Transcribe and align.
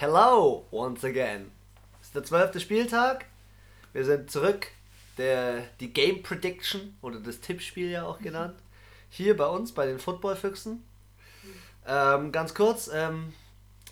Hello 0.00 0.64
once 0.70 1.04
again. 1.04 1.50
Es 2.00 2.06
ist 2.06 2.14
der 2.14 2.22
zwölfte 2.22 2.60
Spieltag. 2.60 3.24
Wir 3.92 4.04
sind 4.04 4.30
zurück. 4.30 4.68
Der, 5.16 5.64
die 5.80 5.92
Game 5.92 6.22
Prediction 6.22 6.96
oder 7.02 7.18
das 7.18 7.40
Tippspiel 7.40 7.90
ja 7.90 8.06
auch 8.06 8.20
genannt. 8.20 8.54
Hier 9.10 9.36
bei 9.36 9.46
uns, 9.46 9.72
bei 9.72 9.86
den 9.86 9.98
Football-Füchsen. 9.98 10.84
Ähm, 11.84 12.30
ganz 12.30 12.54
kurz, 12.54 12.88
ähm, 12.94 13.34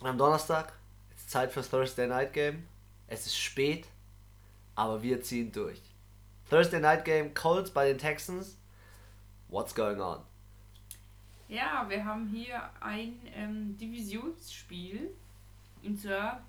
am 0.00 0.16
Donnerstag 0.16 0.74
ist 1.16 1.28
Zeit 1.28 1.50
fürs 1.50 1.70
Thursday 1.70 2.06
Night 2.06 2.32
Game. 2.32 2.68
Es 3.08 3.26
ist 3.26 3.36
spät, 3.36 3.88
aber 4.76 5.02
wir 5.02 5.22
ziehen 5.22 5.50
durch. 5.50 5.82
Thursday 6.48 6.78
Night 6.78 7.04
Game, 7.04 7.34
Colts 7.34 7.72
bei 7.72 7.88
den 7.88 7.98
Texans. 7.98 8.56
What's 9.48 9.74
going 9.74 10.00
on? 10.00 10.20
Ja, 11.48 11.84
wir 11.88 12.04
haben 12.04 12.28
hier 12.28 12.62
ein 12.78 13.18
ähm, 13.34 13.76
Divisionsspiel. 13.76 15.10
Und 15.86 16.00
zwar 16.00 16.44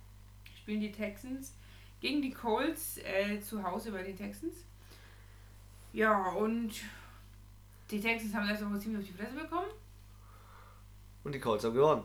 spielen 0.57 0.81
die 0.81 0.91
Texans 0.91 1.53
gegen 2.01 2.21
die 2.21 2.31
Colts 2.31 2.97
äh, 2.97 3.39
zu 3.39 3.63
Hause 3.63 3.91
bei 3.91 4.03
den 4.03 4.17
Texans. 4.17 4.55
Ja, 5.93 6.31
und 6.31 6.73
die 7.89 7.99
Texans 7.99 8.33
haben 8.33 8.47
letzte 8.47 8.69
Woche 8.69 8.79
ziemlich 8.79 9.01
auf 9.01 9.07
die 9.07 9.23
Fresse 9.23 9.35
bekommen. 9.35 9.69
Und 11.23 11.33
die 11.33 11.39
Colts 11.39 11.63
haben 11.63 11.73
gewonnen. 11.73 12.03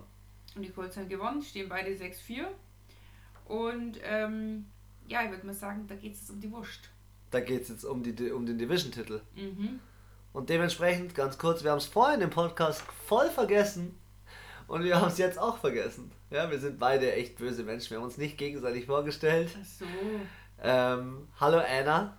Und 0.55 0.63
die 0.63 0.71
Colts 0.71 0.97
haben 0.97 1.09
gewonnen, 1.09 1.43
stehen 1.43 1.69
beide 1.69 1.91
6-4. 1.91 2.47
Und 3.47 3.99
ähm, 4.03 4.67
ja, 5.07 5.25
ich 5.25 5.31
würde 5.31 5.47
mal 5.47 5.55
sagen, 5.55 5.87
da 5.87 5.95
geht 5.95 6.15
es 6.15 6.21
jetzt 6.21 6.31
um 6.31 6.41
die 6.41 6.51
Wurst. 6.51 6.91
Da 7.31 7.41
geht 7.41 7.63
es 7.63 7.69
jetzt 7.69 7.85
um, 7.85 8.03
die, 8.03 8.31
um 8.31 8.47
den 8.47 8.59
Division-Titel. 8.59 9.23
Mhm. 9.35 9.81
Und 10.33 10.49
dementsprechend, 10.49 11.15
ganz 11.15 11.39
kurz, 11.39 11.63
wir 11.65 11.71
haben 11.71 11.79
es 11.79 11.87
vorhin 11.87 12.21
im 12.21 12.31
Podcast 12.31 12.83
voll 13.07 13.29
vergessen. 13.31 13.99
Und 14.73 14.85
wir 14.85 14.99
haben 14.99 15.09
es 15.09 15.19
jetzt 15.19 15.39
auch 15.39 15.59
vergessen. 15.59 16.11
Ja, 16.31 16.51
wir 16.51 16.59
sind 16.59 16.79
beide 16.79 17.13
echt 17.13 17.37
böse 17.37 17.63
Menschen. 17.63 17.91
Wir 17.91 17.99
haben 17.99 18.07
uns 18.07 18.17
nicht 18.17 18.39
gegenseitig 18.39 18.87
vorgestellt. 18.87 19.51
Ach 19.61 19.67
so. 19.67 19.85
Ähm, 20.63 21.29
hallo 21.39 21.59
Anna. 21.59 22.17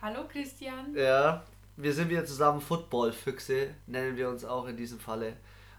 Hallo 0.00 0.26
Christian. 0.26 0.92
Ja, 0.96 1.44
wir 1.76 1.92
sind 1.92 2.10
wieder 2.10 2.26
zusammen 2.26 2.60
Football-Füchse, 2.60 3.68
nennen 3.86 4.16
wir 4.16 4.28
uns 4.28 4.44
auch 4.44 4.66
in 4.66 4.76
diesem 4.76 4.98
Falle. 4.98 5.36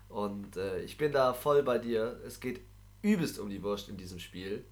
Und 0.08 0.56
äh, 0.56 0.80
ich 0.80 0.98
bin 0.98 1.12
da 1.12 1.34
voll 1.34 1.64
bei 1.64 1.80
dir. 1.80 2.18
Es 2.26 2.40
geht 2.40 2.62
übelst 3.02 3.38
um 3.38 3.50
die 3.50 3.62
Wurst 3.62 3.90
in 3.90 3.98
diesem 3.98 4.20
Spiel. 4.20 4.64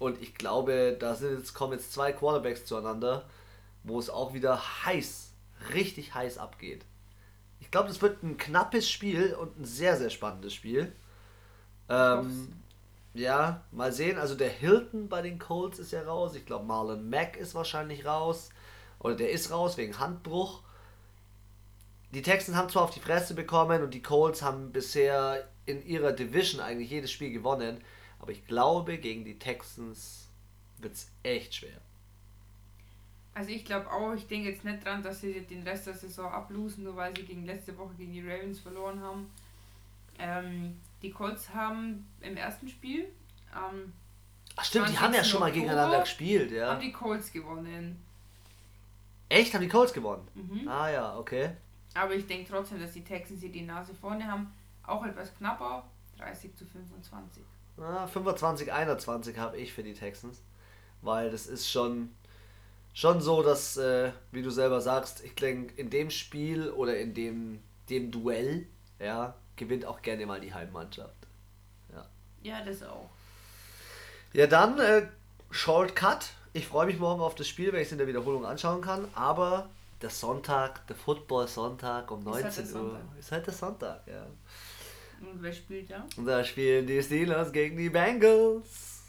Und 0.00 0.20
ich 0.20 0.34
glaube, 0.34 0.96
da 0.98 1.14
sind 1.14 1.38
jetzt, 1.38 1.54
kommen 1.54 1.74
jetzt 1.74 1.92
zwei 1.92 2.10
Quarterbacks 2.10 2.64
zueinander, 2.64 3.28
wo 3.84 3.96
es 3.96 4.10
auch 4.10 4.34
wieder 4.34 4.60
heiß, 4.86 5.34
richtig 5.72 6.14
heiß 6.14 6.38
abgeht. 6.38 6.84
Ich 7.72 7.74
glaube, 7.74 7.88
das 7.88 8.02
wird 8.02 8.22
ein 8.22 8.36
knappes 8.36 8.90
Spiel 8.90 9.32
und 9.32 9.58
ein 9.58 9.64
sehr, 9.64 9.96
sehr 9.96 10.10
spannendes 10.10 10.52
Spiel. 10.52 10.92
Ähm, 11.88 12.52
ja, 13.14 13.64
mal 13.70 13.94
sehen. 13.94 14.18
Also 14.18 14.34
der 14.34 14.50
Hilton 14.50 15.08
bei 15.08 15.22
den 15.22 15.38
Colts 15.38 15.78
ist 15.78 15.90
ja 15.90 16.02
raus. 16.02 16.34
Ich 16.34 16.44
glaube, 16.44 16.66
Marlon 16.66 17.08
Mack 17.08 17.38
ist 17.38 17.54
wahrscheinlich 17.54 18.04
raus. 18.04 18.50
Oder 18.98 19.14
der 19.14 19.30
ist 19.30 19.50
raus 19.50 19.78
wegen 19.78 19.98
Handbruch. 19.98 20.60
Die 22.12 22.20
Texans 22.20 22.58
haben 22.58 22.68
zwar 22.68 22.82
auf 22.82 22.90
die 22.90 23.00
Fresse 23.00 23.32
bekommen 23.32 23.82
und 23.82 23.94
die 23.94 24.02
Colts 24.02 24.42
haben 24.42 24.70
bisher 24.70 25.48
in 25.64 25.82
ihrer 25.82 26.12
Division 26.12 26.60
eigentlich 26.60 26.90
jedes 26.90 27.10
Spiel 27.10 27.32
gewonnen. 27.32 27.82
Aber 28.18 28.32
ich 28.32 28.46
glaube, 28.46 28.98
gegen 28.98 29.24
die 29.24 29.38
Texans 29.38 30.28
wird 30.76 30.92
es 30.92 31.08
echt 31.22 31.54
schwer. 31.54 31.80
Also 33.34 33.50
ich 33.50 33.64
glaube 33.64 33.90
auch, 33.90 34.12
ich 34.12 34.26
denke 34.26 34.50
jetzt 34.50 34.64
nicht 34.64 34.84
dran, 34.84 35.02
dass 35.02 35.20
sie 35.20 35.40
den 35.40 35.62
Rest 35.62 35.86
der 35.86 35.94
Saison 35.94 36.30
ablosen, 36.30 36.84
nur 36.84 36.96
weil 36.96 37.16
sie 37.16 37.24
gegen 37.24 37.46
letzte 37.46 37.76
Woche 37.78 37.94
gegen 37.96 38.12
die 38.12 38.28
Ravens 38.28 38.60
verloren 38.60 39.00
haben. 39.00 39.30
Ähm, 40.18 40.80
die 41.00 41.10
Colts 41.10 41.52
haben 41.54 42.06
im 42.20 42.36
ersten 42.36 42.68
Spiel 42.68 43.08
ähm, 43.54 43.92
Ach 44.56 44.64
stimmt, 44.64 44.90
die 44.90 44.98
haben 44.98 45.14
ja 45.14 45.24
schon 45.24 45.40
mal 45.40 45.52
gegeneinander 45.52 46.00
gespielt, 46.00 46.50
ja. 46.50 46.72
Haben 46.72 46.80
die 46.80 46.92
Colts 46.92 47.32
gewonnen. 47.32 48.02
Echt? 49.28 49.54
Haben 49.54 49.62
die 49.62 49.68
Colts 49.68 49.92
gewonnen? 49.92 50.28
Mhm. 50.34 50.68
Ah 50.68 50.90
ja, 50.90 51.16
okay. 51.16 51.50
Aber 51.94 52.14
ich 52.14 52.26
denke 52.26 52.50
trotzdem, 52.50 52.80
dass 52.80 52.92
die 52.92 53.04
Texans 53.04 53.40
hier 53.40 53.52
die 53.52 53.62
Nase 53.62 53.94
vorne 53.94 54.30
haben. 54.30 54.52
Auch 54.86 55.04
etwas 55.04 55.34
knapper, 55.36 55.84
30 56.18 56.54
zu 56.54 56.66
25. 56.66 57.42
Ah, 57.78 58.06
25, 58.06 58.72
21 58.72 59.38
habe 59.38 59.56
ich 59.56 59.72
für 59.72 59.82
die 59.82 59.94
Texans. 59.94 60.42
Weil 61.00 61.30
das 61.30 61.46
ist 61.46 61.70
schon, 61.70 62.14
schon 62.94 63.20
so, 63.20 63.42
dass, 63.42 63.76
äh, 63.76 64.12
wie 64.30 64.42
du 64.42 64.50
selber 64.50 64.80
sagst, 64.80 65.24
ich 65.24 65.34
denke, 65.34 65.74
in 65.80 65.90
dem 65.90 66.10
Spiel 66.10 66.70
oder 66.70 66.98
in 66.98 67.14
dem, 67.14 67.60
dem 67.88 68.10
Duell, 68.10 68.66
ja, 68.98 69.34
gewinnt 69.56 69.84
auch 69.84 70.02
gerne 70.02 70.26
mal 70.26 70.40
die 70.40 70.52
Heimmannschaft. 70.52 71.14
Ja, 71.92 72.06
Ja, 72.42 72.64
das 72.64 72.82
auch. 72.82 73.08
ja 74.32 74.46
dann, 74.46 74.78
äh, 74.78 75.06
Short 75.50 75.94
Cut. 75.94 76.30
Ich 76.54 76.66
freue 76.66 76.86
mich 76.86 76.98
morgen 76.98 77.22
auf 77.22 77.34
das 77.34 77.48
Spiel, 77.48 77.72
wenn 77.72 77.80
ich 77.80 77.86
es 77.86 77.92
in 77.92 77.98
der 77.98 78.06
Wiederholung 78.06 78.44
anschauen 78.44 78.80
kann. 78.80 79.06
Aber 79.14 79.68
der 80.00 80.10
Sonntag, 80.10 80.86
der 80.86 80.96
Football-Sonntag 80.96 82.10
um 82.10 82.20
Ist 82.20 82.44
halt 82.44 82.44
19 82.44 82.76
Uhr 82.76 83.00
ist 83.18 83.32
halt 83.32 83.46
der 83.46 83.54
Sonntag, 83.54 84.02
ja. 84.06 84.26
Und 85.20 85.40
wer 85.40 85.52
spielt 85.52 85.90
da? 85.90 86.04
Und 86.16 86.26
da 86.26 86.42
spielen 86.42 86.86
die 86.86 87.00
Steelers 87.02 87.52
gegen 87.52 87.76
die 87.76 87.90
Bengals. 87.90 89.02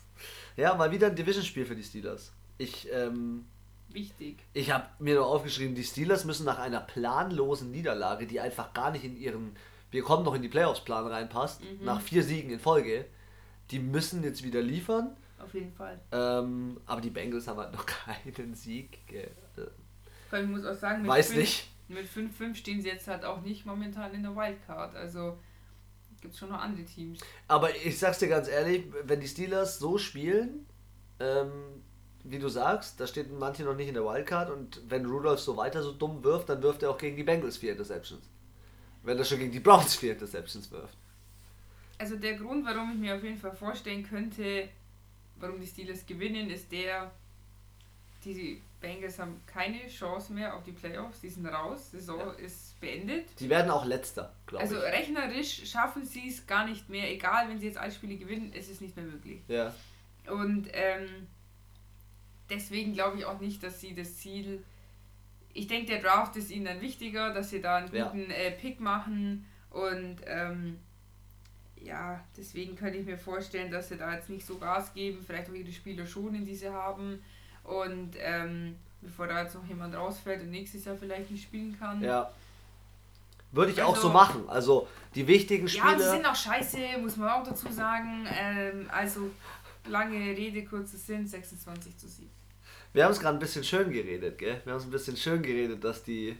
Ja, 0.55 0.75
mal 0.75 0.91
wieder 0.91 1.07
ein 1.07 1.15
Division-Spiel 1.15 1.65
für 1.65 1.75
die 1.75 1.83
Steelers. 1.83 2.31
Ich, 2.59 2.87
ähm, 2.91 3.45
Wichtig. 3.93 4.37
ich 4.53 4.71
habe 4.71 4.85
mir 4.99 5.15
nur 5.15 5.27
aufgeschrieben, 5.27 5.75
die 5.75 5.83
Steelers 5.83 6.25
müssen 6.25 6.45
nach 6.45 6.59
einer 6.59 6.79
planlosen 6.81 7.71
Niederlage, 7.71 8.25
die 8.27 8.39
einfach 8.39 8.73
gar 8.73 8.91
nicht 8.91 9.05
in 9.05 9.15
ihren, 9.15 9.55
wir 9.91 10.01
kommen 10.03 10.23
noch 10.25 10.33
in 10.33 10.41
die 10.41 10.49
Playoffs-Plan 10.49 11.05
reinpasst, 11.07 11.61
nach 11.81 12.01
vier 12.01 12.23
Siegen 12.23 12.49
in 12.51 12.59
Folge, 12.59 13.05
die 13.71 13.79
müssen 13.79 14.23
jetzt 14.23 14.43
wieder 14.43 14.61
liefern. 14.61 15.15
Auf 15.39 15.53
jeden 15.53 15.73
Fall. 15.73 15.99
Ähm, 16.11 16.79
aber 16.85 17.01
die 17.01 17.09
Bengals 17.09 17.47
haben 17.47 17.59
halt 17.59 17.73
noch 17.73 17.85
keinen 18.25 18.55
Sieg. 18.55 18.99
ich 20.31 20.47
muss 20.47 20.65
auch 20.65 20.73
sagen, 20.75 21.01
mit 21.03 21.11
Weiß 21.11 21.27
fünf- 21.27 21.39
nicht. 21.39 21.69
Mit 21.89 22.07
5-5 22.07 22.55
stehen 22.55 22.81
sie 22.81 22.87
jetzt 22.87 23.07
halt 23.07 23.23
auch 23.25 23.41
nicht 23.41 23.65
momentan 23.65 24.13
in 24.15 24.23
der 24.23 24.35
Wildcard. 24.35 24.95
Also 24.95 25.37
gibt 26.21 26.33
es 26.33 26.39
schon 26.39 26.49
noch 26.49 26.59
andere 26.61 26.85
Teams. 26.85 27.19
Aber 27.49 27.75
ich 27.75 27.99
sag's 27.99 28.19
dir 28.19 28.29
ganz 28.29 28.47
ehrlich, 28.47 28.85
wenn 29.03 29.19
die 29.19 29.27
Steelers 29.27 29.77
so 29.79 29.97
spielen, 29.97 30.65
ähm, 31.19 31.51
wie 32.25 32.39
du 32.39 32.47
sagst, 32.49 32.99
da 32.99 33.07
steht 33.07 33.31
manche 33.37 33.63
noch 33.63 33.75
nicht 33.75 33.87
in 33.89 33.93
der 33.95 34.03
Wildcard 34.05 34.49
und 34.49 34.81
wenn 34.87 35.05
Rudolph 35.05 35.39
so 35.41 35.57
weiter 35.57 35.83
so 35.83 35.91
dumm 35.91 36.23
wirft, 36.23 36.49
dann 36.49 36.61
wirft 36.63 36.83
er 36.83 36.89
auch 36.91 36.97
gegen 36.97 37.15
die 37.17 37.23
Bengals 37.23 37.57
vier 37.57 37.71
Interceptions. 37.73 38.23
Wenn 39.03 39.17
er 39.17 39.25
schon 39.25 39.39
gegen 39.39 39.51
die 39.51 39.59
Browns 39.59 39.95
vier 39.95 40.13
Interceptions 40.13 40.71
wirft. 40.71 40.97
Also 41.97 42.15
der 42.15 42.35
Grund, 42.35 42.65
warum 42.65 42.91
ich 42.93 42.97
mir 42.97 43.15
auf 43.15 43.23
jeden 43.23 43.37
Fall 43.37 43.55
vorstellen 43.55 44.03
könnte, 44.07 44.69
warum 45.37 45.59
die 45.59 45.67
Steelers 45.67 46.05
gewinnen, 46.05 46.49
ist 46.49 46.71
der, 46.71 47.11
die 48.23 48.61
Bengals 48.79 49.19
haben 49.19 49.41
keine 49.45 49.87
Chance 49.87 50.31
mehr 50.33 50.55
auf 50.55 50.63
die 50.63 50.71
Playoffs, 50.71 51.19
die 51.21 51.29
sind 51.29 51.45
raus, 51.45 51.91
Saison 51.91 52.19
Ja. 52.19 52.31
ist 52.33 52.79
beendet. 52.81 53.25
Die 53.39 53.49
werden 53.49 53.69
auch 53.71 53.85
letzter, 53.85 54.33
glaube 54.47 54.63
Also 54.63 54.77
ich. 54.77 54.83
rechnerisch 54.83 55.69
schaffen 55.69 56.05
sie 56.05 56.29
es 56.29 56.45
gar 56.47 56.65
nicht 56.67 56.89
mehr, 56.89 57.11
egal 57.11 57.49
wenn 57.49 57.59
sie 57.59 57.67
jetzt 57.67 57.77
alle 57.77 57.91
Spiele 57.91 58.15
gewinnen, 58.17 58.51
ist 58.53 58.69
es 58.69 58.81
nicht 58.81 58.95
mehr 58.95 59.05
möglich. 59.05 59.41
Ja. 59.47 59.73
Und 60.27 60.69
ähm, 60.73 61.27
deswegen 62.53 62.93
glaube 62.93 63.17
ich 63.17 63.25
auch 63.25 63.39
nicht, 63.39 63.61
dass 63.63 63.79
sie 63.81 63.93
das 63.93 64.17
Ziel. 64.17 64.63
Ich 65.53 65.67
denke, 65.67 65.87
der 65.91 66.01
Draft 66.01 66.35
ist 66.35 66.49
ihnen 66.51 66.65
dann 66.65 66.81
wichtiger, 66.81 67.33
dass 67.33 67.49
sie 67.51 67.61
da 67.61 67.77
einen 67.77 67.93
Ja. 67.93 68.05
guten 68.05 68.29
äh, 68.31 68.51
Pick 68.51 68.79
machen. 68.79 69.45
Und 69.69 70.17
ähm, 70.25 70.79
ja, 71.81 72.23
deswegen 72.37 72.75
könnte 72.75 72.97
ich 72.97 73.05
mir 73.05 73.17
vorstellen, 73.17 73.69
dass 73.71 73.89
sie 73.89 73.97
da 73.97 74.13
jetzt 74.13 74.29
nicht 74.29 74.45
so 74.45 74.57
Gas 74.57 74.93
geben, 74.93 75.23
vielleicht 75.25 75.49
auch 75.49 75.53
ihre 75.53 75.71
Spieler 75.71 76.05
schonen, 76.05 76.45
die 76.45 76.55
sie 76.55 76.69
haben. 76.69 77.21
Und 77.63 78.15
ähm, 78.19 78.75
bevor 79.01 79.27
da 79.27 79.41
jetzt 79.43 79.55
noch 79.55 79.65
jemand 79.67 79.95
rausfällt 79.95 80.41
und 80.41 80.49
nächstes 80.51 80.85
Jahr 80.85 80.95
vielleicht 80.95 81.29
nicht 81.29 81.43
spielen 81.43 81.77
kann. 81.77 82.01
Ja. 82.03 82.31
Würde 83.51 83.71
ich 83.71 83.81
auch 83.81 83.89
Also- 83.95 84.07
so 84.07 84.13
machen. 84.13 84.49
Also 84.49 84.87
die 85.13 85.27
wichtigen 85.27 85.67
Ja, 85.67 85.71
sie 85.73 85.77
Spiele. 85.79 86.09
sind 86.09 86.25
auch 86.25 86.35
scheiße, 86.35 86.77
muss 87.01 87.17
man 87.17 87.29
auch 87.29 87.43
dazu 87.43 87.71
sagen. 87.71 88.25
Ähm, 88.31 88.89
also, 88.91 89.29
lange 89.85 90.17
Rede, 90.17 90.63
kurzer 90.65 90.97
Sinn, 90.97 91.27
26 91.27 91.95
zu 91.97 92.07
7. 92.07 92.29
Wir 92.93 93.05
haben 93.05 93.11
es 93.11 93.19
gerade 93.19 93.37
ein 93.37 93.39
bisschen 93.39 93.63
schön 93.63 93.91
geredet, 93.91 94.37
gell? 94.37 94.61
Wir 94.63 94.73
haben 94.73 94.79
es 94.79 94.85
ein 94.85 94.91
bisschen 94.91 95.17
schön 95.17 95.41
geredet, 95.41 95.83
dass 95.83 96.03
die 96.03 96.37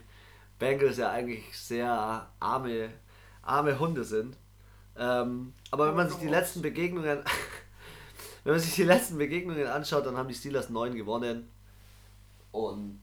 Bengals 0.58 0.98
ja 0.98 1.10
eigentlich 1.10 1.44
sehr 1.58 2.30
arme, 2.38 2.90
arme 3.42 3.78
Hunde 3.78 4.04
sind. 4.04 4.36
Ähm, 4.96 5.52
aber 5.72 5.88
wenn 5.88 5.96
man 5.96 6.08
sich 6.08 6.18
die 6.18 6.28
letzten 6.28 6.62
Begegnungen, 6.62 7.24
wenn 8.44 8.52
man 8.52 8.60
sich 8.60 8.76
die 8.76 8.84
letzten 8.84 9.18
Begegnungen 9.18 9.66
anschaut, 9.66 10.06
dann 10.06 10.16
haben 10.16 10.28
die 10.28 10.34
Steelers 10.34 10.70
9 10.70 10.94
gewonnen 10.94 11.48
und 12.52 13.00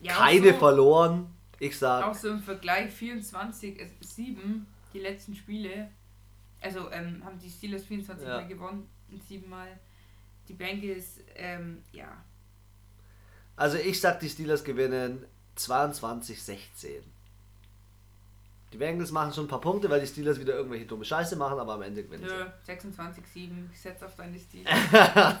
Ja, 0.00 0.12
keine 0.12 0.52
so, 0.52 0.58
verloren. 0.58 1.32
Ich 1.60 1.78
sag, 1.78 2.04
Auch 2.04 2.14
so 2.14 2.30
im 2.30 2.40
Vergleich 2.40 2.92
24, 2.92 3.80
äh, 3.80 3.88
7, 4.00 4.66
die 4.92 4.98
letzten 4.98 5.36
Spiele. 5.36 5.88
Also 6.60 6.90
ähm, 6.90 7.24
haben 7.24 7.38
die 7.38 7.48
Steelers 7.48 7.84
24 7.84 8.26
Ja. 8.26 8.40
Mal 8.40 8.48
gewonnen 8.48 8.88
und 9.08 9.22
7 9.22 9.48
Mal. 9.48 9.78
Die 10.48 10.54
Bengals, 10.54 11.18
ähm, 11.34 11.82
ja. 11.92 12.08
also 13.56 13.76
ich 13.78 14.00
sag, 14.00 14.20
die 14.20 14.28
Steelers 14.28 14.62
gewinnen 14.62 15.24
22-16. 15.58 17.02
Die 18.72 18.76
Bengals 18.78 19.10
machen 19.12 19.32
schon 19.32 19.44
ein 19.46 19.48
paar 19.48 19.60
Punkte, 19.60 19.88
weil 19.88 20.00
die 20.00 20.06
Steelers 20.06 20.38
wieder 20.38 20.54
irgendwelche 20.54 20.86
dumme 20.86 21.04
Scheiße 21.04 21.36
machen, 21.36 21.58
aber 21.58 21.74
am 21.74 21.82
Ende 21.82 22.02
gewinnen 22.02 22.24
Nö, 22.24 22.46
26-7. 22.66 23.70
Ich 23.72 23.80
setze 23.80 24.06
auf 24.06 24.14
deine 24.16 24.38
Steelers. 24.38 24.74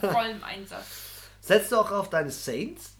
Vollem 0.12 0.42
Einsatz. 0.44 0.86
Setzt 1.40 1.70
du 1.72 1.76
auch 1.76 1.90
auf 1.90 2.08
deine 2.10 2.30
Saints? 2.30 2.94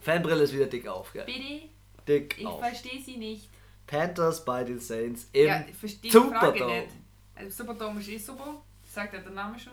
Fanbrille 0.00 0.42
ist 0.44 0.52
wieder 0.52 0.66
dick 0.66 0.86
auf, 0.88 1.12
gell? 1.12 1.24
Bitte? 1.24 1.68
Dick 2.06 2.38
Ich 2.38 2.46
auf. 2.46 2.60
verstehe 2.60 3.00
sie 3.02 3.16
nicht. 3.16 3.48
Panthers 3.86 4.44
bei 4.44 4.64
den 4.64 4.78
Saints 4.80 5.28
im 5.32 5.46
ja, 5.46 5.64
ich 5.68 5.76
verstehe 5.76 6.10
die 6.10 6.16
Frage 6.16 6.34
Superdome. 6.58 6.80
nicht. 6.82 6.94
Also 7.34 7.50
Superdome 7.64 8.00
ist 8.00 8.08
eh 8.08 8.18
super, 8.18 8.62
sagt 8.86 9.14
ja 9.14 9.20
der 9.20 9.32
Name 9.32 9.58
schon. 9.58 9.72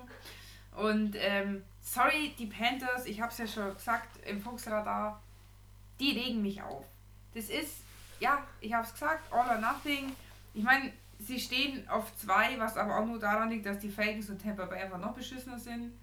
Und 0.77 1.15
ähm, 1.17 1.63
sorry, 1.81 2.35
die 2.37 2.45
Panthers, 2.45 3.05
ich 3.05 3.19
habe 3.19 3.31
es 3.31 3.37
ja 3.39 3.47
schon 3.47 3.73
gesagt 3.73 4.25
im 4.25 4.39
Fuchsradar, 4.39 5.21
die 5.99 6.11
regen 6.11 6.43
mich 6.43 6.61
auf. 6.61 6.85
Das 7.33 7.49
ist, 7.49 7.81
ja, 8.19 8.43
ich 8.61 8.73
habe 8.73 8.85
es 8.85 8.93
gesagt, 8.93 9.31
all 9.31 9.49
or 9.49 9.57
nothing. 9.57 10.15
Ich 10.53 10.63
meine, 10.63 10.91
sie 11.19 11.39
stehen 11.39 11.87
auf 11.89 12.15
zwei, 12.15 12.59
was 12.59 12.77
aber 12.77 12.99
auch 12.99 13.05
nur 13.05 13.19
daran 13.19 13.49
liegt, 13.49 13.65
dass 13.65 13.79
die 13.79 13.89
Falcons 13.89 14.29
und 14.29 14.41
Tampa 14.41 14.65
Bay 14.65 14.83
einfach 14.83 14.99
noch 14.99 15.13
beschissener 15.13 15.57
sind. 15.57 15.93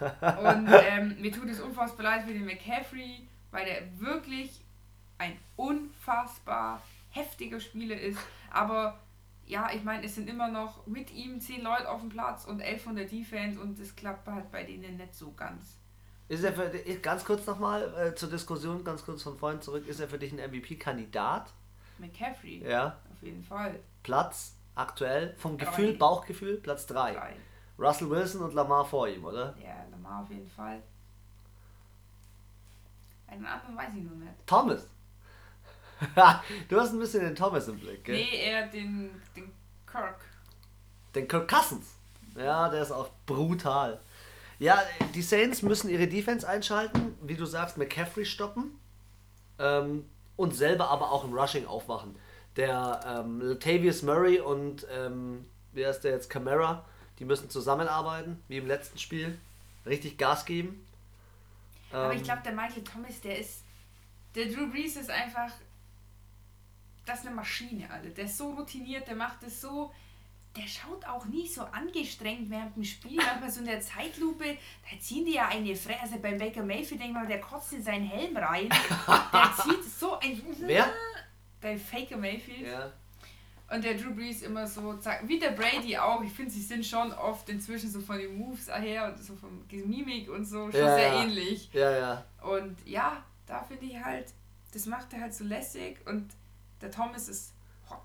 Und 0.00 0.68
ähm, 0.90 1.16
mir 1.20 1.30
tut 1.30 1.48
es 1.48 1.60
unfassbar 1.60 2.04
leid 2.04 2.24
für 2.24 2.32
den 2.32 2.44
McCaffrey, 2.44 3.28
weil 3.52 3.64
der 3.64 4.00
wirklich 4.00 4.60
ein 5.18 5.38
unfassbar 5.54 6.82
heftiger 7.10 7.60
Spieler 7.60 7.98
ist. 7.98 8.18
Aber 8.50 8.98
ja, 9.46 9.70
ich 9.72 9.84
meine, 9.84 10.04
es 10.04 10.14
sind 10.14 10.28
immer 10.28 10.48
noch 10.48 10.86
mit 10.86 11.12
ihm 11.12 11.40
zehn 11.40 11.62
Leute 11.62 11.88
auf 11.90 12.00
dem 12.00 12.08
Platz 12.10 12.44
und 12.44 12.60
elf 12.60 12.82
von 12.82 12.96
der 12.96 13.06
Defense 13.06 13.60
und 13.60 13.78
das 13.80 13.94
klappt 13.94 14.26
halt 14.28 14.50
bei 14.50 14.64
denen 14.64 14.96
nicht 14.96 15.14
so 15.14 15.32
ganz. 15.32 15.78
Ist 16.28 16.42
er 16.42 16.52
für, 16.52 16.68
ganz 17.00 17.24
kurz 17.24 17.46
nochmal 17.46 17.94
äh, 17.96 18.14
zur 18.16 18.28
Diskussion, 18.28 18.82
ganz 18.82 19.04
kurz 19.04 19.22
von 19.22 19.38
vorhin 19.38 19.60
zurück, 19.60 19.86
ist 19.86 20.00
er 20.00 20.08
für 20.08 20.18
dich 20.18 20.32
ein 20.32 20.38
MVP-Kandidat? 20.50 21.52
McCaffrey, 21.98 22.64
Ja. 22.68 22.98
auf 23.12 23.22
jeden 23.22 23.42
Fall. 23.44 23.78
Platz 24.02 24.56
aktuell 24.74 25.34
vom 25.38 25.56
Drei. 25.56 25.66
Gefühl, 25.66 25.92
Bauchgefühl, 25.96 26.56
Platz 26.58 26.86
3. 26.86 27.14
Drei. 27.14 27.36
Russell 27.78 28.10
Wilson 28.10 28.42
und 28.42 28.54
Lamar 28.54 28.84
vor 28.84 29.06
ihm, 29.08 29.24
oder? 29.24 29.54
Ja, 29.62 29.84
Lamar 29.90 30.22
auf 30.22 30.30
jeden 30.30 30.48
Fall. 30.48 30.82
Einen 33.28 33.44
anderen 33.46 33.76
weiß 33.76 33.88
ich 33.96 34.02
nur 34.02 34.16
nicht. 34.16 34.32
Thomas. 34.46 34.88
du 36.68 36.80
hast 36.80 36.92
ein 36.92 36.98
bisschen 36.98 37.20
den 37.22 37.34
Thomas 37.34 37.68
im 37.68 37.78
Blick, 37.78 38.04
gell? 38.04 38.16
Nee, 38.16 38.48
eher 38.48 38.66
den, 38.68 39.10
den 39.34 39.50
Kirk. 39.90 40.20
Den 41.14 41.26
Kirk 41.26 41.48
Cousins. 41.48 41.86
Ja, 42.36 42.68
der 42.68 42.82
ist 42.82 42.92
auch 42.92 43.10
brutal. 43.24 44.00
Ja, 44.58 44.82
die 45.14 45.22
Saints 45.22 45.62
müssen 45.62 45.88
ihre 45.90 46.06
Defense 46.06 46.46
einschalten, 46.48 47.14
wie 47.22 47.34
du 47.34 47.46
sagst, 47.46 47.76
McCaffrey 47.78 48.24
stoppen 48.24 48.78
ähm, 49.58 50.04
und 50.36 50.54
selber 50.54 50.88
aber 50.90 51.12
auch 51.12 51.24
im 51.24 51.34
Rushing 51.34 51.66
aufwachen. 51.66 52.16
Der 52.56 53.00
ähm, 53.06 53.40
Latavius 53.40 54.02
Murray 54.02 54.40
und 54.40 54.86
ähm, 54.90 55.44
wer 55.72 55.90
ist 55.90 56.00
der 56.00 56.12
jetzt? 56.12 56.30
Camara, 56.30 56.84
die 57.18 57.24
müssen 57.26 57.50
zusammenarbeiten, 57.50 58.42
wie 58.48 58.56
im 58.58 58.66
letzten 58.66 58.98
Spiel. 58.98 59.38
Richtig 59.84 60.16
Gas 60.18 60.44
geben. 60.46 60.86
Aber 61.92 62.12
Ähm, 62.12 62.18
ich 62.18 62.24
glaube, 62.24 62.42
der 62.42 62.52
Michael 62.52 62.82
Thomas, 62.82 63.20
der 63.20 63.38
ist. 63.38 63.62
Der 64.34 64.46
Drew 64.46 64.70
Brees 64.70 64.96
ist 64.96 65.10
einfach. 65.10 65.50
Das 67.06 67.20
ist 67.20 67.26
eine 67.26 67.34
Maschine, 67.36 67.88
Alter. 67.90 68.10
Der 68.10 68.24
ist 68.24 68.36
so 68.36 68.50
routiniert, 68.52 69.06
der 69.08 69.14
macht 69.16 69.42
es 69.44 69.60
so. 69.60 69.92
Der 70.56 70.66
schaut 70.66 71.04
auch 71.04 71.24
nie 71.26 71.46
so 71.46 71.62
angestrengt 71.62 72.48
während 72.50 72.74
dem 72.76 72.84
Spiel. 72.84 73.16
Manchmal 73.16 73.50
so 73.50 73.60
in 73.60 73.66
der 73.66 73.80
Zeitlupe, 73.80 74.56
da 74.90 74.98
ziehen 74.98 75.24
die 75.26 75.34
ja 75.34 75.48
eine 75.48 75.76
Fräse 75.76 76.18
beim 76.20 76.38
Baker 76.38 76.62
Mayfield, 76.62 77.00
denk 77.02 77.12
mal, 77.12 77.26
der 77.26 77.40
kotzt 77.40 77.74
in 77.74 77.82
seinen 77.82 78.06
Helm 78.06 78.36
rein. 78.36 78.68
Der 78.70 79.52
zieht 79.62 79.84
so 79.84 80.18
ein. 80.18 80.40
Wer? 80.60 80.90
Der 81.62 81.78
Faker 81.78 82.16
Mayfield. 82.16 82.66
ja. 82.66 82.90
Und 83.68 83.82
der 83.82 83.94
Drew 83.94 84.14
Brees 84.14 84.42
immer 84.42 84.64
so, 84.64 84.96
zack, 84.98 85.26
wie 85.26 85.40
der 85.40 85.50
Brady 85.50 85.96
auch. 85.98 86.22
Ich 86.22 86.30
finde, 86.32 86.52
sie 86.52 86.62
sind 86.62 86.86
schon 86.86 87.12
oft 87.12 87.48
inzwischen 87.48 87.90
so 87.90 88.00
von 88.00 88.16
den 88.16 88.38
Moves 88.38 88.68
her 88.68 89.08
und 89.12 89.20
so 89.22 89.34
von 89.34 89.64
Mimik 89.68 90.30
und 90.30 90.44
so 90.44 90.70
schon 90.70 90.80
Ja, 90.80 90.94
sehr 90.94 91.08
ja. 91.12 91.22
ähnlich. 91.24 91.68
ja, 91.72 91.90
ja. 91.90 92.24
Und 92.42 92.76
ja, 92.86 93.24
da 93.44 93.64
finde 93.64 93.86
ich 93.86 94.00
halt, 94.00 94.32
das 94.72 94.86
macht 94.86 95.12
er 95.14 95.22
halt 95.22 95.34
so 95.34 95.42
lässig 95.42 95.98
und 96.06 96.28
der 96.80 96.90
Thomas 96.90 97.28
ist 97.28 97.52
hot. 97.90 97.98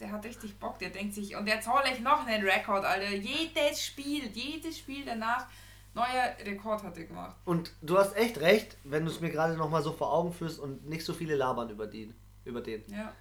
Der 0.00 0.10
hat 0.10 0.24
richtig 0.24 0.58
Bock, 0.58 0.78
der 0.78 0.90
denkt 0.90 1.14
sich, 1.14 1.36
und 1.36 1.46
jetzt 1.46 1.68
hol 1.68 1.82
ich 1.92 2.00
noch 2.00 2.26
einen 2.26 2.44
Rekord, 2.44 2.84
Alter. 2.84 3.10
Jedes 3.10 3.84
Spiel, 3.84 4.26
jedes 4.32 4.78
Spiel 4.78 5.04
danach, 5.04 5.46
neuer 5.94 6.34
Rekord 6.44 6.82
hat 6.82 6.98
er 6.98 7.04
gemacht. 7.04 7.36
Und 7.44 7.72
du 7.80 7.96
hast 7.96 8.16
echt 8.16 8.38
recht, 8.38 8.76
wenn 8.82 9.04
du 9.04 9.10
es 9.10 9.20
mir 9.20 9.30
gerade 9.30 9.56
nochmal 9.56 9.82
so 9.82 9.92
vor 9.92 10.12
Augen 10.12 10.32
führst 10.32 10.58
und 10.58 10.88
nicht 10.88 11.04
so 11.04 11.12
viele 11.12 11.36
labern 11.36 11.70
über 11.70 11.86
den. 11.86 12.14
Über 12.44 12.60
den. 12.60 12.82
Ja. 12.88 13.12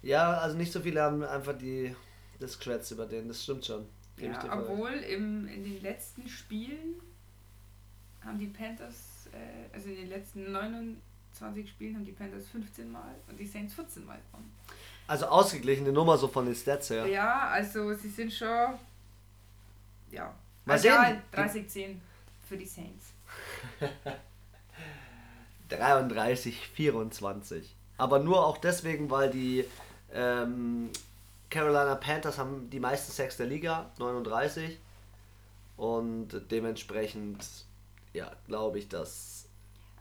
Ja, 0.00 0.32
also 0.32 0.56
nicht 0.56 0.72
so 0.72 0.80
viele 0.80 1.02
haben 1.02 1.22
einfach 1.22 1.56
die 1.56 1.94
das 2.40 2.58
Geschwätz 2.58 2.90
über 2.90 3.06
den, 3.06 3.28
das 3.28 3.42
stimmt 3.42 3.64
schon. 3.64 3.86
Ja 4.16 4.58
obwohl 4.58 4.92
im, 4.92 5.46
in 5.48 5.64
den 5.64 5.80
letzten 5.80 6.28
Spielen 6.28 7.00
haben 8.20 8.38
die 8.38 8.48
Panthers, 8.48 9.28
äh, 9.32 9.74
also 9.74 9.88
in 9.88 9.96
den 9.96 10.08
letzten 10.08 10.52
29 11.40 11.68
Spielen 11.68 11.96
haben 11.96 12.04
die 12.04 12.12
Panthers 12.12 12.46
15 12.48 12.90
Mal 12.90 13.14
und 13.28 13.38
die 13.38 13.46
Saints 13.46 13.74
14 13.74 14.04
Mal 14.04 14.18
gewonnen. 14.30 14.52
Also 15.06 15.26
ausgeglichene 15.26 15.92
Nummer 15.92 16.16
so 16.16 16.28
von 16.28 16.46
den 16.46 16.54
Stats 16.54 16.90
her. 16.90 17.06
Ja, 17.06 17.48
also 17.48 17.92
sie 17.94 18.08
sind 18.08 18.32
schon. 18.32 18.78
Ja. 20.10 20.34
Mal 20.64 20.74
also 20.74 20.82
sehen. 20.88 21.22
ja, 21.32 21.44
30-10 21.44 21.96
für 22.48 22.56
die 22.56 22.66
Saints. 22.66 23.12
33, 25.68 26.56
24. 26.68 27.74
Aber 27.98 28.18
nur 28.18 28.44
auch 28.44 28.58
deswegen, 28.58 29.10
weil 29.10 29.30
die 29.30 29.64
ähm, 30.12 30.90
Carolina 31.50 31.94
Panthers 31.94 32.38
haben 32.38 32.68
die 32.70 32.80
meisten 32.80 33.12
Sacks 33.12 33.36
der 33.36 33.46
Liga, 33.46 33.90
39. 33.98 34.78
Und 35.76 36.28
dementsprechend, 36.50 37.44
ja, 38.12 38.30
glaube 38.46 38.78
ich, 38.78 38.88
dass. 38.88 39.41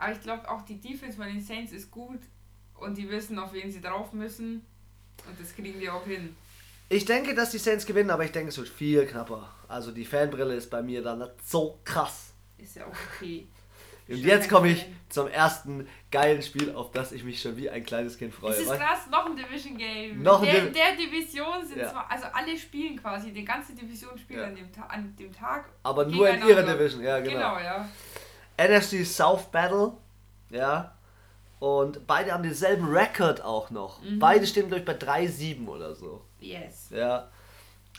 Aber 0.01 0.12
ich 0.13 0.21
glaube 0.21 0.50
auch 0.50 0.63
die 0.63 0.80
Defense 0.81 1.15
von 1.15 1.27
den 1.27 1.39
Saints 1.42 1.71
ist 1.71 1.92
gut 1.92 2.19
und 2.75 2.98
die 2.98 3.07
wissen, 3.09 3.38
auf 3.38 3.53
wen 3.53 3.71
sie 3.71 3.81
drauf 3.81 4.13
müssen. 4.13 4.65
Und 5.27 5.39
das 5.39 5.56
kriegen 5.56 5.80
die 5.80 5.89
auch 5.89 6.03
hin. 6.06 6.36
Ich 6.89 7.06
denke, 7.06 7.36
dass 7.36 7.51
die 7.51 7.59
Saints 7.59 7.86
gewinnen, 7.86 8.09
aber 8.09 8.25
ich 8.25 8.31
denke, 8.31 8.50
es 8.50 8.57
wird 8.57 8.68
viel 8.68 9.06
knapper. 9.06 9.53
Also 9.68 9.92
die 9.92 10.03
Fanbrille 10.03 10.56
ist 10.56 10.69
bei 10.71 10.81
mir 10.81 11.03
dann 11.03 11.24
so 11.45 11.77
krass. 11.86 12.33
Ist 12.57 12.75
ja 12.75 12.86
auch 12.86 12.95
okay. 13.15 13.48
Und 14.07 14.18
jetzt 14.18 14.50
komme 14.50 14.69
ich 14.69 14.86
zum 15.07 15.27
ersten 15.27 15.88
geilen 16.09 16.42
Spiel, 16.42 16.74
auf 16.75 16.92
das 16.92 17.12
ich 17.13 17.24
mich 17.24 17.39
schon 17.42 17.56
wie 17.56 17.69
ein 17.69 17.83
kleines 17.86 18.18
Kind 18.18 18.33
freue. 18.33 18.51
Es 18.53 18.59
ist 18.62 18.71
krass, 18.74 19.07
noch 19.09 19.27
ein 19.27 19.38
Division 19.38 19.77
Game. 19.77 20.21
Noch 20.24 20.42
ein 20.42 20.48
der, 20.48 20.63
Div- 20.65 20.74
der 20.74 20.95
Division 20.98 21.65
sind 21.65 21.77
Ja. 21.77 21.92
zwar, 21.92 22.12
also 22.12 22.25
alle 22.33 22.57
spielen 22.57 22.98
quasi, 23.00 23.31
die 23.31 23.45
ganze 23.45 23.74
Division 23.74 24.18
spielt 24.18 24.39
Ja. 24.39 24.48
an, 24.48 24.56
dem 24.56 24.68
an 24.88 25.15
dem 25.15 25.31
Tag. 25.31 25.70
Aber 25.84 26.05
nur 26.05 26.27
in 26.27 26.46
ihrer. 26.46 26.63
Division, 26.63 27.03
ja 27.03 27.20
genau. 27.20 27.34
Genau, 27.36 27.60
ja. 27.60 27.88
NFC 28.58 29.05
South 29.05 29.51
Battle, 29.51 29.93
ja. 30.50 30.93
Und 31.60 32.08
beide 32.08 32.31
haben 32.31 32.43
denselben 32.43 32.88
Rekord 32.88 33.41
auch 33.41 33.70
noch. 33.70 34.01
Mhm. 34.01 34.17
Beide 34.20 34.48
stehen, 34.48 34.67
glaube 34.67 34.79
ich, 34.79 34.86
bei 34.86 34.98
3-7 34.98 35.67
oder 35.67 35.93
so. 35.93 36.25
Yes. 36.39 36.89
Ja. 36.89 37.29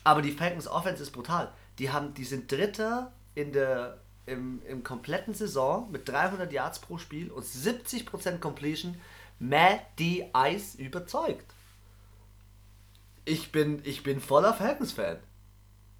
Aber 0.02 0.20
die 0.20 0.32
Falcons 0.32 0.66
Offense 0.66 1.02
ist 1.02 1.12
brutal. 1.12 1.52
Die, 1.78 1.90
haben, 1.90 2.12
die 2.14 2.24
sind 2.24 2.50
Dritter 2.50 3.12
in 3.36 3.52
der, 3.52 3.98
im, 4.26 4.60
im 4.66 4.82
kompletten 4.82 5.32
Saison 5.32 5.90
mit 5.92 6.08
300 6.08 6.52
Yards 6.52 6.80
pro 6.80 6.98
Spiel 6.98 7.30
und 7.30 7.44
70% 7.44 8.38
Completion. 8.38 8.96
Matty 9.38 10.28
Ice 10.36 10.76
überzeugt. 10.76 11.46
Ich 13.24 13.52
bin, 13.52 13.80
ich 13.84 14.02
bin 14.02 14.20
voller 14.20 14.54
Falcons-Fan. 14.54 15.18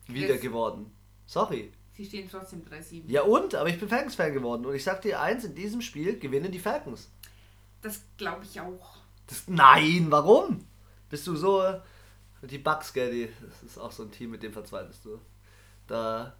Wieder 0.09 0.37
geworden. 0.37 0.93
Sorry. 1.27 1.73
Sie 1.95 2.07
stehen 2.07 2.29
trotzdem 2.31 2.65
3-7. 2.65 3.03
Ja 3.07 3.23
und? 3.23 3.55
Aber 3.55 3.69
ich 3.69 3.79
bin 3.79 3.89
Falcons-Fan 3.89 4.33
geworden. 4.33 4.65
Und 4.65 4.75
ich 4.75 4.85
sag 4.85 5.03
dir 5.03 5.21
eins, 5.21 5.45
in 5.45 5.55
diesem 5.55 5.83
Spiel 5.83 6.19
gewinnen 6.19 6.51
die 6.51 6.59
Falcons. 6.59 7.11
Das 7.83 8.03
glaube 8.17 8.45
ich 8.45 8.61
auch. 8.61 8.97
Das, 9.27 9.45
nein, 9.47 10.07
warum? 10.09 10.65
Bist 11.11 11.27
du 11.27 11.37
so... 11.37 11.63
Die 12.43 12.59
Bucks, 12.59 12.93
gell, 12.93 13.13
die, 13.13 13.29
das 13.41 13.63
ist 13.63 13.79
auch 13.79 13.93
so 13.93 14.03
ein 14.03 14.11
Team, 14.11 14.31
mit 14.31 14.43
dem 14.43 14.53
verzweifelst 14.53 15.05
du. 15.05 15.21
Da... 15.87 16.35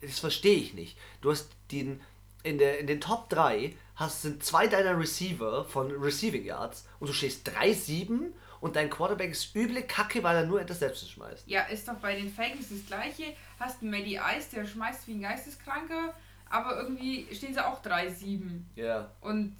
Das 0.00 0.18
verstehe 0.18 0.58
ich 0.58 0.74
nicht. 0.74 0.98
Du 1.20 1.30
hast 1.30 1.48
den... 1.70 2.00
In, 2.42 2.58
der, 2.58 2.80
in 2.80 2.88
den 2.88 3.00
Top 3.00 3.30
3 3.30 3.76
hast, 3.94 4.22
sind 4.22 4.42
zwei 4.42 4.66
deiner 4.66 4.98
Receiver 4.98 5.64
von 5.64 5.92
Receiving 5.92 6.44
Yards 6.44 6.88
und 6.98 7.08
du 7.08 7.12
stehst 7.12 7.48
3-7 7.48 8.32
und 8.62 8.76
dein 8.76 8.88
Quarterback 8.88 9.32
ist 9.32 9.56
üble 9.56 9.82
Kacke, 9.82 10.22
weil 10.22 10.36
er 10.36 10.46
nur 10.46 10.60
Interceptions 10.60 11.10
schmeißt. 11.10 11.48
Ja, 11.48 11.62
ist 11.62 11.88
doch 11.88 11.96
bei 11.96 12.14
den 12.14 12.32
Falcons 12.32 12.68
das 12.70 12.86
gleiche. 12.86 13.24
Hast 13.58 13.82
einen 13.82 13.90
Maddie 13.90 14.20
Ice, 14.38 14.50
der 14.54 14.64
schmeißt 14.64 15.08
wie 15.08 15.14
ein 15.14 15.22
Geisteskranker, 15.22 16.14
aber 16.48 16.76
irgendwie 16.76 17.26
stehen 17.34 17.52
sie 17.52 17.66
auch 17.66 17.82
3-7. 17.82 18.60
Ja. 18.76 19.10
Und 19.20 19.56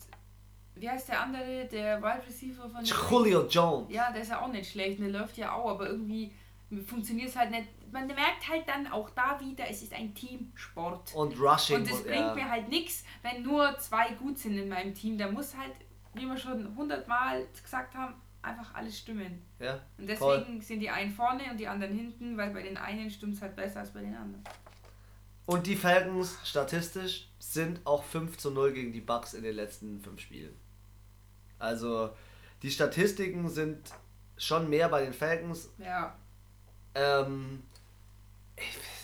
wie 0.76 0.88
heißt 0.88 1.08
der 1.08 1.20
andere, 1.20 1.66
der 1.66 2.00
Wide 2.00 2.22
Receiver 2.28 2.70
von 2.70 2.84
Julio 2.84 3.48
Jones. 3.48 3.92
Ja, 3.92 4.12
der 4.12 4.22
ist 4.22 4.28
ja 4.28 4.40
auch 4.40 4.52
nicht 4.52 4.70
schlecht, 4.70 5.00
der 5.00 5.08
läuft 5.08 5.36
ja 5.36 5.52
auch, 5.52 5.70
aber 5.70 5.88
irgendwie 5.88 6.32
funktioniert 6.86 7.30
es 7.30 7.34
halt 7.34 7.50
nicht. 7.50 7.66
Man 7.90 8.06
merkt 8.06 8.48
halt 8.48 8.68
dann 8.68 8.86
auch 8.86 9.10
da 9.10 9.40
wieder, 9.40 9.68
es 9.68 9.82
ist 9.82 9.92
ein 9.94 10.14
Teamsport. 10.14 11.12
Und 11.16 11.36
Rushing. 11.40 11.78
Und 11.78 11.90
es 11.90 12.04
bringt 12.04 12.20
ja. 12.20 12.34
mir 12.36 12.48
halt 12.48 12.68
nichts, 12.68 13.02
wenn 13.22 13.42
nur 13.42 13.76
zwei 13.78 14.12
gut 14.12 14.38
sind 14.38 14.56
in 14.56 14.68
meinem 14.68 14.94
Team. 14.94 15.18
Da 15.18 15.28
muss 15.28 15.56
halt, 15.56 15.72
wie 16.14 16.24
wir 16.24 16.36
schon 16.36 16.76
hundertmal 16.76 17.44
gesagt 17.60 17.96
haben, 17.96 18.14
einfach 18.42 18.74
alles 18.74 18.98
stimmen. 18.98 19.42
Ja. 19.58 19.80
Und 19.98 20.08
deswegen 20.08 20.60
sind 20.60 20.80
die 20.80 20.90
einen 20.90 21.10
vorne 21.10 21.50
und 21.50 21.58
die 21.58 21.68
anderen 21.68 21.94
hinten, 21.96 22.36
weil 22.36 22.50
bei 22.50 22.62
den 22.62 22.76
einen 22.76 23.10
stimmt 23.10 23.34
es 23.34 23.42
halt 23.42 23.56
besser 23.56 23.80
als 23.80 23.90
bei 23.90 24.00
den 24.00 24.14
anderen. 24.14 24.44
Und 25.46 25.66
die 25.66 25.76
Falcons 25.76 26.38
statistisch 26.44 27.28
sind 27.38 27.80
auch 27.84 28.04
5 28.04 28.38
zu 28.38 28.50
0 28.50 28.72
gegen 28.72 28.92
die 28.92 29.00
Bucks 29.00 29.34
in 29.34 29.42
den 29.42 29.56
letzten 29.56 30.00
5 30.00 30.20
Spielen. 30.20 30.54
Also 31.58 32.10
die 32.62 32.70
Statistiken 32.70 33.48
sind 33.48 33.92
schon 34.36 34.68
mehr 34.68 34.88
bei 34.88 35.02
den 35.02 35.12
Falcons. 35.12 35.68
Ja. 35.78 36.16
Ähm, 36.94 37.62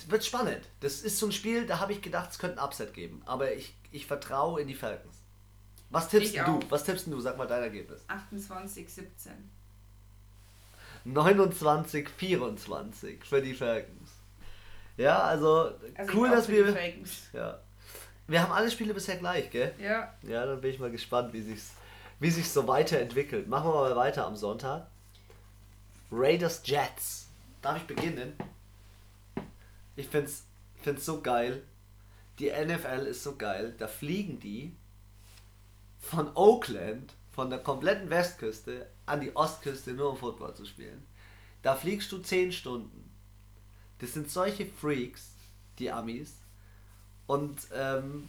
wird 0.09 0.25
spannend. 0.25 0.62
Das 0.80 1.00
ist 1.02 1.18
so 1.18 1.26
ein 1.26 1.33
Spiel, 1.33 1.66
da 1.66 1.80
habe 1.80 1.92
ich 1.92 2.02
gedacht, 2.02 2.30
es 2.30 2.38
könnte 2.38 2.61
ein 2.61 2.64
Upset 2.64 2.95
geben. 2.95 3.23
Aber 3.26 3.52
ich, 3.52 3.75
ich 3.90 4.07
vertraue 4.07 4.61
in 4.61 4.68
die 4.68 4.75
Falcons. 4.75 5.17
Was 5.90 6.09
tippst 6.09 6.35
Ich 6.35 6.40
du? 6.40 6.45
auch. 6.45 6.61
Was 6.68 6.85
tippst 6.85 7.07
du? 7.07 7.21
Sag 7.21 7.37
mal 7.38 7.47
dein 7.47 7.62
Ergebnis. 7.62 8.02
28, 8.09 8.92
17. 8.92 9.33
29, 11.04 12.09
24 12.09 13.25
für 13.25 13.40
die 13.40 13.54
Falcons. 13.54 14.11
Ja, 14.97 15.23
also, 15.23 15.73
Also 15.95 16.12
cool, 16.14 16.28
dass 16.30 16.49
wir. 16.49 16.76
Ja. 17.33 17.59
Wir 18.26 18.42
haben 18.42 18.52
alle 18.52 18.71
Spiele 18.71 18.92
bisher 18.92 19.16
gleich, 19.16 19.50
gell? 19.50 19.73
Ja. 19.80 20.12
Ja, 20.23 20.45
dann 20.45 20.61
bin 20.61 20.71
ich 20.71 20.78
mal 20.78 20.90
gespannt, 20.90 21.33
wie 21.33 21.40
sich's, 21.40 21.73
wie 22.21 22.30
sich's 22.30 22.52
so 22.52 22.66
weiterentwickelt. 22.66 23.49
Machen 23.49 23.71
wir 23.71 23.75
mal 23.75 23.97
weiter 23.97 24.26
am 24.26 24.37
Sonntag. 24.37 24.87
Raiders 26.11 26.62
Jets. 26.64 27.28
Darf 27.62 27.78
ich 27.78 27.85
beginnen? 27.85 28.35
Ich 29.97 30.09
find's, 30.09 30.45
find's 30.83 31.07
so 31.07 31.23
geil. 31.23 31.62
Die 32.38 32.50
NFL 32.50 33.07
ist 33.07 33.23
so 33.23 33.37
geil. 33.37 33.75
Da 33.78 33.88
fliegen 33.88 34.38
die 34.40 34.76
von 36.00 36.31
Oakland, 36.35 37.14
von 37.33 37.50
der 37.50 37.59
kompletten 37.61 38.11
Westküste 38.11 38.88
an 39.07 39.21
die 39.21 39.35
Ostküste 39.35 39.93
nur 39.93 40.11
um 40.11 40.17
Football 40.17 40.55
zu 40.55 40.64
spielen. 40.64 41.07
Da 41.62 41.75
fliegst 41.75 42.11
du 42.12 42.19
10 42.19 42.52
Stunden. 42.52 43.11
Das 43.99 44.14
sind 44.14 44.31
solche 44.31 44.67
Freaks, 44.67 45.33
die 45.78 45.90
Amis. 45.90 46.40
Und 47.26 47.61
ähm, 47.75 48.28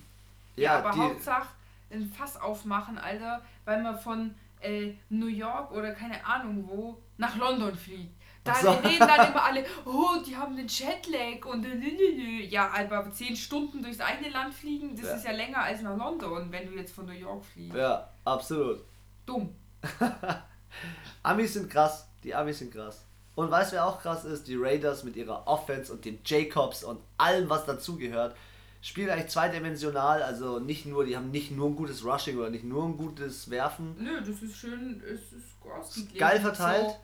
Ja, 0.55 0.63
ja, 0.63 0.79
aber 0.79 0.91
die, 0.91 0.99
Hauptsache 0.99 1.47
ein 1.91 2.11
Fass 2.11 2.37
aufmachen, 2.37 2.97
Alter, 2.97 3.41
weil 3.65 3.81
man 3.81 3.97
von 3.97 4.35
äh, 4.61 4.93
New 5.09 5.27
York 5.27 5.71
oder 5.71 5.93
keine 5.93 6.23
Ahnung 6.25 6.67
wo 6.67 7.01
nach 7.17 7.35
London 7.37 7.75
fliegt. 7.75 8.18
Da 8.43 8.55
so. 8.55 8.71
reden 8.71 8.99
dann 8.99 9.27
immer 9.31 9.43
alle, 9.43 9.65
oh, 9.85 10.15
die 10.25 10.35
haben 10.35 10.55
den 10.55 10.67
Jetlag 10.67 11.45
und 11.45 11.65
äh, 11.65 12.45
ja, 12.45 12.71
aber 12.71 13.11
10 13.11 13.35
Stunden 13.35 13.83
durchs 13.83 13.99
eine 13.99 14.29
Land 14.29 14.53
fliegen, 14.53 14.95
das 14.95 15.05
Ja. 15.07 15.15
ist 15.15 15.25
ja 15.25 15.31
länger 15.31 15.59
als 15.59 15.81
nach 15.81 15.97
London, 15.97 16.51
wenn 16.51 16.67
du 16.67 16.73
jetzt 16.75 16.93
von 16.93 17.05
New 17.05 17.11
York 17.11 17.43
fliegst. 17.43 17.77
Ja, 17.77 18.09
absolut. 18.25 18.83
Dumm. 19.25 19.53
Amis 21.23 21.53
sind 21.53 21.69
krass. 21.69 22.07
Die 22.23 22.33
Amis 22.33 22.59
sind 22.59 22.73
krass. 22.73 23.05
Und 23.35 23.51
weißt 23.51 23.71
du, 23.71 23.75
wer 23.77 23.85
auch 23.85 24.01
krass 24.01 24.25
ist? 24.25 24.47
Die 24.47 24.55
Raiders 24.55 25.03
mit 25.03 25.15
ihrer 25.15 25.47
Offense 25.47 25.91
und 25.93 26.03
den 26.03 26.19
Jacobs 26.25 26.83
und 26.83 26.99
allem, 27.17 27.49
was 27.49 27.65
dazugehört. 27.65 28.35
Spielen 28.81 29.09
eigentlich 29.09 29.29
zweidimensional, 29.29 30.23
also 30.23 30.59
nicht 30.59 30.85
nur, 30.85 31.05
die 31.05 31.15
haben 31.17 31.31
nicht 31.31 31.51
nur 31.51 31.67
ein 31.69 31.75
gutes 31.75 32.05
Rushing 32.05 32.37
oder 32.37 32.49
nicht 32.49 32.63
nur 32.63 32.85
ein 32.85 32.95
gutes 32.97 33.49
Werfen. 33.49 33.95
Nö, 33.99 34.19
das 34.21 34.41
ist 34.41 34.55
schön, 34.55 35.01
es 35.05 35.33
ist 35.33 35.45
ausgeglichen. 35.63 36.17
Geil 36.17 36.39
verteilt. 36.39 36.85
So 36.87 36.97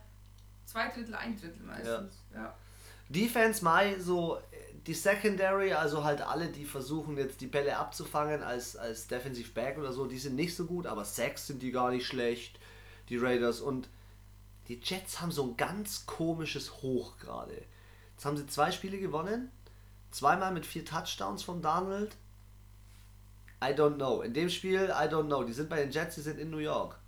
zwei 0.65 0.89
Drittel, 0.89 1.15
ein 1.15 1.39
Drittel 1.39 1.63
meistens. 1.63 2.15
Ja. 2.33 2.53
Defense 3.09 3.63
Mai, 3.63 3.99
so 3.99 4.39
die 4.87 4.93
Secondary, 4.93 5.73
also 5.73 6.03
halt 6.03 6.21
alle, 6.21 6.47
die 6.47 6.65
versuchen 6.65 7.17
jetzt 7.17 7.41
die 7.41 7.47
Bälle 7.47 7.77
abzufangen 7.77 8.43
als, 8.43 8.75
als 8.75 9.07
Defensive 9.07 9.51
Back 9.51 9.77
oder 9.77 9.91
so, 9.91 10.05
die 10.05 10.19
sind 10.19 10.35
nicht 10.35 10.55
so 10.55 10.65
gut, 10.65 10.85
aber 10.85 11.05
Sacks 11.05 11.47
sind 11.47 11.61
die 11.61 11.71
gar 11.71 11.89
nicht 11.91 12.05
schlecht, 12.05 12.59
die 13.09 13.17
Raiders. 13.17 13.61
Und 13.61 13.89
die 14.67 14.79
Jets 14.83 15.21
haben 15.21 15.31
so 15.31 15.43
ein 15.43 15.57
ganz 15.57 16.05
komisches 16.05 16.81
Hoch 16.81 17.17
gerade. 17.17 17.63
Jetzt 18.11 18.25
haben 18.25 18.37
sie 18.37 18.47
zwei 18.47 18.71
Spiele 18.71 18.99
gewonnen, 18.99 19.51
zweimal 20.11 20.53
mit 20.53 20.65
vier 20.65 20.85
Touchdowns 20.85 21.43
von 21.43 21.61
Donald. 21.61 22.15
I 23.63 23.69
don't 23.69 23.95
know. 23.95 24.21
In 24.21 24.33
dem 24.33 24.49
Spiel, 24.49 24.89
I 24.89 25.07
don't 25.07 25.25
know. 25.25 25.43
Die 25.43 25.53
sind 25.53 25.69
bei 25.69 25.77
den 25.77 25.91
Jets, 25.91 26.15
die 26.15 26.21
sind 26.21 26.39
in 26.39 26.51
New 26.51 26.57
York. 26.57 26.99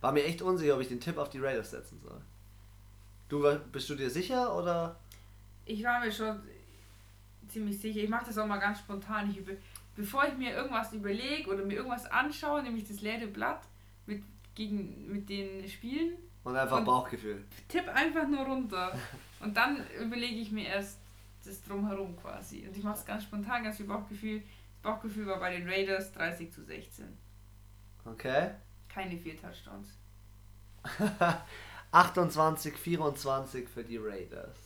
War 0.00 0.12
mir 0.12 0.24
echt 0.24 0.42
unsicher, 0.42 0.74
ob 0.74 0.80
ich 0.80 0.88
den 0.88 1.00
Tipp 1.00 1.18
auf 1.18 1.30
die 1.30 1.38
Raiders 1.40 1.70
setzen 1.72 2.00
soll. 2.02 2.20
Du 3.28 3.42
bist 3.72 3.88
du 3.90 3.94
dir 3.94 4.10
sicher 4.10 4.54
oder? 4.56 4.96
Ich 5.64 5.82
war 5.84 6.00
mir 6.00 6.10
schon 6.12 6.40
ziemlich 7.48 7.78
sicher. 7.80 8.00
Ich 8.00 8.08
mache 8.08 8.26
das 8.26 8.38
auch 8.38 8.46
mal 8.46 8.58
ganz 8.58 8.78
spontan. 8.78 9.30
Ich 9.30 9.38
über 9.38 9.52
bevor 9.96 10.24
ich 10.26 10.36
mir 10.38 10.52
irgendwas 10.52 10.92
überlege 10.92 11.50
oder 11.50 11.64
mir 11.64 11.74
irgendwas 11.74 12.06
anschaue, 12.06 12.62
nehme 12.62 12.78
ich 12.78 12.86
das 12.86 13.00
leere 13.00 13.26
Blatt 13.26 13.62
mit, 14.06 14.22
gegen, 14.54 15.10
mit 15.12 15.28
den 15.28 15.68
Spielen, 15.68 16.16
Und 16.44 16.56
einfach 16.56 16.78
Und- 16.78 16.84
Bauchgefühl. 16.84 17.44
tipp 17.66 17.88
einfach 17.88 18.26
nur 18.28 18.44
runter. 18.46 18.96
Und 19.40 19.56
dann 19.56 19.84
überlege 20.00 20.36
ich 20.36 20.52
mir 20.52 20.66
erst 20.68 20.98
das 21.44 21.62
Drumherum 21.64 22.16
quasi. 22.16 22.66
Und 22.66 22.76
ich 22.76 22.84
mache 22.84 22.98
es 22.98 23.04
ganz 23.04 23.24
spontan, 23.24 23.64
ganz 23.64 23.76
viel 23.76 23.86
Bauchgefühl. 23.86 24.40
Das 24.40 24.82
Bauchgefühl 24.92 25.26
war 25.26 25.40
bei 25.40 25.56
den 25.56 25.68
Raiders 25.68 26.12
30 26.12 26.52
zu 26.52 26.62
16. 26.64 27.06
Okay. 28.04 28.50
Keine 28.98 29.16
vier 29.16 29.36
Touchdowns. 29.40 29.88
28, 31.92 32.76
24 32.76 33.68
für 33.68 33.84
die 33.84 33.96
Raiders. 33.96 34.56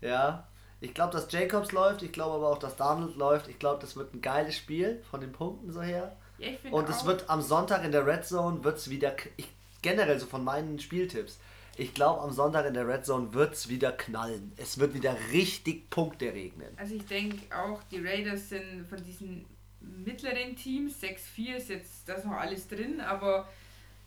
Ja. 0.00 0.48
Ich 0.80 0.94
glaube, 0.94 1.12
dass 1.12 1.30
Jacobs 1.30 1.70
läuft. 1.72 2.02
Ich 2.02 2.12
glaube 2.12 2.36
aber 2.36 2.48
auch, 2.48 2.58
dass 2.58 2.76
Donald 2.76 3.16
läuft. 3.16 3.48
Ich 3.48 3.58
glaube, 3.58 3.80
das 3.80 3.94
wird 3.94 4.14
ein 4.14 4.20
geiles 4.20 4.56
Spiel 4.56 5.02
von 5.10 5.20
den 5.20 5.32
Punkten 5.32 5.70
so 5.70 5.82
her. 5.82 6.16
Ja, 6.38 6.48
Und 6.70 6.88
es 6.88 7.04
wird 7.04 7.30
am 7.30 7.40
Sonntag 7.40 7.84
in 7.84 7.92
der 7.92 8.04
Red 8.06 8.24
Zone 8.26 8.64
wird's 8.64 8.90
wieder. 8.90 9.14
Ich, 9.36 9.48
generell 9.82 10.18
so 10.18 10.26
von 10.26 10.42
meinen 10.42 10.80
Spieltipps. 10.80 11.38
Ich 11.76 11.94
glaube, 11.94 12.22
am 12.22 12.32
Sonntag 12.32 12.66
in 12.66 12.74
der 12.74 12.88
Red 12.88 13.04
Zone 13.06 13.32
wird 13.32 13.54
es 13.54 13.68
wieder 13.68 13.92
knallen. 13.92 14.52
Es 14.56 14.78
wird 14.78 14.94
wieder 14.94 15.16
richtig 15.30 15.88
Punkte 15.88 16.32
regnen. 16.32 16.68
Also 16.76 16.94
ich 16.94 17.06
denke 17.06 17.54
auch, 17.56 17.82
die 17.84 18.04
Raiders 18.04 18.48
sind 18.48 18.86
von 18.88 19.02
diesen 19.04 19.46
mittleren 19.82 20.56
Teams, 20.56 21.02
6-4 21.02 21.56
ist 21.56 21.68
jetzt 21.68 22.08
da 22.08 22.14
ist 22.14 22.24
noch 22.24 22.32
alles 22.32 22.68
drin, 22.68 23.00
aber 23.00 23.48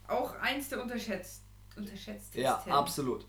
auch 0.07 0.35
eins 0.41 0.69
der 0.69 0.81
unterschätzt, 0.81 1.41
unterschätztesten. 1.75 2.41
Ja, 2.41 2.63
absolut. 2.69 3.25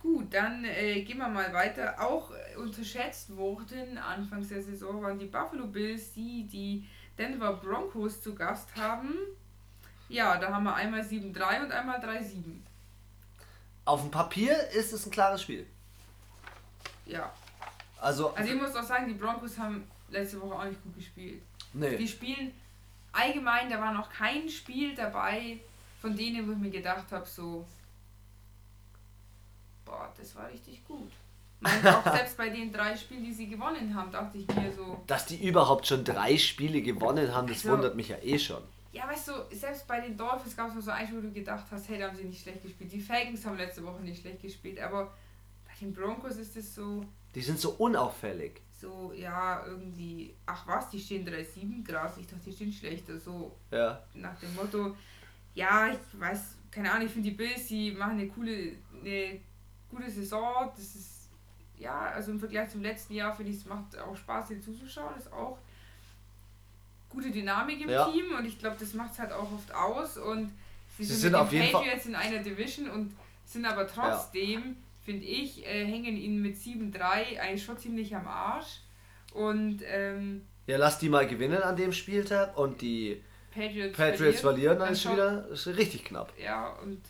Gut, 0.00 0.34
dann 0.34 0.64
äh, 0.64 1.00
gehen 1.02 1.18
wir 1.18 1.28
mal 1.28 1.52
weiter. 1.54 1.94
Auch 1.98 2.30
äh, 2.30 2.56
unterschätzt 2.56 3.34
wurden 3.34 3.96
Anfangs 3.96 4.48
der 4.48 4.62
Saison 4.62 5.00
waren 5.02 5.18
die 5.18 5.26
Buffalo 5.26 5.66
Bills, 5.66 6.12
die 6.12 6.46
die 6.46 6.86
Denver 7.18 7.54
Broncos 7.54 8.20
zu 8.20 8.34
Gast 8.34 8.68
haben. 8.76 9.14
Ja, 10.08 10.36
da 10.36 10.52
haben 10.52 10.64
wir 10.64 10.74
einmal 10.74 11.00
7-3 11.00 11.64
und 11.64 11.72
einmal 11.72 12.00
3-7. 12.00 12.60
Auf 13.86 14.02
dem 14.02 14.10
Papier 14.10 14.68
ist 14.70 14.92
es 14.92 15.06
ein 15.06 15.10
klares 15.10 15.42
Spiel. 15.42 15.66
Ja, 17.06 17.32
Also, 18.00 18.34
also 18.34 18.52
ich 18.52 18.60
muss 18.60 18.74
auch 18.74 18.82
sagen, 18.82 19.08
die 19.08 19.14
Broncos 19.14 19.58
haben 19.58 19.84
letzte 20.10 20.40
Woche 20.40 20.54
auch 20.54 20.64
nicht 20.64 20.82
gut 20.82 20.96
gespielt. 20.96 21.42
Die 21.72 21.78
nee. 21.78 22.06
spielen 22.06 22.52
allgemein, 23.12 23.70
da 23.70 23.80
war 23.80 23.92
noch 23.92 24.10
kein 24.10 24.48
Spiel 24.48 24.94
dabei 24.94 25.58
von 26.00 26.16
denen, 26.16 26.46
wo 26.46 26.52
ich 26.52 26.58
mir 26.58 26.70
gedacht 26.70 27.10
habe, 27.10 27.26
so, 27.26 27.66
boah, 29.84 30.12
das 30.16 30.34
war 30.36 30.48
richtig 30.50 30.84
gut. 30.86 31.10
Und 31.60 31.86
auch 31.86 32.04
selbst 32.14 32.36
bei 32.36 32.48
den 32.50 32.72
drei 32.72 32.96
Spielen, 32.96 33.24
die 33.24 33.32
sie 33.32 33.48
gewonnen 33.48 33.94
haben, 33.94 34.10
dachte 34.10 34.38
ich 34.38 34.46
mir 34.48 34.72
so, 34.72 35.02
Dass 35.06 35.26
die 35.26 35.46
überhaupt 35.46 35.86
schon 35.86 36.04
drei 36.04 36.36
Spiele 36.36 36.82
gewonnen 36.82 37.32
haben, 37.34 37.46
das 37.46 37.58
Also- 37.58 37.70
wundert 37.72 37.96
mich 37.96 38.08
ja 38.08 38.16
eh 38.22 38.38
schon. 38.38 38.62
ja, 38.92 39.08
weißt 39.08 39.28
du, 39.28 39.32
selbst 39.56 39.86
bei 39.86 40.00
den 40.00 40.16
Dolphins 40.16 40.56
gab 40.56 40.76
es 40.76 40.84
so 40.84 40.90
ein 40.90 41.06
Spiel, 41.06 41.18
wo 41.18 41.22
du 41.22 41.32
gedacht 41.32 41.64
hast, 41.70 41.88
hey, 41.88 41.98
da 41.98 42.08
haben 42.08 42.16
sie 42.16 42.24
nicht 42.24 42.42
schlecht 42.42 42.62
gespielt. 42.62 42.92
Die 42.92 43.00
Falcons 43.00 43.44
haben 43.46 43.56
letzte 43.56 43.84
Woche 43.84 44.02
nicht 44.02 44.20
schlecht 44.20 44.42
gespielt, 44.42 44.78
aber 44.80 45.06
bei 45.66 45.72
den 45.80 45.92
Broncos 45.94 46.36
ist 46.36 46.56
es 46.56 46.74
so, 46.74 47.04
Die 47.34 47.40
sind 47.42 47.58
so 47.58 47.70
unauffällig. 47.70 48.60
So, 48.84 49.12
ja, 49.16 49.64
irgendwie, 49.66 50.34
ach 50.46 50.66
was, 50.66 50.90
die 50.90 51.00
stehen 51.00 51.26
3-7, 51.26 51.82
krass, 51.84 52.16
ich 52.18 52.26
dachte, 52.26 52.44
die 52.44 52.52
stehen 52.52 52.72
schlechter, 52.72 53.18
so, 53.18 53.56
Ja. 53.70 54.02
nach 54.14 54.38
dem 54.40 54.54
Motto, 54.54 54.94
ja, 55.54 55.88
ich 55.88 56.20
weiß, 56.20 56.56
keine 56.70 56.90
Ahnung, 56.92 57.06
ich 57.06 57.12
finde 57.12 57.30
die 57.30 57.36
Bills, 57.36 57.66
die 57.68 57.92
machen 57.92 58.18
eine 58.18 58.28
coole, 58.28 58.72
eine 59.00 59.40
gute 59.90 60.10
Saison. 60.10 60.70
Das 60.76 60.94
ist, 60.96 61.30
ja, 61.78 61.98
also 62.16 62.32
im 62.32 62.40
Vergleich 62.40 62.68
zum 62.70 62.82
letzten 62.82 63.14
Jahr 63.14 63.34
finde 63.34 63.52
ich, 63.52 63.58
es 63.58 63.64
macht 63.64 63.96
auch 63.98 64.16
Spaß, 64.16 64.48
den 64.48 64.60
zuzuschauen. 64.62 65.16
Ist 65.16 65.32
auch 65.32 65.56
gute 67.08 67.30
Dynamik 67.30 67.80
im 67.80 67.88
Ja. 67.90 68.10
Team 68.10 68.34
und 68.36 68.44
ich 68.44 68.58
glaube, 68.58 68.76
das 68.78 68.92
macht 68.94 69.12
es 69.12 69.18
halt 69.20 69.32
auch 69.32 69.50
oft 69.52 69.72
aus. 69.72 70.18
Und 70.18 70.48
sie, 70.96 71.04
Sie 71.04 71.12
sind, 71.12 71.20
sind 71.20 71.34
auf 71.36 71.48
den 71.50 71.60
jeden 71.62 71.72
Fall- 71.72 71.82
Patriots 71.84 72.06
in 72.06 72.14
einer 72.16 72.38
Division 72.42 72.90
und 72.90 73.14
sind 73.46 73.64
aber 73.64 73.86
trotzdem, 73.86 74.76
finde 75.04 75.24
ich, 75.26 75.64
äh, 75.66 75.84
hängen 75.84 76.16
ihnen 76.16 76.40
mit 76.42 76.56
7-3 76.56 77.38
eigentlich 77.40 77.64
schon 77.64 77.78
ziemlich 77.78 78.14
am 78.16 78.26
Arsch. 78.26 78.80
Und 79.32 79.80
ähm, 79.86 80.42
Ja, 80.66 80.76
lass 80.78 80.98
die 80.98 81.08
mal 81.08 81.26
gewinnen 81.26 81.62
an 81.62 81.76
dem 81.76 81.92
Spieltag 81.92 82.56
und 82.56 82.80
die 82.80 83.22
Patriots, 83.52 83.96
Patriots 83.96 84.40
verlieren, 84.40 84.78
dann 84.78 84.86
dann 84.86 84.92
ist 84.94 85.02
schon- 85.02 85.12
wieder 85.14 85.48
ist 85.48 85.66
richtig 85.66 86.04
knapp. 86.04 86.32
Ja, 86.42 86.70
und 86.82 87.00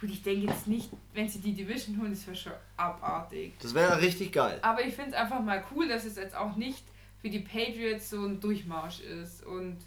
gut, 0.00 0.10
ich 0.10 0.22
denke 0.22 0.46
jetzt 0.48 0.66
nicht, 0.68 0.90
wenn 1.14 1.28
sie 1.28 1.40
die 1.40 1.54
Division 1.54 2.00
holen, 2.00 2.10
das 2.10 2.26
wäre 2.26 2.36
schon 2.36 2.52
abartig. 2.76 3.54
Das 3.60 3.74
wäre 3.74 4.00
richtig 4.00 4.32
geil. 4.32 4.58
Aber 4.62 4.84
ich 4.84 4.94
finde 4.94 5.10
es 5.12 5.16
einfach 5.16 5.40
mal 5.40 5.62
cool, 5.74 5.88
dass 5.88 6.04
es 6.04 6.16
jetzt 6.16 6.36
auch 6.36 6.56
nicht 6.56 6.84
für 7.20 7.30
die 7.30 7.38
Patriots 7.40 8.10
so 8.10 8.24
ein 8.24 8.40
Durchmarsch 8.40 9.00
ist. 9.00 9.44
Und 9.46 9.78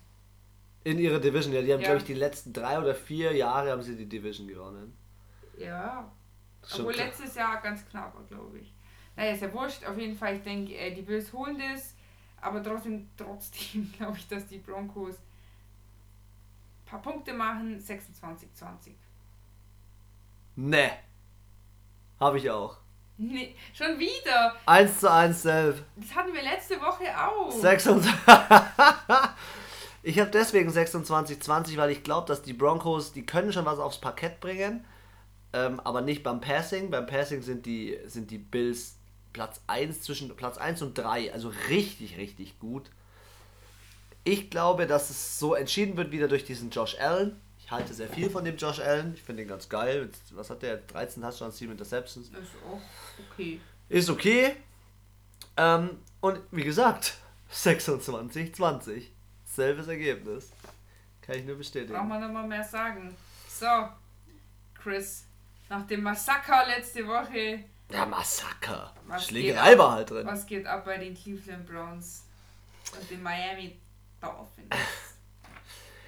In 0.86 1.00
ihrer 1.00 1.20
Division, 1.20 1.54
ja. 1.54 1.62
Die 1.62 1.74
haben, 1.74 1.82
Ja. 1.82 1.88
glaube 1.88 2.00
ich, 2.00 2.06
die 2.06 2.14
letzten 2.14 2.54
drei 2.54 2.80
oder 2.80 2.96
vier 2.96 3.34
Jahre 3.36 3.72
haben 3.72 3.82
sie 3.82 3.96
die 3.96 4.06
Division 4.08 4.48
gewonnen. 4.48 4.94
Ja. 5.58 6.12
Schon 6.68 6.82
Obwohl 6.82 6.94
klar. 6.94 7.08
letztes 7.08 7.36
Jahr 7.36 7.62
ganz 7.62 7.86
knapp, 7.88 8.16
glaube 8.28 8.60
ich. 8.60 8.74
Naja, 9.16 9.32
ist 9.32 9.42
ja 9.42 9.54
wurscht. 9.54 9.86
Auf 9.86 9.98
jeden 9.98 10.16
Fall, 10.16 10.36
ich 10.36 10.44
denke, 10.44 10.76
äh, 10.76 10.94
die 10.94 11.02
Bills 11.02 11.32
holen 11.32 11.58
das. 11.58 11.96
Aber 12.42 12.62
trotzdem, 12.62 13.10
trotzdem 13.18 13.92
glaube 13.98 14.18
ich, 14.18 14.28
dass 14.28 14.48
die 14.48 14.58
Broncos 14.60 15.16
ein 15.16 16.86
paar 16.86 17.02
Punkte 17.02 17.34
machen. 17.34 17.80
26-20. 17.80 18.92
Ne. 20.58 20.92
Habe 22.20 22.38
ich 22.38 22.50
auch. 22.50 22.78
Nee, 23.18 23.56
schon 23.74 23.98
wieder. 23.98 24.56
1 24.66 25.00
zu 25.00 25.12
1 25.12 25.42
selbst. 25.42 25.84
Das 25.96 26.16
hatten 26.16 26.34
wir 26.34 26.42
letzte 26.44 26.80
Woche 26.82 27.06
auch. 27.18 27.50
26. 27.50 28.12
ich 30.04 30.20
habe 30.20 30.32
deswegen 30.32 30.70
26-20, 30.70 31.78
weil 31.78 31.92
ich 31.92 32.04
glaube, 32.04 32.28
dass 32.28 32.42
die 32.42 32.54
Broncos, 32.54 33.14
die 33.14 33.26
können 33.26 33.54
schon 33.54 33.66
was 33.66 33.80
aufs 33.80 34.00
Parkett 34.00 34.42
bringen, 34.42 34.86
ähm, 35.56 35.80
aber 35.80 36.02
nicht 36.02 36.22
beim 36.22 36.42
Passing. 36.42 36.92
Beim 36.92 37.06
Passing 37.08 37.42
sind 37.42 37.66
die, 37.66 37.98
sind 38.08 38.30
die 38.30 38.38
Bills 38.38 38.98
Platz 39.32 39.62
1 39.68 40.02
zwischen 40.02 40.36
Platz 40.36 40.58
1 40.58 40.82
und 40.82 40.98
3, 40.98 41.32
also 41.34 41.52
richtig, 41.70 42.18
richtig 42.18 42.60
gut. 42.60 42.90
Ich 44.26 44.50
glaube, 44.50 44.86
dass 44.86 45.10
es 45.10 45.40
so 45.40 45.56
entschieden 45.56 45.96
wird 45.98 46.12
wieder 46.12 46.28
durch 46.28 46.44
diesen 46.44 46.72
Josh 46.72 46.98
Allen. 47.00 47.40
Ich 47.60 47.72
halte 47.72 47.94
sehr 47.94 48.10
viel 48.10 48.30
von 48.30 48.44
dem 48.44 48.58
Josh 48.58 48.80
Allen. 48.80 49.14
Ich 49.16 49.24
finde 49.24 49.44
ihn 49.44 49.48
ganz 49.48 49.70
geil. 49.70 50.10
Was 50.32 50.50
hat 50.50 50.62
der? 50.62 50.78
13 50.78 51.24
Touchdowns, 51.24 51.58
7 51.58 51.72
Interceptions. 51.72 52.28
Ist 52.28 52.36
auch 52.70 52.82
okay. 53.32 53.60
Ist 53.88 54.10
okay. 54.10 54.56
Ähm, 55.58 55.92
und 56.22 56.40
wie 56.52 56.64
gesagt, 56.64 57.18
26, 57.50 58.54
20. 58.54 59.12
Selbes 59.46 59.88
Ergebnis. 59.88 60.50
Kann 61.22 61.36
ich 61.38 61.46
nur 61.46 61.56
Braucht 61.56 61.60
bestätigen. 61.60 62.08
man 62.08 62.22
noch 62.22 62.32
mal 62.32 62.48
mehr 62.48 62.64
sagen. 62.64 63.16
So, 63.48 63.68
Chris. 64.76 65.26
Nach 65.76 65.86
dem 65.88 66.04
Massaker 66.04 66.66
letzte 66.68 67.06
Woche, 67.06 67.60
Ja, 67.92 68.06
Massaker. 68.06 68.94
Was 69.08 69.28
Schlägerei 69.28 69.78
war 69.78 69.92
halt 69.92 70.10
drin. 70.10 70.26
was 70.26 70.46
geht 70.46 70.66
ab 70.66 70.86
bei 70.86 70.98
den 70.98 71.14
Cleveland 71.14 71.66
Browns 71.66 72.24
und 72.98 73.10
den 73.12 73.22
Miami 73.22 73.78
Dolphins? 74.22 74.70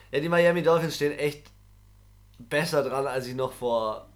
Ja, 0.10 0.22
die 0.22 0.30
Miami 0.30 0.64
Dolphins 0.64 0.96
stehen 0.96 1.12
echt 1.20 1.52
besser 2.40 2.82
dran, 2.82 3.06
als 3.08 3.28
ich 3.28 3.36
noch 3.36 3.52
vor 3.52 4.08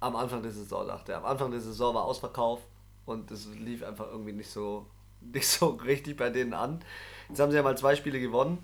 am 0.00 0.16
Anfang 0.16 0.42
der 0.42 0.52
Saison 0.52 0.86
dachte. 0.86 1.16
Am 1.16 1.24
Anfang 1.24 1.50
der 1.50 1.60
Saison 1.60 1.94
war 1.94 2.04
Ausverkauf 2.04 2.60
und 3.06 3.30
es 3.30 3.46
lief 3.54 3.82
einfach 3.82 4.06
irgendwie 4.08 4.32
nicht 4.32 4.50
so 4.50 4.86
nicht 5.22 5.48
so 5.48 5.68
richtig 5.68 6.18
bei 6.18 6.28
denen 6.28 6.52
an. 6.52 6.84
Jetzt 7.30 7.40
haben 7.40 7.50
sie 7.50 7.56
ja 7.56 7.62
mal 7.62 7.78
zwei 7.78 7.96
Spiele 7.96 8.20
gewonnen. 8.20 8.58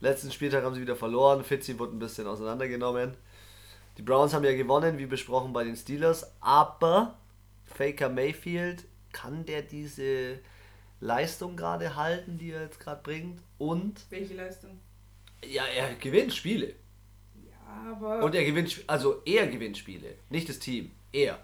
Letzten 0.00 0.32
Spieltag 0.32 0.64
haben 0.64 0.74
sie 0.74 0.80
wieder 0.80 0.96
verloren. 0.96 1.44
Fitzy 1.44 1.78
wurde 1.78 1.94
ein 1.94 2.00
bisschen 2.00 2.26
auseinandergenommen. 2.26 3.16
Die 4.00 4.06
Browns 4.06 4.32
haben 4.32 4.44
ja 4.44 4.54
gewonnen, 4.54 4.96
wie 4.96 5.04
besprochen 5.04 5.52
bei 5.52 5.62
den 5.62 5.76
Steelers, 5.76 6.32
aber 6.40 7.18
Faker 7.66 8.08
Mayfield 8.08 8.86
kann 9.12 9.44
der 9.44 9.60
diese 9.60 10.38
Leistung 11.00 11.54
gerade 11.54 11.96
halten, 11.96 12.38
die 12.38 12.50
er 12.50 12.62
jetzt 12.62 12.80
gerade 12.80 13.02
bringt 13.02 13.42
und 13.58 14.00
Welche 14.08 14.32
Leistung? 14.32 14.80
ja, 15.44 15.66
er 15.66 15.96
gewinnt 15.96 16.32
Spiele. 16.32 16.68
Ja, 17.44 17.92
aber. 17.92 18.24
Und 18.24 18.34
er 18.34 18.42
gewinnt, 18.42 18.82
also 18.86 19.20
er 19.26 19.46
gewinnt 19.48 19.76
Spiele, 19.76 20.14
nicht 20.30 20.48
das 20.48 20.60
Team, 20.60 20.92
er. 21.12 21.38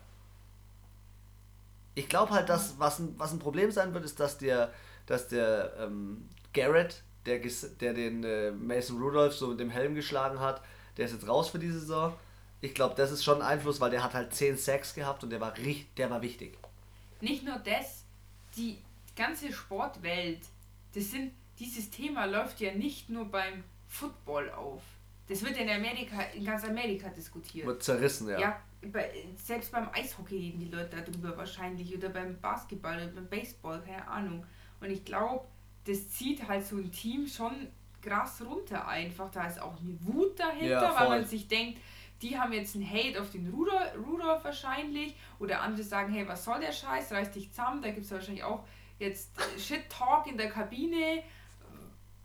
Ich 1.95 2.09
glaube 2.09 2.33
halt, 2.33 2.49
dass 2.49 2.79
was 2.79 3.01
ein, 3.01 3.17
was 3.19 3.35
ein 3.35 3.39
Problem 3.39 3.71
sein 3.71 3.93
wird, 3.93 4.07
ist, 4.07 4.19
dass 4.19 4.39
der, 4.39 4.73
dass 5.05 5.29
der 5.29 5.75
ähm, 5.79 6.27
Garrett, 6.55 7.03
der, 7.27 7.39
der 7.83 7.93
den 7.93 8.25
äh, 8.25 8.51
Mason 8.51 8.99
Rudolph 8.99 9.35
so 9.35 9.49
mit 9.49 9.61
dem 9.61 9.69
Helm 9.69 9.95
geschlagen 9.95 10.41
hat, 10.41 10.63
der 10.97 11.05
ist 11.05 11.13
jetzt 11.13 11.29
raus 11.29 11.51
für 11.51 11.59
die 11.59 11.71
Saison. 11.71 12.15
Ich 12.61 12.75
glaube, 12.75 12.95
das 12.97 13.11
ist 13.11 13.23
schon 13.23 13.43
ein 13.43 13.47
Einfluss, 13.47 13.81
weil 13.81 13.91
der 13.91 14.03
hat 14.03 14.15
halt 14.15 14.35
10 14.35 14.57
Sacks 14.57 14.95
gehabt 14.95 15.23
und 15.23 15.31
der 15.31 15.41
war 15.41 15.57
richtig, 15.57 15.95
der 15.97 16.11
war 16.11 16.23
wichtig. 16.23 16.59
Nicht 17.21 17.45
nur 17.45 17.59
das, 17.59 18.05
die 18.57 18.79
ganze 19.15 19.53
Sportwelt, 19.53 20.41
das 20.95 21.11
sind, 21.11 21.33
dieses 21.59 21.91
Thema 21.91 22.25
läuft 22.25 22.61
ja 22.61 22.73
nicht 22.73 23.09
nur 23.11 23.27
beim 23.27 23.65
Football 23.89 24.51
auf. 24.51 24.83
Das 25.29 25.43
wird 25.43 25.57
in 25.57 25.69
Amerika, 25.69 26.23
in 26.35 26.45
ganz 26.45 26.65
Amerika 26.65 27.09
diskutiert. 27.09 27.67
Wird 27.67 27.83
zerrissen, 27.83 28.29
ja. 28.29 28.39
Ja, 28.39 28.61
bei, 28.93 29.11
selbst 29.37 29.73
beim 29.73 29.89
Eishockey 29.93 30.37
reden 30.37 30.61
die 30.61 30.69
Leute 30.69 31.03
darüber 31.03 31.37
wahrscheinlich 31.37 31.95
oder 31.97 32.11
beim 32.11 32.39
Basketball 32.41 32.97
oder 32.97 33.09
beim 33.09 33.27
Baseball, 33.27 33.83
keine 33.83 34.07
Ahnung. 34.07 34.47
Und 34.81 34.91
ich 34.91 35.05
glaube, 35.05 35.45
das 35.85 36.11
zieht 36.11 36.47
halt 36.47 36.65
so 36.65 36.77
ein 36.77 36.93
Team 36.93 37.27
schon 37.27 37.69
krass 38.03 38.43
runter 38.45 38.87
einfach. 38.87 39.31
Da 39.31 39.47
ist 39.47 39.61
auch 39.61 39.81
eine 39.81 39.97
Wut 40.01 40.39
dahinter, 40.39 40.67
Ja, 40.67 41.01
weil 41.01 41.09
man 41.09 41.25
sich 41.25 41.49
denkt, 41.49 41.81
die 42.23 42.39
haben 42.39 42.53
jetzt 42.53 42.75
einen 42.75 42.89
Hate 42.89 43.21
auf 43.21 43.31
den 43.31 43.49
Rudolf, 43.51 43.93
Rudolf 44.07 44.43
wahrscheinlich 44.45 45.15
oder 45.39 45.61
andere 45.61 45.83
sagen, 45.83 46.13
hey, 46.13 46.27
was 46.27 46.45
soll 46.45 46.61
der 46.61 46.73
Scheiß, 46.73 47.13
reiß 47.13 47.31
dich 47.33 47.51
zusammen. 47.51 47.83
Da 47.83 47.91
gibt 47.91 48.07
es 48.07 48.13
wahrscheinlich 48.13 48.43
auch 48.45 48.65
jetzt 48.99 49.31
äh, 49.39 49.59
Shit-Talk 49.61 50.27
in 50.27 50.39
der 50.39 50.49
Kabine. 50.49 51.23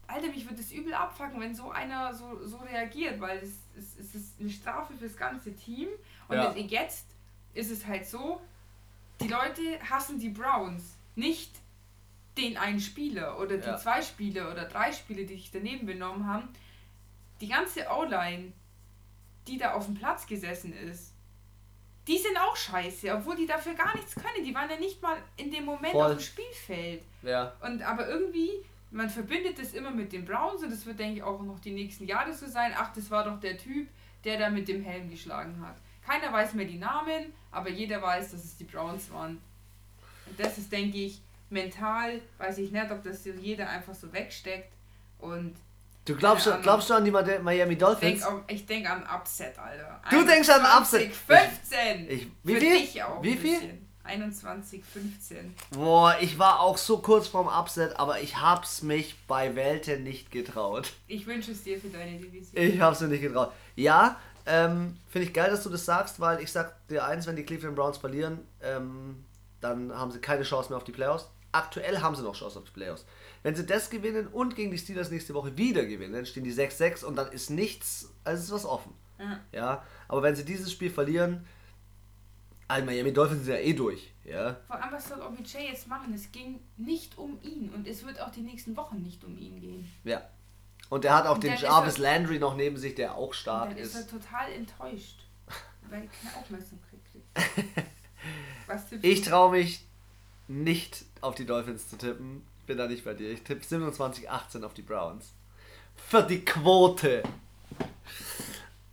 Alter, 0.08 0.28
mich 0.28 0.44
würde 0.46 0.58
das 0.58 0.72
übel 0.72 0.94
abfacken, 0.94 1.40
wenn 1.40 1.56
so 1.56 1.72
einer 1.72 2.14
so, 2.14 2.46
so 2.46 2.58
reagiert, 2.58 3.20
weil 3.22 3.38
es, 3.40 3.52
es, 3.78 3.98
es 3.98 4.16
ist 4.16 4.40
eine 4.40 4.50
Strafe 4.50 4.94
fürs 4.94 5.16
ganze 5.16 5.56
Team. 5.56 5.88
Und 6.28 6.36
Ja. 6.38 6.54
jetzt 6.56 7.08
ist 7.54 7.72
es 7.72 7.86
halt 7.86 8.06
so, 8.06 8.42
die 9.22 9.28
Leute 9.28 9.62
hassen 9.90 10.20
die 10.20 10.30
Browns, 10.30 10.96
nicht 11.16 11.52
den 12.38 12.58
einen 12.58 12.80
Spieler 12.80 13.40
oder 13.40 13.58
die 13.58 13.68
Ja. 13.68 13.78
zwei 13.78 14.02
Spieler 14.02 14.52
oder 14.52 14.66
drei 14.66 14.92
Spieler, 14.94 15.24
die 15.24 15.36
sich 15.36 15.52
daneben 15.52 15.86
benommen 15.86 16.26
haben. 16.28 16.50
Die 17.42 17.48
ganze 17.48 17.88
O-Line, 17.90 18.54
die 19.48 19.58
da 19.58 19.74
auf 19.74 19.86
dem 19.86 19.96
Platz 19.96 20.28
gesessen 20.28 20.74
ist, 20.74 21.14
die 22.08 22.18
sind 22.18 22.38
auch 22.38 22.56
scheiße, 22.56 23.14
obwohl 23.14 23.36
die 23.36 23.46
dafür 23.46 23.74
gar 23.74 23.96
nichts 23.96 24.16
können. 24.16 24.44
Die 24.44 24.54
waren 24.56 24.70
ja 24.70 24.78
nicht 24.78 25.02
mal 25.02 25.18
in 25.38 25.52
dem 25.52 25.66
Moment 25.66 25.94
Voll. 25.94 26.12
auf 26.12 26.18
dem 26.18 26.20
Spielfeld. 26.20 27.04
Ja. 27.22 27.54
Und 27.62 27.82
aber 27.84 28.08
irgendwie, 28.08 28.50
man 28.90 29.10
verbindet 29.10 29.60
das 29.60 29.74
immer 29.74 29.92
mit 29.92 30.12
den 30.12 30.26
Browns 30.26 30.64
und 30.64 30.72
das 30.72 30.86
wird, 30.86 31.00
denke 31.00 31.18
ich, 31.18 31.24
auch 31.24 31.42
noch 31.42 31.60
die 31.60 31.72
nächsten 31.72 32.06
Jahre 32.06 32.34
so 32.34 32.48
sein. 32.48 32.74
Ach, 32.76 32.92
das 32.94 33.12
war 33.12 33.24
doch 33.24 33.40
der 33.40 33.58
Typ, 33.58 33.88
der 34.24 34.40
da 34.40 34.50
mit 34.50 34.68
dem 34.68 34.84
Helm 34.84 35.10
geschlagen 35.10 35.64
hat. 35.66 35.76
Keiner 36.06 36.34
weiß 36.34 36.56
mehr 36.56 36.66
die 36.66 36.80
Namen, 36.80 37.34
aber 37.52 37.70
jeder 37.70 38.02
weiß, 38.02 38.32
dass 38.32 38.44
es 38.44 38.58
die 38.58 38.64
Browns 38.64 39.12
waren. 39.12 39.40
Und 40.26 40.40
das 40.40 40.58
ist, 40.58 40.72
denke 40.72 40.98
ich, 40.98 41.22
mental, 41.52 42.22
weiß 42.40 42.58
ich 42.58 42.72
nicht, 42.72 42.92
ob 42.92 43.04
das 43.04 43.26
jeder 43.26 43.70
einfach 43.70 43.94
so 43.94 44.12
wegsteckt. 44.12 44.74
Und 45.20 45.56
Du 46.06 46.16
glaubst, 46.16 46.48
Ahnung. 46.48 46.62
glaubst 46.64 46.90
du 46.90 46.94
an 46.96 47.06
die 47.06 47.12
Miami 47.12 47.74
ich 47.74 47.78
Dolphins? 47.80 48.22
denke 48.22 48.28
auch- 48.28 48.42
ich 48.48 48.66
denk 48.66 48.90
an 48.90 49.04
Upset, 49.04 49.58
Alter. 49.60 50.02
Du 50.10 50.26
denkst 50.26 50.50
an 50.50 50.62
21, 50.66 51.10
Upset? 51.12 51.14
15! 51.70 52.10
Ich- 52.10 52.28
wie 52.44 52.54
Für 52.56 52.60
viel? 52.60 52.72
dich 52.80 53.04
auch 53.04 53.22
Wie 53.24 53.38
viel? 53.38 53.60
bisschen. 53.60 53.88
21, 54.04 54.84
15. 54.84 55.56
Boah, 55.70 56.16
ich 56.20 56.40
war 56.40 56.60
auch 56.60 56.78
so 56.80 56.98
kurz 56.98 57.28
vorm 57.28 57.48
Upset, 57.48 58.00
aber 58.00 58.20
ich 58.20 58.42
hab's 58.42 58.82
mich 58.82 59.16
bei 59.28 59.56
Welte 59.56 60.00
nicht 60.00 60.32
getraut. 60.32 60.92
Ich 61.08 61.28
wünsche 61.28 61.52
es 61.52 61.64
dir 61.64 61.80
für 61.80 61.90
deine 61.90 62.18
Division. 62.18 62.52
Ich 62.62 62.82
hab's 62.82 63.00
mir 63.02 63.10
nicht 63.10 63.22
getraut. 63.22 63.52
Ja, 63.76 64.20
ähm, 64.48 64.98
finde 65.08 65.28
ich 65.28 65.34
geil, 65.36 65.52
dass 65.52 65.62
du 65.64 65.70
das 65.70 65.86
sagst, 65.86 66.20
weil 66.20 66.42
ich 66.42 66.52
sag 66.52 66.88
dir 66.88 67.06
eins, 67.06 67.28
wenn 67.28 67.36
die 67.36 67.44
Cleveland 67.44 67.76
Browns 67.76 68.00
verlieren, 68.00 68.40
ähm, 68.64 69.24
dann 69.62 69.94
haben 69.96 70.10
sie 70.12 70.20
keine 70.20 70.42
Chance 70.44 70.70
mehr 70.70 70.78
auf 70.78 70.84
die 70.84 70.92
Playoffs. 70.92 71.30
Aktuell 71.52 72.00
haben 72.02 72.16
sie 72.16 72.24
noch 72.24 72.36
Chance 72.36 72.58
auf 72.58 72.66
die 72.66 72.72
Playoffs. 72.72 73.06
Wenn 73.44 73.56
sie 73.56 73.66
das 73.66 73.90
gewinnen 73.90 74.28
und 74.28 74.56
gegen 74.56 74.72
die 74.72 74.78
Steelers 74.78 75.10
nächste 75.10 75.34
Woche 75.34 75.58
wieder 75.58 75.86
gewinnen, 75.86 76.14
dann 76.14 76.26
stehen 76.26 76.44
die 76.44 76.54
6-6 76.54 77.04
und 77.04 77.16
dann 77.16 77.32
ist 77.32 77.50
nichts, 77.50 78.12
also 78.24 78.44
ist 78.44 78.52
was 78.52 78.66
offen. 78.66 78.94
Ja. 79.20 79.40
Ja, 79.52 79.86
aber 80.08 80.22
wenn 80.24 80.36
sie 80.36 80.46
dieses 80.46 80.72
Spiel 80.72 80.90
verlieren, 80.92 81.46
also 82.68 82.86
Miami 82.86 83.12
Dolphins 83.12 83.46
sind 83.46 83.54
ja 83.54 83.60
eh 83.60 83.74
durch, 83.74 84.14
ja. 84.24 84.58
Vor 84.68 84.82
allem, 84.82 84.94
was 84.94 85.10
soll 85.10 85.22
OBJ 85.22 85.58
jetzt 85.70 85.88
machen? 85.88 86.14
Es 86.14 86.32
ging 86.32 86.60
nicht 86.78 87.18
um 87.18 87.40
ihn 87.42 87.70
und 87.70 87.88
es 87.88 88.06
wird 88.06 88.20
auch 88.22 88.32
die 88.32 88.42
nächsten 88.42 88.78
Wochen 88.78 89.02
nicht 89.02 89.24
um 89.24 89.38
ihn 89.38 89.60
gehen. 89.60 89.92
Ja. 90.04 90.22
Und 90.90 91.06
er 91.06 91.16
hat 91.16 91.26
auch 91.26 91.36
Und 91.36 91.44
den 91.44 91.54
ist 91.54 91.62
Jarvis 91.62 91.96
er- 91.96 92.02
Landry 92.02 92.38
noch 92.40 92.56
neben 92.56 92.78
sich, 92.78 92.96
der 92.96 93.16
auch 93.16 93.34
stark 93.34 93.70
dann 93.70 93.78
ist 93.78 93.96
ist. 93.96 94.12
er 94.12 94.20
total 94.20 94.52
enttäuscht, 94.52 95.24
weil 95.90 96.04
er 96.04 96.08
keine 96.08 96.36
Aufmerksamkeit 96.38 97.00
kriegt. 97.12 97.88
Ich 99.02 99.22
traue 99.24 99.52
mich 99.52 99.86
nicht 100.48 101.04
auf 101.20 101.36
die 101.36 101.46
Dolphins 101.46 101.90
zu 101.90 101.98
tippen. 101.98 102.42
Ich 102.72 102.78
bin 102.78 102.86
da 102.86 102.88
nicht 102.88 103.04
bei 103.04 103.14
dir. 103.14 103.30
Ich 103.30 103.42
tippe 103.42 103.66
27-18 103.66 104.64
auf 104.64 104.74
die 104.74 104.82
Browns. 104.82 105.34
Für 106.08 106.24
die 106.24 106.46
Quote. 106.46 107.22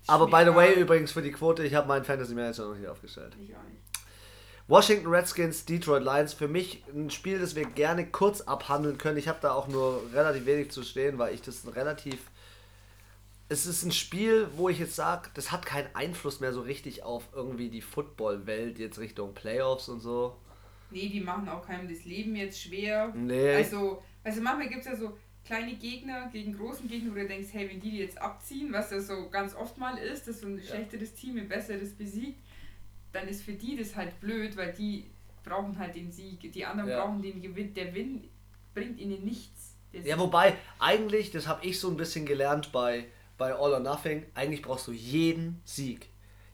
Aber 0.09 0.27
by 0.27 0.43
the 0.45 0.53
way, 0.53 0.75
übrigens 0.75 1.13
für 1.13 1.23
die 1.23 1.31
Quote, 1.31 1.63
ich 1.65 1.75
habe 1.75 1.87
meinen 1.87 2.05
Fantasy 2.05 2.35
Manager 2.35 2.65
noch 2.65 2.75
nicht 2.75 2.89
aufgestellt. 2.89 3.37
Ich 3.41 3.55
auch 3.55 3.63
nicht. 3.63 3.81
Washington 4.67 5.07
Redskins, 5.07 5.65
Detroit 5.65 6.03
Lions. 6.03 6.35
Für 6.35 6.49
mich 6.49 6.83
ein 6.93 7.09
Spiel, 7.13 7.39
das 7.39 7.55
wir 7.55 7.67
gerne 7.67 8.05
kurz 8.05 8.41
abhandeln 8.41 8.99
können. 8.99 9.17
Ich 9.17 9.29
habe 9.29 9.39
da 9.41 9.53
auch 9.53 9.69
nur 9.69 10.03
relativ 10.13 10.45
wenig 10.45 10.73
zu 10.73 10.83
stehen, 10.83 11.19
weil 11.19 11.33
ich 11.33 11.43
das 11.43 11.63
relativ. 11.77 12.19
Es 13.49 13.65
ist 13.65 13.85
ein 13.85 13.93
Spiel, 13.93 14.49
wo 14.57 14.69
ich 14.69 14.81
jetzt 14.81 14.97
sage, 14.97 15.31
das 15.35 15.53
hat 15.53 15.65
keinen 15.65 15.95
Einfluss 15.95 16.41
mehr 16.41 16.53
so 16.53 16.63
richtig 16.63 17.05
auf 17.05 17.29
irgendwie 17.33 17.71
die 17.71 17.81
Football-Welt 17.81 18.81
jetzt 18.81 18.99
Richtung 18.99 19.35
Playoffs 19.35 19.89
und 19.89 20.01
so. 20.01 20.37
Nee, 20.91 21.09
die 21.09 21.21
machen 21.21 21.49
auch 21.49 21.67
keinem 21.67 21.89
das 21.89 22.05
Leben 22.05 22.35
jetzt 22.37 22.61
schwer. 22.61 23.13
Nee. 23.15 23.55
Also, 23.55 24.03
also 24.25 24.41
manchmal 24.41 24.69
gibt 24.69 24.81
es 24.81 24.87
ja 24.87 24.97
so 24.97 25.17
kleine 25.45 25.75
Gegner 25.75 26.29
gegen 26.33 26.57
großen 26.57 26.89
Gegner, 26.89 27.11
wo 27.11 27.15
du 27.15 27.27
denkst, 27.27 27.49
hey, 27.53 27.69
wenn 27.71 27.81
die 27.81 27.91
die 27.91 27.99
jetzt 27.99 28.21
abziehen, 28.21 28.73
was 28.73 28.91
ja 28.91 29.01
so 29.01 29.29
ganz 29.31 29.55
oft 29.55 29.79
mal 29.79 29.97
ist, 29.99 30.29
dass 30.29 30.41
so 30.41 30.47
ein 30.47 30.61
schlechteres 30.61 31.15
Team 31.15 31.39
ein 31.39 31.49
besseres 31.49 31.95
besiegt, 31.95 32.39
dann 33.13 33.29
ist 33.29 33.43
für 33.43 33.53
die 33.53 33.77
das 33.77 33.97
halt 33.97 34.21
blöd, 34.21 34.57
weil 34.57 34.73
die 34.73 35.07
brauchen 35.45 35.79
halt 35.79 35.95
den 35.95 36.13
Sieg. 36.13 36.53
Die 36.53 36.65
anderen 36.65 36.91
Ja. 36.91 37.03
brauchen 37.03 37.23
den 37.23 37.41
Gewinn. 37.41 37.73
Der 37.73 37.95
Win 37.95 38.25
bringt 38.75 38.99
ihnen 38.99 39.25
nichts. 39.25 39.75
Ja, 39.93 40.19
wobei, 40.19 40.55
eigentlich, 40.79 41.31
das 41.31 41.47
habe 41.49 41.65
ich 41.67 41.81
so 41.81 41.89
ein 41.89 41.97
bisschen 41.97 42.27
gelernt 42.27 42.71
bei, 42.73 43.07
bei 43.39 43.55
All 43.55 43.73
or 43.73 43.81
Nothing, 43.81 44.27
eigentlich 44.35 44.61
brauchst 44.61 44.87
du 44.87 44.93
jeden 44.93 45.61
Sieg. 45.65 46.09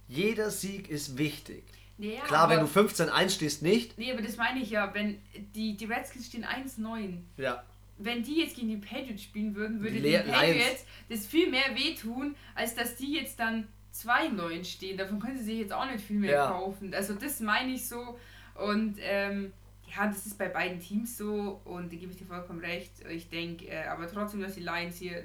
Jeder 0.06 0.50
Sieg 0.50 0.88
ist 0.88 1.18
wichtig. 1.18 1.64
Ja, 1.98 2.20
Klar, 2.22 2.48
wenn 2.50 2.58
aber- 2.58 2.66
du 2.68 2.72
15-1 2.88 3.34
stehst, 3.34 3.62
nicht. 3.62 3.96
Nee, 3.98 4.12
aber 4.12 4.22
das 4.22 4.36
meine 4.36 4.60
ich 4.60 4.70
ja, 4.70 4.92
wenn 4.94 5.18
die, 5.54 5.76
die 5.76 5.84
Redskins 5.84 6.26
stehen 6.26 6.44
1-9. 6.44 7.18
Ja. 7.36 7.62
Wenn 7.98 8.24
die 8.24 8.40
jetzt 8.40 8.56
gegen 8.56 8.68
die 8.68 8.76
Patriots 8.78 9.22
spielen 9.22 9.54
würden, 9.54 9.80
würde 9.80 9.94
Die 9.94 10.00
Lions. 10.00 10.28
Patriots 10.28 10.84
das 11.08 11.26
viel 11.26 11.48
mehr 11.50 11.74
wehtun, 11.76 12.34
als 12.56 12.74
dass 12.74 12.96
die 12.96 13.14
jetzt 13.14 13.38
dann 13.38 13.68
2-9 13.94 14.64
stehen. 14.64 14.98
Davon 14.98 15.20
können 15.20 15.38
sie 15.38 15.44
sich 15.44 15.58
jetzt 15.60 15.72
auch 15.72 15.86
nicht 15.88 16.04
viel 16.04 16.18
mehr 16.18 16.32
Ja. 16.32 16.48
kaufen. 16.48 16.92
Also 16.92 17.14
das 17.14 17.38
meine 17.38 17.72
ich 17.72 17.86
so. 17.86 18.18
Und 18.56 18.96
ähm, 19.00 19.52
ja, 19.94 20.08
das 20.08 20.26
ist 20.26 20.36
bei 20.36 20.48
beiden 20.48 20.80
Teams 20.80 21.16
so 21.16 21.60
und 21.64 21.92
da 21.92 21.96
gebe 21.96 22.10
ich 22.10 22.18
dir 22.18 22.26
vollkommen 22.26 22.58
recht. 22.58 22.90
Ich 23.08 23.28
denke 23.30 23.66
äh, 23.68 23.84
aber 23.84 24.08
trotzdem, 24.08 24.40
dass 24.40 24.54
die 24.56 24.62
Lions 24.62 24.96
hier 24.96 25.22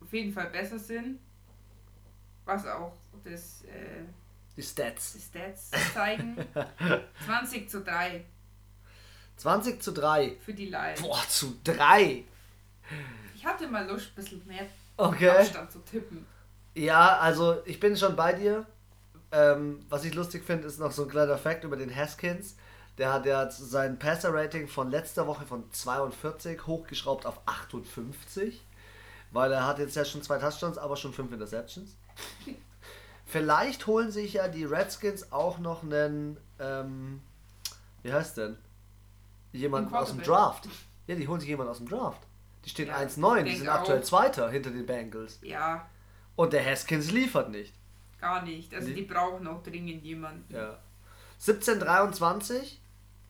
auf 0.00 0.10
jeden 0.14 0.32
Fall 0.32 0.46
besser 0.46 0.78
sind. 0.78 1.18
Was 2.46 2.66
auch 2.66 2.96
das, 3.24 3.64
äh, 3.64 4.04
Die 4.58 4.62
Stats. 4.64 5.12
die 5.12 5.20
Stats 5.20 5.70
zeigen. 5.94 6.36
20 7.26 7.70
zu 7.70 7.80
3 7.82 8.24
20 9.36 9.80
zu 9.80 9.92
3. 9.92 10.36
für 10.44 10.52
die 10.52 10.66
Lions. 10.66 11.00
Boah, 11.00 11.22
zu 11.28 11.56
3. 11.62 12.24
Ich 13.36 13.46
hatte 13.46 13.68
mal 13.68 13.86
Lust, 13.86 14.08
ein 14.08 14.14
bisschen 14.16 14.46
mehr 14.48 14.66
Okay. 14.96 15.28
Abstand 15.28 15.70
zu 15.70 15.78
tippen. 15.78 16.26
Ja, 16.74 17.18
also 17.18 17.62
ich 17.66 17.78
bin 17.78 17.96
schon 17.96 18.16
bei 18.16 18.32
dir. 18.32 18.66
Ähm, 19.30 19.86
was 19.88 20.04
ich 20.04 20.14
lustig 20.14 20.44
finde, 20.44 20.66
ist 20.66 20.80
noch 20.80 20.90
so 20.90 21.04
ein 21.04 21.08
kleiner 21.08 21.38
Fact 21.38 21.62
über 21.62 21.76
den 21.76 21.94
Haskins. 21.94 22.56
Der 22.96 23.12
hat 23.12 23.26
ja 23.26 23.48
sein 23.48 23.96
Passer-Rating 23.96 24.66
von 24.66 24.90
letzter 24.90 25.28
Woche 25.28 25.46
von 25.46 25.70
42 25.70 26.66
hochgeschraubt 26.66 27.26
auf 27.26 27.38
58. 27.46 28.60
Weil 29.30 29.52
er 29.52 29.68
hat 29.68 29.78
jetzt 29.78 29.94
ja 29.94 30.04
schon 30.04 30.22
zwei 30.22 30.38
Touchdowns, 30.38 30.78
aber 30.78 30.96
schon 30.96 31.12
fünf 31.12 31.30
Interceptions. 31.30 31.94
Vielleicht 33.28 33.86
holen 33.86 34.10
sich 34.10 34.32
ja 34.34 34.48
die 34.48 34.64
Redskins 34.64 35.30
auch 35.32 35.58
noch 35.58 35.82
einen, 35.82 36.38
ähm, 36.58 37.20
wie 38.02 38.12
heißt 38.12 38.38
denn? 38.38 38.56
Einen 39.52 39.94
aus 39.94 40.10
dem. 40.10 40.22
Draft. 40.22 40.66
Ja, 41.06 41.14
die 41.14 41.28
holen 41.28 41.38
sich 41.40 41.48
jemanden 41.48 41.70
aus 41.70 41.78
dem 41.78 41.88
Draft. 41.88 42.22
Die 42.64 42.70
stehen 42.70 42.88
Ja, 42.88 42.96
1-9, 42.98 43.44
ich 43.44 43.52
die 43.52 43.58
sind 43.58 43.68
aktuell 43.68 44.00
auch. 44.00 44.04
Zweiter 44.04 44.50
hinter 44.50 44.70
den 44.70 44.84
Bengals. 44.86 45.38
Ja, 45.42 45.88
Und 46.36 46.52
der 46.52 46.64
Haskins 46.64 47.10
liefert 47.10 47.50
nicht. 47.50 47.74
gar 48.20 48.42
nicht. 48.42 48.72
Also 48.74 48.88
Nee. 48.88 48.94
die 48.94 49.02
brauchen 49.02 49.46
auch 49.46 49.62
dringend 49.62 50.02
jemanden. 50.04 50.52
Ja. 50.54 50.78
17-23, 51.40 52.78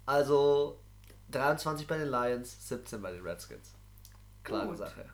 also 0.06 0.80
23 1.30 1.87
bei 1.87 1.98
den 1.98 2.08
Lions, 2.08 2.68
17 2.68 3.02
bei 3.02 3.12
den 3.12 3.22
Redskins. 3.22 3.74
Klare 4.44 4.68
Gut. 4.68 4.78
Sache. 4.78 5.04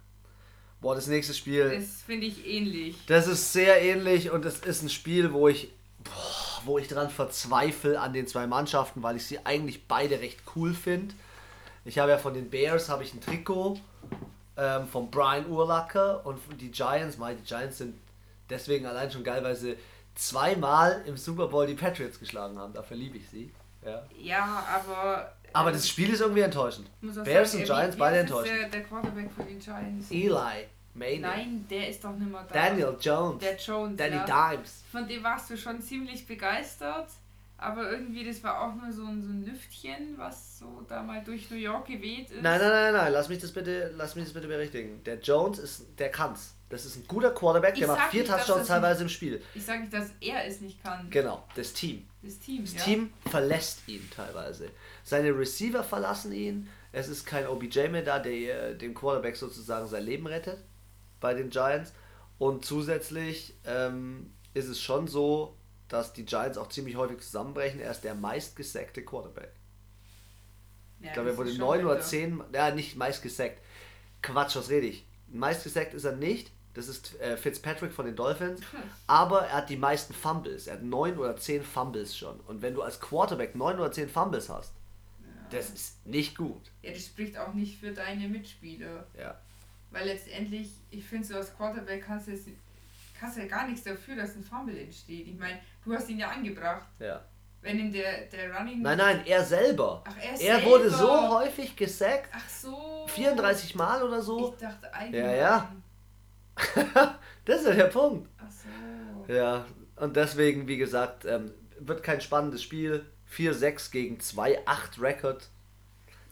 Boah, 0.85 0.95
das 0.95 1.07
nächste 1.07 1.33
Spiel, 1.33 1.71
Das 1.71 2.03
finde 2.03 2.27
ich 2.27 2.47
ähnlich. 2.47 2.95
das 3.07 3.27
ist 3.27 3.55
sehr 3.55 3.81
ähnlich 3.81 4.31
und 4.31 4.45
es 4.45 4.59
ist 4.59 4.83
ein 4.83 4.91
Spiel, 4.91 5.33
wo 5.33 5.49
ich, 5.49 5.71
boah, 6.05 6.63
wo 6.67 6.79
ich 6.79 6.89
dran 6.89 7.09
verzweifle 7.09 7.99
an 7.99 8.13
den 8.13 8.27
zwei 8.27 8.47
Mannschaften, 8.47 9.03
weil 9.03 9.17
ich 9.17 9.25
sie 9.25 9.39
eigentlich 9.47 9.89
beide 9.89 10.21
recht 10.21 10.41
cool 10.55 10.75
finde. 10.75 11.15
Ich 11.87 11.99
habe 11.99 12.11
ja 12.11 12.19
von 12.19 12.35
den 12.35 12.51
Bears 12.51 12.91
habe 12.91 13.03
ich 13.03 13.15
ein 13.15 13.23
Trikot 13.23 13.81
ähm, 14.59 14.87
von 14.87 15.11
Brian 15.11 15.49
Urlacher 15.49 16.25
und 16.27 16.39
die 16.61 16.71
Giants, 16.71 17.17
meine 17.17 17.37
die 17.37 17.45
Giants 17.45 17.79
sind 17.79 17.95
deswegen 18.51 18.85
allein 18.85 19.11
schon 19.11 19.25
geil, 19.25 19.43
weil 19.43 19.57
sie 19.57 19.77
zweimal 20.15 21.03
im 21.07 21.17
Super 21.17 21.49
Bowl 21.49 21.67
die 21.67 21.75
Patriots 21.75 22.21
geschlagen 22.21 22.59
haben. 22.59 22.75
Dafür 22.75 22.99
liebe 22.99 23.17
ich 23.17 23.27
sie. 23.31 23.51
Ja. 23.83 24.03
Ja, 24.21 24.67
aber. 24.71 25.33
Aber 25.55 25.73
das 25.73 25.89
Spiel 25.89 26.13
ist 26.13 26.21
irgendwie 26.21 26.43
enttäuschend. 26.43 26.91
Bears 27.01 27.53
sagen, 27.53 27.63
und 27.63 27.67
Giants 27.67 27.97
beide 27.97 28.19
enttäuschend. 28.19 28.59
Der, 28.59 28.69
der 28.69 28.83
Quarterback 28.83 29.31
für 29.35 29.45
die 29.45 29.59
Giants. 29.59 30.11
Eli, 30.11 30.67
Manning, 30.95 31.21
Nein, 31.21 31.67
der 31.71 31.89
ist 31.89 32.05
doch 32.05 32.13
nicht 32.13 32.31
mehr 32.31 32.45
da. 32.49 32.55
Daniel 32.55 32.97
Jones, 33.01 33.41
Der 33.41 33.57
Jones. 33.57 33.97
Danny 33.97 34.17
ja. 34.17 34.25
Dimes. 34.53 34.83
Von 34.91 35.09
dem 35.09 35.23
warst 35.23 35.51
du 35.51 35.57
schon 35.57 35.81
ziemlich 35.81 36.27
begeistert. 36.27 37.09
Aber 37.57 37.91
irgendwie, 37.91 38.25
das 38.25 38.43
war 38.43 38.61
auch 38.61 38.75
nur 38.75 38.93
so 38.93 39.05
ein, 39.05 39.23
so 39.23 39.31
ein 39.31 39.47
Lüftchen, 39.47 40.19
was 40.19 40.59
so 40.59 40.85
da 40.89 41.03
mal 41.03 41.23
durch 41.25 41.51
New 41.51 41.57
York 41.57 41.87
geweht 41.87 42.31
ist. 42.31 42.43
Nein, 42.43 42.61
nein, 42.61 42.71
nein, 42.71 42.93
nein, 42.93 43.13
lass 43.13 43.29
mich 43.29 43.39
das 43.39 43.53
bitte, 43.53 43.93
lass 43.97 44.17
mich 44.17 44.25
das 44.25 44.35
bitte 44.35 44.49
berichtigen. 44.49 45.03
Der 45.05 45.21
Jones 45.21 45.61
ist, 45.61 45.87
der 45.99 46.11
kann's. 46.11 46.55
Das 46.69 46.85
ist 46.85 46.97
ein 46.97 47.07
guter 47.07 47.31
Quarterback, 47.31 47.75
der 47.75 47.83
Ich 47.83 47.89
macht 47.89 47.99
sag 48.01 48.11
vier 48.11 48.25
Touchdowns 48.25 48.67
teilweise 48.67 49.05
im 49.05 49.09
Spiel. 49.09 49.41
Ich 49.55 49.65
sage 49.65 49.83
nicht, 49.83 49.95
dass 49.95 50.11
er 50.21 50.45
es 50.45 50.61
nicht 50.61 50.83
kann. 50.83 51.09
Genau, 51.09 51.45
das 51.55 51.73
Team. 51.73 52.05
Das 52.23 52.39
Team. 52.41 52.65
Das 52.65 52.75
ja. 52.75 52.81
Team 52.83 53.13
verlässt 53.31 53.87
ihn 53.87 54.11
teilweise. 54.15 54.71
Seine 55.05 55.39
Receiver 55.39 55.85
verlassen 55.85 56.33
ihn. 56.33 56.69
Es 56.93 57.09
ist 57.09 57.27
kein 57.27 57.47
OBJ 57.47 57.89
mehr 57.89 58.03
da, 58.03 58.19
der 58.19 58.71
äh, 58.71 58.77
dem 58.77 58.95
Quarterback 58.95 59.37
sozusagen 59.37 59.87
sein 59.87 60.05
Leben 60.05 60.27
rettet 60.27 60.59
bei 61.21 61.35
den 61.35 61.51
Giants. 61.51 61.93
Und 62.39 62.65
zusätzlich 62.65 63.55
ähm, 63.65 64.33
ist 64.55 64.69
es 64.69 64.81
schon 64.81 65.07
so, 65.07 65.57
dass 65.89 66.13
die 66.13 66.25
Giants 66.25 66.59
auch 66.59 66.69
ziemlich 66.69 66.97
häufig 66.97 67.21
zusammenbrechen. 67.21 67.81
Er 67.81 67.91
ist 67.91 68.03
der 68.03 68.15
meistgesackte 68.15 69.05
Quarterback. 69.05 69.53
Ja, 71.01 71.09
Ich 71.09 71.13
glaube, 71.13 71.31
er 71.31 71.37
wurde 71.37 71.51
ist 71.51 71.59
9 71.59 71.79
schon 71.79 71.87
oder 71.87 71.95
bitter. 71.97 72.09
10, 72.09 72.45
ja, 72.53 72.71
nicht 72.75 72.97
meist 72.97 73.23
gesackt. 73.23 73.61
Quatsch, 74.23 74.57
was 74.57 74.71
rede 74.71 74.87
ich? 74.87 75.07
Meist 75.29 75.65
gesackt 75.65 75.95
ist 75.95 76.05
er 76.05 76.17
nicht. 76.17 76.51
Das 76.73 76.89
ist 76.89 77.21
äh, 77.21 77.37
Fitzpatrick 77.37 77.93
von 77.93 78.07
den 78.07 78.17
Dolphins. 78.17 78.61
Aber 79.07 79.43
er 79.43 79.59
hat 79.59 79.71
die 79.71 79.77
meisten 79.77 80.15
Fumbles. 80.15 80.67
Er 80.67 80.75
hat 80.75 80.83
9 80.83 81.19
oder 81.19 81.37
10 81.37 81.63
Fumbles 81.63 82.17
schon. 82.17 82.41
Und 82.41 82.63
wenn 82.63 82.75
du 82.75 82.83
als 82.83 83.01
Quarterback 83.01 83.55
9 83.55 83.77
oder 83.79 83.93
10 83.93 84.09
Fumbles 84.09 84.49
hast, 84.49 84.73
das 85.51 85.71
ist 85.71 86.07
nicht 86.07 86.37
gut. 86.37 86.71
Ja, 86.83 86.93
das 86.93 87.07
spricht 87.07 87.37
auch 87.39 87.55
nicht 87.55 87.79
für 87.81 87.93
deine 87.93 88.29
Mitspieler. 88.29 89.07
Ja. 89.19 89.39
Weil 89.91 90.07
letztendlich, 90.07 90.71
ich 90.91 91.05
finde, 91.05 91.27
so 91.27 91.37
als 91.37 91.55
Quarterback 91.57 92.05
kannst 92.05 92.27
du, 92.27 92.33
jetzt, 92.33 92.49
kannst 93.19 93.37
du 93.37 93.43
ja 93.43 93.47
gar 93.47 93.67
nichts 93.69 93.85
dafür, 93.85 94.17
dass 94.17 94.35
ein 94.35 94.43
Fumble 94.43 94.77
entsteht. 94.79 95.29
Ich 95.29 95.39
meine, 95.39 95.61
du 95.85 95.95
hast 95.95 96.09
ihn 96.09 96.19
ja 96.19 96.31
angebracht. 96.31 96.87
ja. 96.99 97.25
Wenn 97.63 97.79
in 97.79 97.91
der, 97.93 98.27
der 98.27 98.55
Running. 98.55 98.83
Nein, 98.83 98.99
nein, 98.99 99.23
er 99.25 99.43
selber. 99.43 100.05
Ach, 100.07 100.15
er, 100.19 100.33
Er 100.33 100.37
selber. 100.37 100.67
wurde 100.67 100.91
so 100.91 101.31
häufig 101.31 101.75
gesackt. 101.75 102.29
Ach 102.31 102.47
so. 102.47 103.07
34 103.09 103.75
Mal 103.75 104.03
oder 104.03 104.21
so. 104.21 104.53
Ich 104.53 104.59
dachte 104.61 104.93
allgemein. 104.93 105.31
Ja, 105.31 105.35
ja. 105.35 105.73
das 107.47 107.61
ist 107.63 107.69
ja 107.69 107.75
der 107.75 107.85
Punkt. 107.85 108.29
Ach 108.39 108.51
so. 108.51 109.33
Ja, 109.33 109.65
und 109.97 110.15
deswegen, 110.15 110.67
wie 110.69 110.77
gesagt, 110.77 111.25
ähm, 111.25 111.53
wird 111.81 112.03
kein 112.03 112.21
spannendes 112.21 112.63
Spiel. 112.63 113.07
4-6 113.35 113.91
gegen 113.91 114.19
2-8 114.19 115.01
Record. 115.01 115.49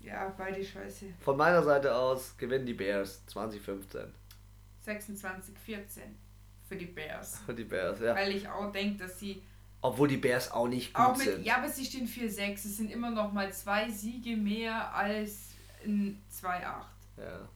Ja, 0.03 0.35
beide 0.37 0.65
scheiße. 0.65 1.07
Von 1.21 1.37
meiner 1.37 1.62
Seite 1.62 1.95
aus 1.95 2.35
gewinnen 2.37 2.67
die 2.67 2.75
Bears 2.75 3.25
2015. 3.27 4.12
26, 4.81 5.55
14 5.65 6.03
für 6.69 6.77
die 6.77 6.87
Bears. 6.87 7.38
Für 7.47 7.55
die 7.55 7.65
Bears, 7.65 8.01
ja. 8.01 8.15
Weil 8.15 8.35
ich 8.35 8.49
auch 8.49 8.73
denke, 8.73 9.05
dass 9.05 9.19
sie 9.21 9.43
Obwohl 9.81 10.09
die 10.09 10.17
Bears 10.17 10.51
auch 10.51 10.67
nicht 10.67 10.95
gut 10.95 11.05
auch 11.05 11.17
mit. 11.17 11.27
sind. 11.27 11.45
Ja, 11.45 11.59
aber 11.59 11.69
sie 11.69 11.85
stehen 11.85 12.09
4-6. 12.09 12.53
Es 12.55 12.77
sind 12.79 12.91
immer 12.91 13.11
noch 13.11 13.33
mal 13.33 13.53
zwei 13.53 13.91
Siege 13.91 14.37
mehr 14.37 14.95
als 14.95 15.51
ein 15.85 16.21
2-8. 16.33 16.53
Ja. 17.19 17.49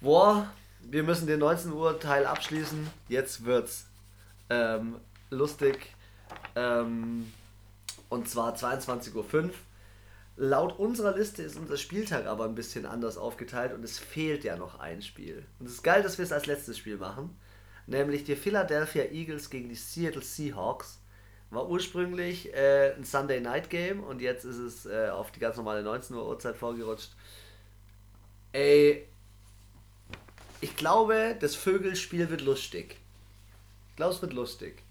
Boah, 0.00 0.52
wir 0.82 1.02
müssen 1.02 1.26
den 1.26 1.40
19 1.40 1.72
Uhr 1.72 1.98
Teil 1.98 2.26
abschließen. 2.26 2.88
Jetzt 3.08 3.44
wird's 3.44 3.86
ähm, 4.50 4.96
lustig. 5.30 5.94
Ähm, 6.54 7.32
und 8.14 8.28
zwar 8.28 8.54
22.05 8.54 9.14
Uhr. 9.44 9.50
Laut 10.36 10.78
unserer 10.78 11.16
Liste 11.16 11.42
ist 11.42 11.56
unser 11.56 11.76
Spieltag 11.76 12.26
aber 12.26 12.44
ein 12.44 12.54
bisschen 12.54 12.86
anders 12.86 13.16
aufgeteilt 13.16 13.72
und 13.72 13.84
es 13.84 13.98
fehlt 13.98 14.42
ja 14.44 14.56
noch 14.56 14.80
ein 14.80 15.02
Spiel. 15.02 15.44
Und 15.58 15.66
es 15.66 15.74
ist 15.74 15.82
geil, 15.82 16.02
dass 16.02 16.18
wir 16.18 16.24
es 16.24 16.32
als 16.32 16.46
letztes 16.46 16.78
Spiel 16.78 16.96
machen. 16.96 17.36
Nämlich 17.86 18.24
die 18.24 18.34
Philadelphia 18.34 19.04
Eagles 19.04 19.50
gegen 19.50 19.68
die 19.68 19.74
Seattle 19.74 20.22
Seahawks. 20.22 21.00
War 21.50 21.68
ursprünglich 21.68 22.52
äh, 22.54 22.94
ein 22.94 23.04
Sunday 23.04 23.40
Night 23.40 23.70
Game 23.70 24.02
und 24.02 24.20
jetzt 24.20 24.44
ist 24.44 24.58
es 24.58 24.86
äh, 24.86 25.08
auf 25.10 25.30
die 25.30 25.38
ganz 25.40 25.56
normale 25.56 25.82
19 25.82 26.16
Uhr 26.16 26.26
Uhrzeit 26.26 26.56
vorgerutscht. 26.56 27.12
Ey, 28.52 29.06
ich 30.60 30.76
glaube, 30.76 31.36
das 31.38 31.54
Vögelspiel 31.54 32.30
wird 32.30 32.40
lustig. 32.40 32.96
Ich 33.90 33.96
glaube, 33.96 34.14
es 34.14 34.22
wird 34.22 34.32
lustig. 34.32 34.82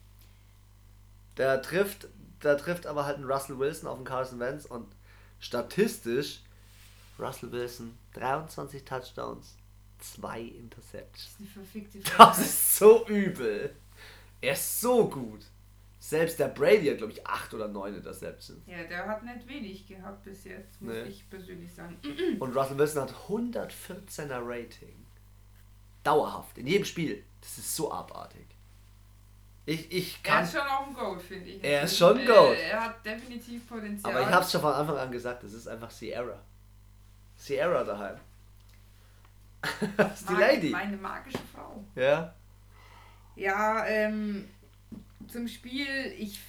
Da 1.36 1.58
trifft, 1.58 2.08
da 2.44 2.56
trifft 2.56 2.86
aber 2.88 3.06
halt 3.06 3.18
ein 3.18 3.26
Russell 3.26 3.58
Wilson 3.60 3.88
auf 3.88 3.98
den 3.98 4.06
Carson 4.06 4.40
Wentz 4.40 4.66
und 4.66 4.88
statistisch 5.40 6.42
Russell 7.20 7.52
Wilson 7.52 7.98
23 8.14 8.84
Touchdowns, 8.84 9.56
2 10.00 10.42
Interceptions. 10.42 11.38
Das 12.18 12.40
ist 12.46 12.76
so 12.78 13.06
übel. 13.08 13.76
Er 14.42 14.54
ist 14.54 14.82
so 14.82 15.08
gut. 15.10 15.46
Selbst 16.00 16.38
der 16.38 16.50
Brady 16.50 16.88
hat, 16.88 16.98
glaube 16.98 17.14
ich, 17.14 17.26
8 17.26 17.54
oder 17.54 17.70
9 17.70 17.96
Interceptions. 17.96 18.60
Ja, 18.66 18.84
der 18.84 19.08
hat 19.08 19.24
nicht 19.24 19.48
wenig 19.48 19.88
gehabt 19.88 20.24
bis 20.26 20.44
jetzt, 20.44 20.82
muss 20.82 20.94
Nee. 20.94 21.04
ich 21.04 21.30
persönlich 21.30 21.74
sagen. 21.74 21.98
Und 22.40 22.56
Russell 22.56 22.78
Wilson 22.78 23.04
hat 23.04 23.14
114er 23.30 24.42
Rating. 24.44 25.06
Dauerhaft, 26.04 26.58
in 26.58 26.68
jedem 26.68 26.84
Spiel. 26.84 27.24
Das 27.40 27.58
ist 27.58 27.74
so 27.74 27.90
abartig. 27.92 28.46
Ich, 29.66 29.92
ich 29.92 30.20
Er 30.24 30.32
kann. 30.32 30.44
ist 30.44 30.52
schon 30.52 30.62
auch 30.62 30.88
ein 30.88 30.94
Goat, 30.94 31.22
finde 31.22 31.50
ich. 31.50 31.64
Er 31.64 31.84
ist 31.84 31.98
schon 31.98 32.18
ein 32.20 32.26
Goat. 32.28 32.58
Er 32.58 32.84
hat 32.84 33.06
definitiv 33.06 33.66
Potenzial. 33.68 34.12
Aber 34.14 34.22
ich 34.28 34.34
habe 34.34 34.44
es 34.44 34.52
schon 34.52 34.60
von 34.62 34.74
Anfang 34.74 34.98
an 34.98 35.12
gesagt, 35.12 35.44
das 35.44 35.54
ist 35.54 35.68
einfach 35.68 35.90
Sierra. 35.90 36.38
Sierra 37.38 37.84
daheim. 37.84 38.18
das 39.98 40.20
ist 40.22 40.30
die 40.30 40.34
Mag- 40.34 40.42
Lady. 40.42 40.70
Meine 40.70 40.98
magische 40.98 41.40
Frau. 41.54 41.84
Ja. 41.96 42.34
Ja, 43.36 43.86
ähm, 43.88 44.48
zum 45.30 45.48
Spiel, 45.48 45.88
ich, 46.20 46.40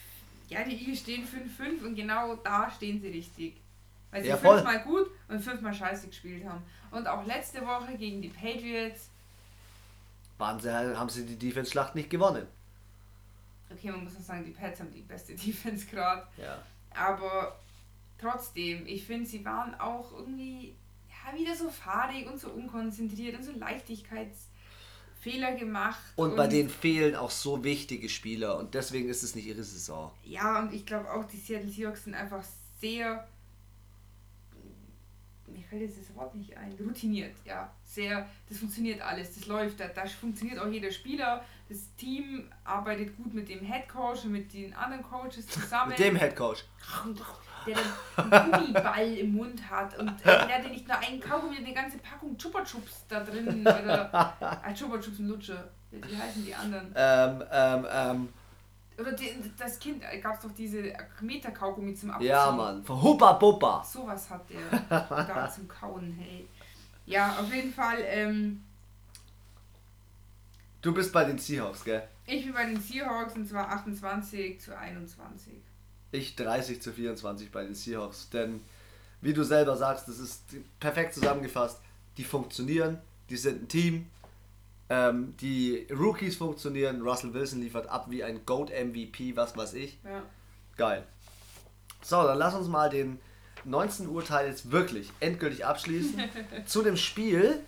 ja, 0.49 0.65
die 0.65 0.75
Eagles 0.77 0.99
stehen 1.01 1.27
5-5 1.27 1.85
und 1.87 1.95
genau 1.95 2.35
da 2.37 2.69
stehen 2.71 3.01
sie 3.01 3.09
richtig. 3.09 3.55
Weil 4.11 4.23
sie 4.23 4.29
Ja, 4.29 4.37
fünfmal 4.37 4.81
gut 4.83 5.09
und 5.29 5.41
fünfmal 5.41 5.73
scheiße 5.73 6.09
gespielt 6.09 6.45
haben. 6.47 6.63
Und 6.91 7.07
auch 7.07 7.25
letzte 7.25 7.65
Woche 7.65 7.97
gegen 7.97 8.21
die 8.21 8.29
Patriots, 8.29 9.09
Waren 10.37 10.59
sie, 10.59 10.73
haben 10.73 11.09
sie 11.09 11.25
die 11.25 11.37
Defense-Schlacht 11.39 11.95
nicht 11.95 12.11
gewonnen. 12.11 12.47
Okay, 13.71 13.91
man 13.91 14.05
muss 14.05 14.15
noch 14.15 14.23
sagen, 14.23 14.45
die 14.45 14.51
Pats 14.53 14.81
haben 14.81 14.93
die 14.93 15.03
beste 15.03 15.35
Defense 15.35 15.87
gerade, 15.87 16.27
Ja. 16.37 16.63
aber 16.91 17.59
trotzdem, 18.19 18.87
ich 18.87 19.05
finde, 19.05 19.27
sie 19.27 19.45
waren 19.45 19.75
auch 19.81 20.13
irgendwie, 20.13 20.75
ja, 21.09 21.39
wieder 21.39 21.55
so 21.57 21.69
fahrig 21.71 22.27
und 22.31 22.39
so 22.41 22.51
unkonzentriert 22.51 23.37
und 23.37 23.43
so 23.45 23.53
Leichtigkeitsfehler 23.53 25.53
gemacht. 25.59 26.01
Und 26.17 26.37
bei 26.37 26.47
denen 26.47 26.69
fehlen 26.69 27.17
auch 27.17 27.31
so 27.31 27.65
wichtige 27.65 28.09
Spieler 28.09 28.59
und 28.59 28.75
deswegen 28.75 29.09
ist 29.09 29.23
es 29.23 29.35
nicht 29.35 29.47
ihre 29.47 29.65
Saison. 29.65 30.13
Ja, 30.25 30.61
und 30.61 30.73
ich 30.73 30.85
glaube 30.87 31.11
auch, 31.13 31.25
die 31.25 31.37
Seattle 31.39 31.71
Seahawks 31.71 32.05
sind 32.05 32.15
einfach 32.15 32.45
sehr. 32.81 33.27
Mir 35.55 35.63
fällt 35.63 35.83
jetzt 35.83 35.99
das 36.01 36.17
Wort 36.17 36.35
nicht 36.35 36.57
ein. 36.57 36.73
Routiniert, 36.81 37.37
ja. 37.45 37.71
Sehr. 37.85 38.27
Das 38.49 38.59
funktioniert 38.59 39.01
alles, 39.01 39.35
das 39.35 39.47
läuft. 39.47 39.79
Da, 39.79 39.89
da 39.89 40.05
funktioniert 40.07 40.59
auch 40.59 40.69
jeder 40.69 40.91
Spieler. 40.91 41.45
Das 41.69 41.95
Team 41.97 42.51
arbeitet 42.65 43.17
gut 43.17 43.33
mit 43.33 43.49
dem 43.49 43.61
Head 43.61 43.89
Coach 43.89 44.25
und 44.25 44.33
mit 44.33 44.53
den 44.53 44.75
anderen 44.75 45.03
Coaches 45.03 45.47
zusammen. 45.47 45.91
Mit 45.91 45.99
dem 45.99 46.17
Head 46.17 46.35
Coach. 46.35 46.65
der 47.67 47.77
dann 48.17 48.33
einen 48.33 48.53
Gummiball 48.53 49.15
im 49.15 49.33
Mund 49.33 49.71
hat 49.71 49.99
und 49.99 50.09
äh, 50.09 50.25
der 50.25 50.59
hatte 50.59 50.69
nicht 50.69 50.87
nur 50.87 50.99
einen 50.99 51.21
Kaugummi, 51.21 51.57
eine 51.57 51.73
ganze 51.73 51.99
Packung 51.99 52.37
Chupa 52.37 52.63
Chups 52.65 53.07
da 53.09 53.21
drin. 53.21 53.61
Oder 53.63 54.11
ah, 54.13 54.73
Chupa 54.75 54.99
Chups 54.99 55.19
und 55.19 55.29
Lutsche. 55.29 55.71
Wie 55.91 56.03
wie 56.03 56.17
heißen 56.17 56.45
die 56.45 56.55
anderen? 56.55 56.93
Ähm, 56.95 57.43
ähm, 57.51 57.87
ähm. 57.91 58.29
Oder 58.99 59.13
die, 59.13 59.31
das 59.59 59.79
Kind, 59.79 60.03
gab 60.23 60.37
es 60.37 60.43
doch 60.43 60.53
diese 60.53 60.93
Meter-Kaugummi 61.21 61.95
zum 61.95 62.11
Abziehen. 62.11 62.29
Ja, 62.29 62.51
Mann. 62.53 62.85
Von 62.85 63.03
Huppa 63.03 63.33
Buppa. 63.33 63.83
Sowas 63.85 64.31
hat 64.31 64.43
der 64.49 64.79
da 64.89 65.51
zum 65.51 65.67
Kauen, 65.67 66.13
hey. 66.13 66.47
Ja, 67.07 67.37
auf 67.39 67.53
jeden 67.53 67.73
Fall, 67.73 67.99
ähm, 68.01 68.63
Du 70.81 70.93
bist 70.93 71.13
bei 71.13 71.25
den 71.25 71.39
Seahawks, 71.39 71.83
gell? 71.83 72.07
ich 72.27 72.45
bin 72.45 72.53
bei 72.53 72.67
den 72.67 72.79
Seahawks 72.81 73.35
und 73.35 73.49
zwar 73.49 73.71
28 73.71 74.61
zu 74.61 74.77
21. 74.77 75.55
Ich 76.13 76.37
30 76.37 76.81
zu 76.83 76.93
24 76.93 77.51
bei 77.51 77.65
den 77.65 77.75
Seahawks. 77.75 78.29
Denn, 78.31 78.61
wie 79.23 79.33
du 79.33 79.43
selber 79.45 79.77
sagst, 79.77 80.09
das 80.09 80.19
ist 80.19 80.43
perfekt 80.79 81.15
zusammengefasst. 81.15 81.81
Die 82.19 82.25
funktionieren, 82.25 82.99
die 83.31 83.37
sind 83.39 83.63
ein 83.63 83.69
Team. 83.69 84.11
Ähm, 84.91 85.35
die 85.41 85.87
Rookies 85.91 86.37
funktionieren. 86.37 87.03
Russell 87.03 87.33
Wilson 87.33 87.61
liefert 87.61 87.89
ab 87.89 88.07
wie 88.11 88.23
ein 88.23 88.45
Goat 88.45 88.71
MVP, 88.71 89.37
was 89.37 89.57
weiß 89.57 89.75
ich. 89.75 89.99
Ja. 90.05 90.23
Geil. 90.77 91.05
So, 92.03 92.23
dann 92.23 92.37
lass 92.39 92.55
uns 92.55 92.69
mal 92.69 92.91
den 92.91 93.19
19 93.65 94.09
Uhr 94.09 94.23
Teil 94.25 94.49
jetzt 94.49 94.71
wirklich 94.71 95.11
endgültig 95.21 95.65
abschließen. 95.65 96.23
Zu 96.67 96.83
dem 96.83 96.99
Spiel, 96.99 97.61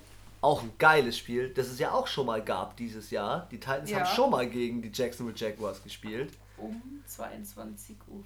auch 0.42 0.62
ein 0.62 0.70
geiles 0.79 1.16
Spiel, 1.16 1.48
das 1.55 1.68
es 1.68 1.79
ja 1.79 1.92
auch 1.92 2.07
schon 2.07 2.26
mal 2.26 2.42
gab 2.44 2.76
dieses 2.76 3.11
Jahr. 3.11 3.48
Die 3.50 3.59
Titans 3.59 3.88
Ja. 3.90 4.00
haben 4.00 4.14
schon 4.14 4.31
mal 4.31 4.46
gegen 4.48 4.83
die 4.83 4.90
Jacksonville 4.92 5.37
Jaguars 5.38 5.83
gespielt. 5.83 6.35
Um 6.59 6.83
22.05 7.09 7.94
Uhr. 8.09 8.24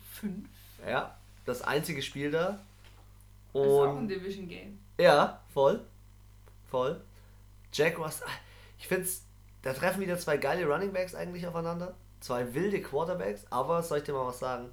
Ja, 0.88 1.16
das 1.44 1.62
einzige 1.62 2.02
Spiel 2.02 2.30
da. 2.32 2.58
Das 3.52 3.62
ist 3.66 3.68
auch 3.72 3.84
ein 3.90 3.96
Und 3.98 4.08
Division 4.08 4.48
Game. 4.48 4.78
ja, 4.98 5.40
voll. 5.52 5.80
Voll. 6.70 7.00
Jaguars, 7.72 8.22
ah, 8.24 8.30
ich 8.80 8.88
finde 8.88 9.06
da 9.62 9.74
treffen 9.74 10.00
wieder 10.00 10.18
zwei 10.18 10.38
geile 10.38 10.66
Running 10.66 10.92
Backs 10.92 11.14
eigentlich 11.14 11.46
aufeinander. 11.46 11.94
Zwei 12.20 12.54
wilde 12.54 12.80
Quarterbacks, 12.80 13.44
aber 13.50 13.82
soll 13.82 13.98
ich 13.98 14.04
dir 14.04 14.14
mal 14.14 14.26
was 14.26 14.38
sagen? 14.38 14.72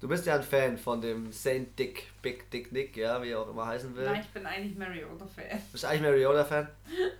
Du 0.00 0.08
bist 0.08 0.26
ja 0.26 0.36
ein 0.36 0.42
Fan 0.42 0.78
von 0.78 1.00
dem 1.00 1.32
Saint 1.32 1.78
Dick, 1.78 2.10
Big 2.22 2.50
Dick 2.50 2.72
Nick, 2.72 2.96
ja, 2.96 3.22
wie 3.22 3.30
er 3.30 3.40
auch 3.40 3.48
immer 3.48 3.66
heißen 3.66 3.94
will. 3.94 4.04
Nein, 4.04 4.20
ich 4.20 4.28
bin 4.28 4.46
eigentlich 4.46 4.76
Mariota-Fan. 4.76 5.62
Bist 5.70 5.84
du 5.84 5.88
eigentlich 5.88 6.02
Mariota-Fan? 6.02 6.68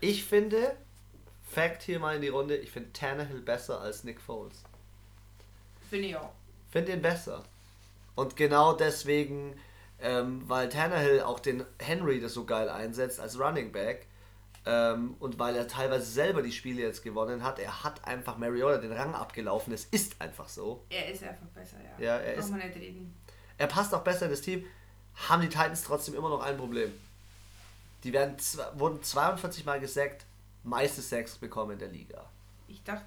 Ich 0.00 0.24
finde, 0.24 0.76
Fact 1.48 1.82
hier 1.82 1.98
mal 1.98 2.16
in 2.16 2.22
die 2.22 2.28
Runde, 2.28 2.56
ich 2.56 2.70
finde 2.70 2.92
Tannehill 2.92 3.40
besser 3.40 3.80
als 3.80 4.04
Nick 4.04 4.20
Foles. 4.20 4.64
Finde 5.90 6.08
ich 6.08 6.16
auch. 6.16 6.32
Finde 6.70 6.92
ihn 6.92 7.02
besser. 7.02 7.44
Und 8.14 8.37
genau 8.37 8.72
deswegen, 8.72 9.54
ähm, 10.00 10.42
weil 10.46 10.68
Tannehill 10.68 11.20
auch 11.20 11.40
den 11.40 11.64
Henry 11.78 12.20
das 12.20 12.35
so 12.35 12.44
geil 12.44 12.68
einsetzt 12.68 13.20
als 13.20 13.38
Running 13.38 13.70
Back 13.70 14.06
ähm, 14.64 15.16
und 15.18 15.38
weil 15.38 15.57
er 15.57 15.66
teilweise 15.66 16.07
selber 16.07 16.42
die 16.42 16.53
Spiele 16.53 16.83
jetzt 16.83 17.03
gewonnen 17.03 17.42
hat, 17.42 17.59
er 17.59 17.83
hat 17.83 18.05
einfach 18.07 18.38
Mariota 18.38 18.79
den 18.79 18.92
Rang 18.92 19.14
abgelaufen. 19.14 19.72
Es 19.72 19.87
ist 19.87 20.20
einfach 20.20 20.48
so. 20.48 20.85
Er 20.88 21.11
ist 21.12 21.22
einfach 21.25 21.46
besser, 21.48 21.77
ja. 21.98 22.05
Ja, 22.05 22.16
er 22.18 22.35
Braucht 22.35 22.44
ist- 22.44 22.51
man 22.51 22.61
nicht 22.61 22.77
reden. 22.77 23.14
Er 23.59 23.66
passt 23.66 23.92
auch 23.94 24.03
besser 24.05 24.27
in 24.27 24.31
das 24.31 24.40
Team. 24.40 24.64
Haben 25.29 25.42
die 25.42 25.48
Titans 25.48 25.83
trotzdem 25.83 26.14
immer 26.14 26.29
noch 26.31 26.42
ein 26.42 26.57
Problem. 26.57 26.92
Die 28.05 28.12
werden, 28.12 28.37
wurden 28.75 29.03
42 29.03 29.64
Mal 29.64 29.79
gesackt, 29.79 30.25
meiste 30.64 31.03
Sacks 31.03 31.37
bekommen 31.37 31.72
in 31.72 31.79
der 31.79 31.88
Liga. 31.88 32.25
Ich 32.66 32.83
dachte, 32.83 33.05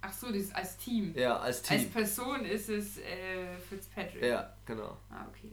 ach 0.00 0.12
so, 0.12 0.26
das 0.28 0.36
ist 0.36 0.54
als 0.54 0.76
Team. 0.76 1.12
Ja, 1.16 1.38
als 1.38 1.58
Als 1.58 1.80
Team. 1.80 1.90
Person 1.90 2.44
ist 2.44 2.68
es 2.68 2.98
äh, 2.98 3.56
Fitzpatrick. 3.68 4.22
Ja, 4.22 4.52
genau. 4.66 4.96
Ah, 5.10 5.26
okay. 5.28 5.50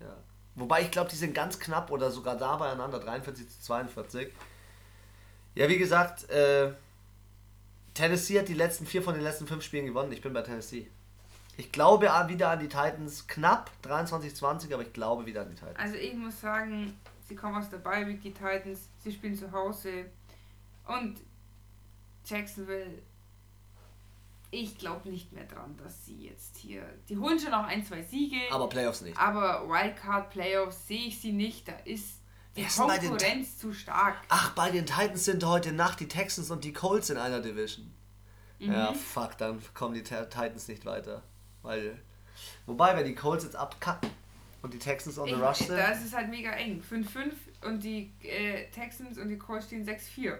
Ja. 0.00 0.16
Wobei 0.56 0.82
ich 0.82 0.90
glaube, 0.90 1.10
die 1.10 1.16
sind 1.16 1.34
ganz 1.34 1.58
knapp 1.60 1.90
oder 1.90 2.10
sogar 2.10 2.36
da 2.36 2.56
beieinander, 2.56 2.98
43 3.00 3.48
zu 3.48 3.60
42. 3.60 4.32
Ja, 5.54 5.68
wie 5.68 5.78
gesagt, 5.78 6.28
äh, 6.30 6.72
Tennessee 7.94 8.38
hat 8.40 8.48
die 8.48 8.54
letzten 8.54 8.86
vier 8.86 9.02
von 9.02 9.14
den 9.14 9.22
letzten 9.22 9.46
fünf 9.46 9.62
Spielen 9.62 9.86
gewonnen. 9.86 10.10
Ich 10.12 10.20
bin 10.20 10.32
bei 10.32 10.42
Tennessee. 10.42 10.90
Ich 11.56 11.70
glaube 11.70 12.06
wieder 12.28 12.50
an 12.50 12.58
die 12.58 12.68
Titans, 12.68 13.28
knapp 13.28 13.70
23-20, 13.84 14.74
aber 14.74 14.82
ich 14.82 14.92
glaube 14.92 15.24
wieder 15.26 15.42
an 15.42 15.50
die 15.50 15.54
Titans. 15.54 15.78
Also 15.78 15.94
ich 15.94 16.14
muss 16.14 16.40
sagen, 16.40 16.98
sie 17.28 17.36
kommen 17.36 17.54
aus 17.56 17.70
der 17.70 17.78
Bye 17.78 18.06
Week, 18.08 18.20
die 18.20 18.32
Titans, 18.32 18.88
sie 18.98 19.12
spielen 19.12 19.36
zu 19.36 19.52
Hause 19.52 20.06
und 20.88 21.20
Jacksonville, 22.26 22.90
ich 24.50 24.76
glaube 24.78 25.08
nicht 25.10 25.32
mehr 25.32 25.44
dran, 25.44 25.76
dass 25.82 26.04
sie 26.06 26.26
jetzt 26.26 26.56
hier, 26.56 26.82
die 27.08 27.16
holen 27.18 27.38
schon 27.38 27.52
noch 27.52 27.64
ein, 27.66 27.84
zwei 27.84 28.02
Siege, 28.02 28.36
Aber 28.50 28.68
Playoffs 28.68 29.02
nicht. 29.02 29.16
aber 29.16 29.68
Wildcard 29.68 30.30
Playoffs 30.30 30.88
sehe 30.88 31.06
ich 31.06 31.20
sie 31.20 31.32
nicht, 31.32 31.68
da 31.68 31.72
ist 31.84 32.20
Wer 32.54 32.66
ist 32.66 32.78
bei 32.78 32.98
den 32.98 33.10
Konkurrenz 33.10 33.58
zu 33.58 33.72
stark. 33.72 34.16
Ach, 34.28 34.54
bei 34.54 34.70
den 34.70 34.86
Titans 34.86 35.24
sind 35.24 35.44
heute 35.44 35.72
Nacht 35.72 36.00
die 36.00 36.08
Texans 36.08 36.50
und 36.50 36.62
die 36.64 36.72
Colts 36.72 37.10
in 37.10 37.16
einer 37.16 37.40
Division. 37.40 37.92
Ja, 38.60 38.92
fuck, 38.94 39.36
dann 39.38 39.60
kommen 39.74 39.94
die 39.94 40.02
Ti- 40.02 40.14
Titans 40.30 40.68
nicht 40.68 40.84
weiter. 40.86 41.22
Weil, 41.62 42.00
wobei, 42.66 42.96
wenn 42.96 43.04
die 43.04 43.14
Colts 43.14 43.44
jetzt 43.44 43.56
abkacken 43.56 44.08
und 44.62 44.72
die 44.72 44.78
Texans 44.78 45.18
on 45.18 45.26
the 45.26 45.32
Ich, 45.34 45.40
rush 45.40 45.58
sind, 45.58 45.70
da 45.76 45.88
ist 45.88 46.04
es 46.04 46.14
halt 46.14 46.30
mega 46.30 46.50
eng. 46.52 46.82
5-5 46.88 47.32
und 47.66 47.82
die 47.82 48.12
äh, 48.22 48.70
Texans 48.70 49.18
und 49.18 49.28
die 49.28 49.36
Colts 49.38 49.66
stehen 49.66 49.84
6-4. 49.86 50.38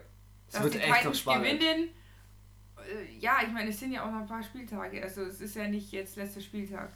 Dass 0.52 0.62
wird 0.62 0.74
die 0.74 0.78
echt 0.78 0.88
noch 0.88 0.96
Titans 0.98 1.18
spannend. 1.18 1.44
gewinnen, 1.60 1.88
äh, 2.78 3.12
ja, 3.18 3.38
ich 3.44 3.52
meine, 3.52 3.70
es 3.70 3.80
sind 3.80 3.92
ja 3.92 4.06
auch 4.06 4.10
noch 4.12 4.20
ein 4.20 4.26
paar 4.28 4.42
Spieltage. 4.42 5.02
Also 5.02 5.22
es 5.22 5.40
ist 5.40 5.56
ja 5.56 5.66
nicht 5.68 5.90
jetzt 5.92 6.16
letzter 6.16 6.40
Spieltag. 6.40 6.92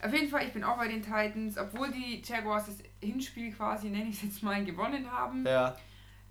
Auf 0.00 0.12
jeden 0.12 0.28
Fall, 0.28 0.46
ich 0.46 0.52
bin 0.52 0.62
auch 0.64 0.76
bei 0.76 0.88
den 0.88 1.02
Titans, 1.02 1.58
obwohl 1.58 1.90
die 1.90 2.22
Jaguars 2.24 2.66
das 2.66 2.76
Hinspiel 3.02 3.52
quasi, 3.52 3.88
nenne 3.90 4.08
ich 4.10 4.16
es 4.16 4.22
jetzt 4.22 4.42
mal, 4.42 4.64
gewonnen 4.64 5.10
haben. 5.10 5.44
ja, 5.46 5.76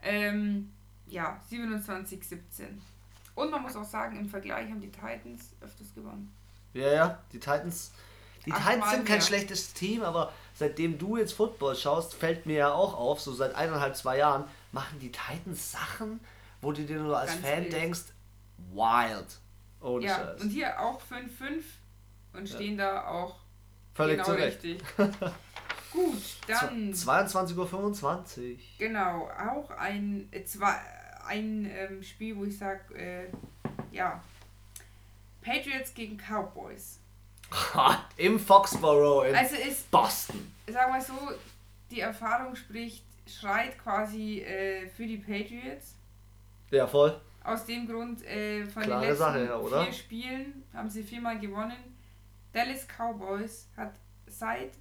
Ähm, 0.02 0.72
ja, 1.08 1.40
27-17. 1.52 2.40
Und 3.36 3.52
man 3.52 3.62
muss 3.62 3.76
auch 3.76 3.84
sagen, 3.84 4.18
im 4.18 4.30
Vergleich 4.30 4.70
haben 4.70 4.82
die 4.82 4.90
Titans 4.92 5.52
öfters 5.62 5.94
gewonnen. 5.94 6.32
ja, 6.74 6.92
ja, 6.94 7.20
die 7.32 7.40
Titans, 7.40 7.92
die 8.46 8.52
Achtmal 8.52 8.76
Titans 8.76 8.92
sind 8.92 9.06
kein 9.06 9.18
mehr. 9.18 9.26
schlechtes 9.26 9.74
Team, 9.74 10.02
aber 10.04 10.32
seitdem 10.54 10.98
du 10.98 11.18
jetzt 11.18 11.34
Football 11.34 11.76
schaust, 11.76 12.14
fällt 12.14 12.46
mir 12.46 12.56
ja 12.58 12.72
auch 12.74 12.94
auf, 12.96 13.20
so 13.22 13.34
seit 13.34 13.54
eineinhalb, 13.56 13.96
zwei 13.96 14.18
Jahren, 14.18 14.46
machen 14.72 15.00
die 15.00 15.12
Titans 15.12 15.72
Sachen, 15.72 16.20
wo 16.62 16.72
du 16.72 16.84
dir 16.86 17.00
nur 17.00 17.18
als 17.18 17.32
Ganz 17.32 17.46
Fan 17.46 17.64
wild. 17.64 17.74
denkst, 17.74 18.02
wild. 18.74 19.40
Ohne 19.82 20.06
Ja, 20.06 20.16
Scheiß. 20.16 20.42
und 20.42 20.50
hier 20.50 20.80
auch 20.80 21.02
5-5 21.02 21.64
und 22.34 22.48
stehen 22.50 22.78
da 22.78 23.06
auch 23.08 23.36
Völlig 23.98 24.18
genau 24.18 24.26
zurecht. 24.30 24.64
richtig. 24.64 24.84
Gut, 25.92 26.22
dann 26.48 26.94
22.25 26.94 27.56
Uhr. 27.58 28.58
genau 28.78 29.30
auch 29.32 29.72
ein, 29.72 30.28
äh, 30.32 30.44
zwei, 30.44 30.76
ein 31.26 31.66
ähm, 31.66 32.04
Spiel, 32.04 32.38
wo 32.38 32.46
ich 32.46 32.58
sage, 32.58 32.94
äh, 32.94 33.28
ja, 33.92 34.22
Patriots 35.42 35.94
gegen 35.94 36.18
Cowboys. 36.18 37.00
Im 38.18 38.40
Foxborough 38.40 39.26
in 39.28 39.36
Also 39.36 39.56
ist, 39.56 39.90
Boston. 39.90 40.52
sag 40.72 40.90
mal 40.90 41.02
so, 41.02 41.14
die 41.90 42.02
Erfahrung 42.02 42.56
spricht, 42.56 43.04
schreit 43.26 43.80
quasi 43.80 44.42
äh, 44.42 44.88
für 44.90 45.08
die 45.08 45.18
Patriots. 45.18 45.96
Ja, 46.70 46.86
voll. 46.86 47.20
Aus 47.44 47.66
dem 47.66 47.88
Grund, 47.88 48.24
äh, 48.26 48.66
von 48.66 48.84
Klare 48.84 49.02
den 49.02 49.10
letzten 49.10 49.24
Sache, 49.24 49.84
vier 49.86 49.94
Spielen 49.94 50.64
haben 50.74 50.90
sie 50.90 51.02
viermal 51.02 51.40
gewonnen. 51.40 51.97
Dallas 52.58 52.88
Cowboys 52.88 53.70
hat 53.78 53.94
seit 54.26 54.72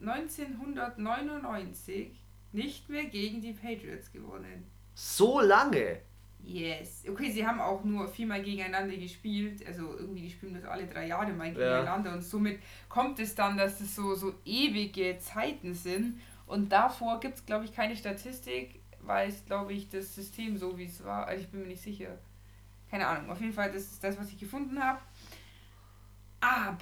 1999 0.00 2.12
nicht 2.52 2.88
mehr 2.88 3.06
gegen 3.06 3.40
die 3.40 3.52
Patriots 3.54 4.12
gewonnen. 4.12 4.70
So 4.94 5.40
lange. 5.40 5.98
Yes. 6.40 7.02
Okay, 7.08 7.32
sie 7.32 7.44
haben 7.44 7.60
auch 7.60 7.82
nur 7.82 8.06
viermal 8.06 8.40
gegeneinander 8.42 8.96
gespielt. 8.96 9.66
Also 9.66 9.98
irgendwie, 9.98 10.20
die 10.22 10.30
spielen 10.30 10.54
das 10.54 10.64
alle 10.64 10.86
drei 10.86 11.08
Jahre 11.08 11.32
mal 11.32 11.48
Ja. 11.48 11.54
gegeneinander. 11.54 12.12
Und 12.12 12.22
somit 12.22 12.60
kommt 12.88 13.18
es 13.18 13.34
dann, 13.34 13.56
dass 13.56 13.80
es 13.80 13.96
so, 13.96 14.14
so 14.14 14.34
ewige 14.44 15.18
Zeiten 15.18 15.74
sind. 15.74 16.20
Und 16.46 16.70
davor 16.70 17.18
gibt 17.18 17.38
es, 17.38 17.44
glaube 17.44 17.64
ich, 17.64 17.74
keine 17.74 17.96
Statistik, 17.96 18.80
weil 19.00 19.28
es, 19.28 19.44
glaube 19.44 19.72
ich, 19.72 19.88
das 19.88 20.14
System 20.14 20.56
so 20.56 20.78
wie 20.78 20.84
es 20.84 21.02
war. 21.04 21.26
Also 21.26 21.42
ich 21.42 21.48
bin 21.50 21.62
mir 21.62 21.66
nicht 21.66 21.82
sicher. 21.82 22.16
Keine 22.88 23.08
Ahnung. 23.08 23.28
Auf 23.30 23.40
jeden 23.40 23.52
Fall, 23.52 23.72
das 23.72 23.82
ist 23.82 24.04
das, 24.04 24.16
was 24.18 24.28
ich 24.30 24.38
gefunden 24.38 24.78
habe. 24.82 25.00
Aber 26.40 26.78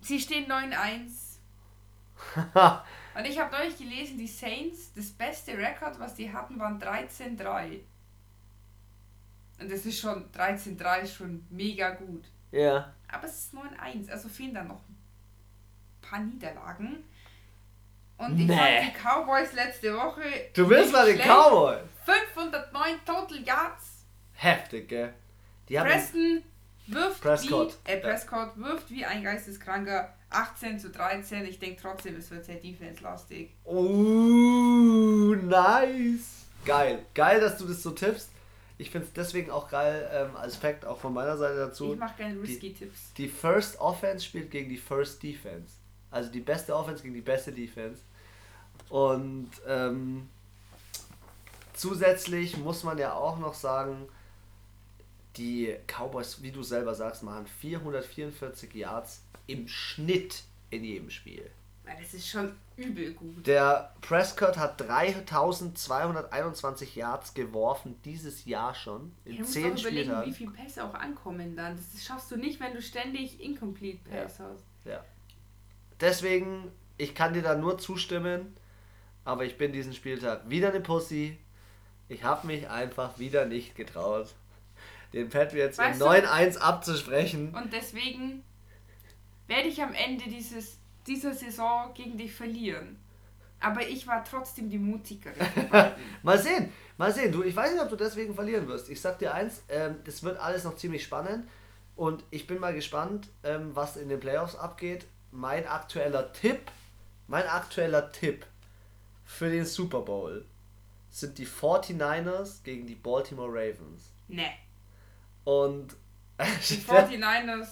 sie 0.00 0.20
stehen 0.20 0.50
9-1. 0.50 1.38
Und 3.14 3.24
ich 3.26 3.38
habe 3.38 3.56
neulich 3.56 3.76
gelesen, 3.76 4.18
die 4.18 4.26
Saints, 4.26 4.92
das 4.94 5.10
beste 5.10 5.56
Rekord, 5.56 5.98
was 5.98 6.14
die 6.14 6.32
hatten, 6.32 6.58
waren 6.58 6.80
13-3. 6.80 7.80
Und 9.60 9.70
das 9.70 9.84
ist 9.86 10.00
schon, 10.00 10.30
13-3 10.32 11.00
ist 11.00 11.14
schon 11.14 11.44
mega 11.50 11.90
gut. 11.90 12.24
ja. 12.52 12.92
Aber 13.12 13.24
es 13.26 13.46
ist 13.46 13.54
9-1, 13.54 14.08
also 14.12 14.28
fehlen 14.28 14.54
da 14.54 14.62
noch 14.62 14.76
ein 14.88 14.96
paar 16.00 16.20
Niederlagen. 16.20 17.02
Und 18.18 18.38
ich 18.38 18.46
Nee. 18.46 18.56
fand 18.56 18.94
die 18.94 18.98
Cowboys 19.02 19.52
letzte 19.54 19.96
Woche. 19.96 20.22
Du 20.54 20.68
bist 20.68 20.82
nicht 20.82 20.92
bei 20.92 21.06
den. 21.12 21.18
Cowboys. 21.18 21.80
509 22.04 23.04
Total 23.04 23.38
Yards. 23.42 24.04
Heftig, 24.34 24.88
gell? 24.88 25.12
Die 25.68 25.78
haben 25.80 25.88
Preston 25.88 26.42
wirft 26.92 27.20
Prescott. 27.20 27.76
wie, 27.84 27.90
äh, 27.90 27.96
Prescott 27.98 28.56
wirft 28.56 28.90
wie 28.90 29.04
ein 29.04 29.22
Geisteskranker 29.22 30.12
18 30.30 30.78
zu 30.78 30.90
13. 30.90 31.44
Ich 31.44 31.58
denke 31.58 31.80
trotzdem, 31.80 32.16
es 32.16 32.30
wird 32.30 32.44
sehr 32.44 32.56
defense-lastig. 32.56 33.50
Oh, 33.64 35.34
nice. 35.42 36.44
Geil. 36.64 37.04
Geil, 37.14 37.40
dass 37.40 37.58
du 37.58 37.66
das 37.66 37.82
so 37.82 37.90
tippst. 37.90 38.30
Ich 38.78 38.90
finde 38.90 39.06
es 39.08 39.12
deswegen 39.12 39.50
auch 39.50 39.68
geil, 39.68 40.08
ähm, 40.12 40.36
als 40.36 40.56
Fact 40.56 40.86
auch 40.86 40.98
von 40.98 41.12
meiner 41.12 41.36
Seite 41.36 41.56
dazu. 41.56 41.92
Ich 41.92 41.98
mache 41.98 42.16
gerne 42.16 42.40
Risky-Tipps. 42.40 43.12
Die 43.14 43.28
First 43.28 43.78
Offense 43.78 44.24
spielt 44.24 44.50
gegen 44.50 44.70
die 44.70 44.78
First 44.78 45.22
Defense. 45.22 45.74
Also 46.10 46.30
die 46.30 46.40
beste 46.40 46.74
Offense 46.74 47.02
gegen 47.02 47.14
die 47.14 47.20
beste 47.20 47.52
Defense. 47.52 48.00
Und 48.88 49.50
ähm, 49.66 50.28
zusätzlich 51.74 52.56
muss 52.56 52.82
man 52.82 52.96
ja 52.98 53.12
auch 53.12 53.38
noch 53.38 53.54
sagen, 53.54 54.08
die 55.36 55.76
Cowboys, 55.86 56.42
wie 56.42 56.50
du 56.50 56.62
selber 56.62 56.94
sagst, 56.94 57.22
machen 57.22 57.46
444 57.46 58.74
Yards 58.74 59.22
im 59.46 59.68
Schnitt 59.68 60.44
in 60.70 60.84
jedem 60.84 61.10
Spiel. 61.10 61.50
Das 61.98 62.14
ist 62.14 62.28
schon 62.28 62.54
übel 62.76 63.14
gut. 63.14 63.44
Der 63.46 63.94
Prescott 64.00 64.56
hat 64.56 64.80
3221 64.80 66.94
Yards 66.94 67.34
geworfen 67.34 67.96
dieses 68.04 68.44
Jahr 68.44 68.72
schon 68.74 69.12
in 69.24 69.38
musst 69.38 69.54
10 69.54 69.62
doch 69.62 69.80
überlegen, 69.80 69.82
wie 69.82 70.04
Spieltagen. 70.04 70.34
viele 70.34 70.52
Pässe 70.52 70.84
auch 70.84 70.94
ankommen 70.94 71.56
dann. 71.56 71.76
Das 71.76 72.04
schaffst 72.04 72.30
du 72.30 72.36
nicht, 72.36 72.60
wenn 72.60 72.74
du 72.74 72.82
ständig 72.82 73.40
Incomplete 73.40 74.08
Pass 74.08 74.38
hast. 74.38 74.62
Ja. 74.84 75.04
Deswegen, 76.00 76.70
ich 76.96 77.12
kann 77.14 77.34
dir 77.34 77.42
da 77.42 77.56
nur 77.56 77.78
zustimmen, 77.78 78.54
aber 79.24 79.44
ich 79.44 79.58
bin 79.58 79.72
diesen 79.72 79.92
Spieltag 79.92 80.48
wieder 80.48 80.68
eine 80.68 80.80
Pussy. 80.80 81.36
Ich 82.08 82.22
habe 82.24 82.46
mich 82.46 82.70
einfach 82.70 83.18
wieder 83.18 83.46
nicht 83.46 83.74
getraut, 83.74 84.34
den 85.12 85.28
Patriots 85.28 85.78
Weißt 85.78 86.00
du- 86.00 86.04
9-1 86.06 86.56
abzusprechen. 86.58 87.54
Und 87.54 87.72
deswegen 87.72 88.44
werde 89.46 89.68
ich 89.68 89.82
am 89.82 89.92
Ende 89.92 90.24
dieses, 90.28 90.78
dieser 91.06 91.34
Saison 91.34 91.92
gegen 91.94 92.16
dich 92.16 92.32
verlieren. 92.32 92.98
Aber 93.62 93.86
ich 93.86 94.06
war 94.06 94.24
trotzdem 94.24 94.70
die 94.70 94.78
mutigere. 94.78 95.34
Mal 96.22 96.38
sehen, 96.38 96.72
mal 96.96 97.12
sehen. 97.12 97.30
Du, 97.30 97.42
ich 97.42 97.54
weiß 97.54 97.72
nicht, 97.72 97.82
ob 97.82 97.90
du 97.90 97.96
deswegen 97.96 98.34
verlieren 98.34 98.66
wirst. 98.68 98.88
Ich 98.88 99.00
sag 99.00 99.18
dir 99.18 99.34
eins, 99.34 99.62
ähm, 99.68 99.96
das 100.04 100.22
wird 100.22 100.38
alles 100.38 100.64
noch 100.64 100.76
ziemlich 100.76 101.02
spannend 101.04 101.46
und 101.94 102.24
ich 102.30 102.46
bin 102.46 102.58
mal 102.58 102.72
gespannt, 102.72 103.28
ähm, 103.44 103.70
was 103.74 103.96
in 103.98 104.08
den 104.08 104.18
Playoffs 104.18 104.54
abgeht. 104.56 105.06
Mein 105.30 105.66
aktueller 105.66 106.32
Tipp, 106.32 106.70
mein 107.26 107.46
aktueller 107.46 108.10
Tipp 108.12 108.46
für 109.26 109.50
den 109.50 109.66
Super 109.66 110.00
Bowl 110.00 110.46
sind 111.10 111.36
die 111.38 111.46
49ers 111.46 112.62
gegen 112.64 112.86
die 112.86 112.94
Baltimore 112.94 113.50
Ravens. 113.50 114.10
ne. 114.28 114.46
Und 115.44 115.96
Die 116.68 116.76
49ers, 116.76 117.68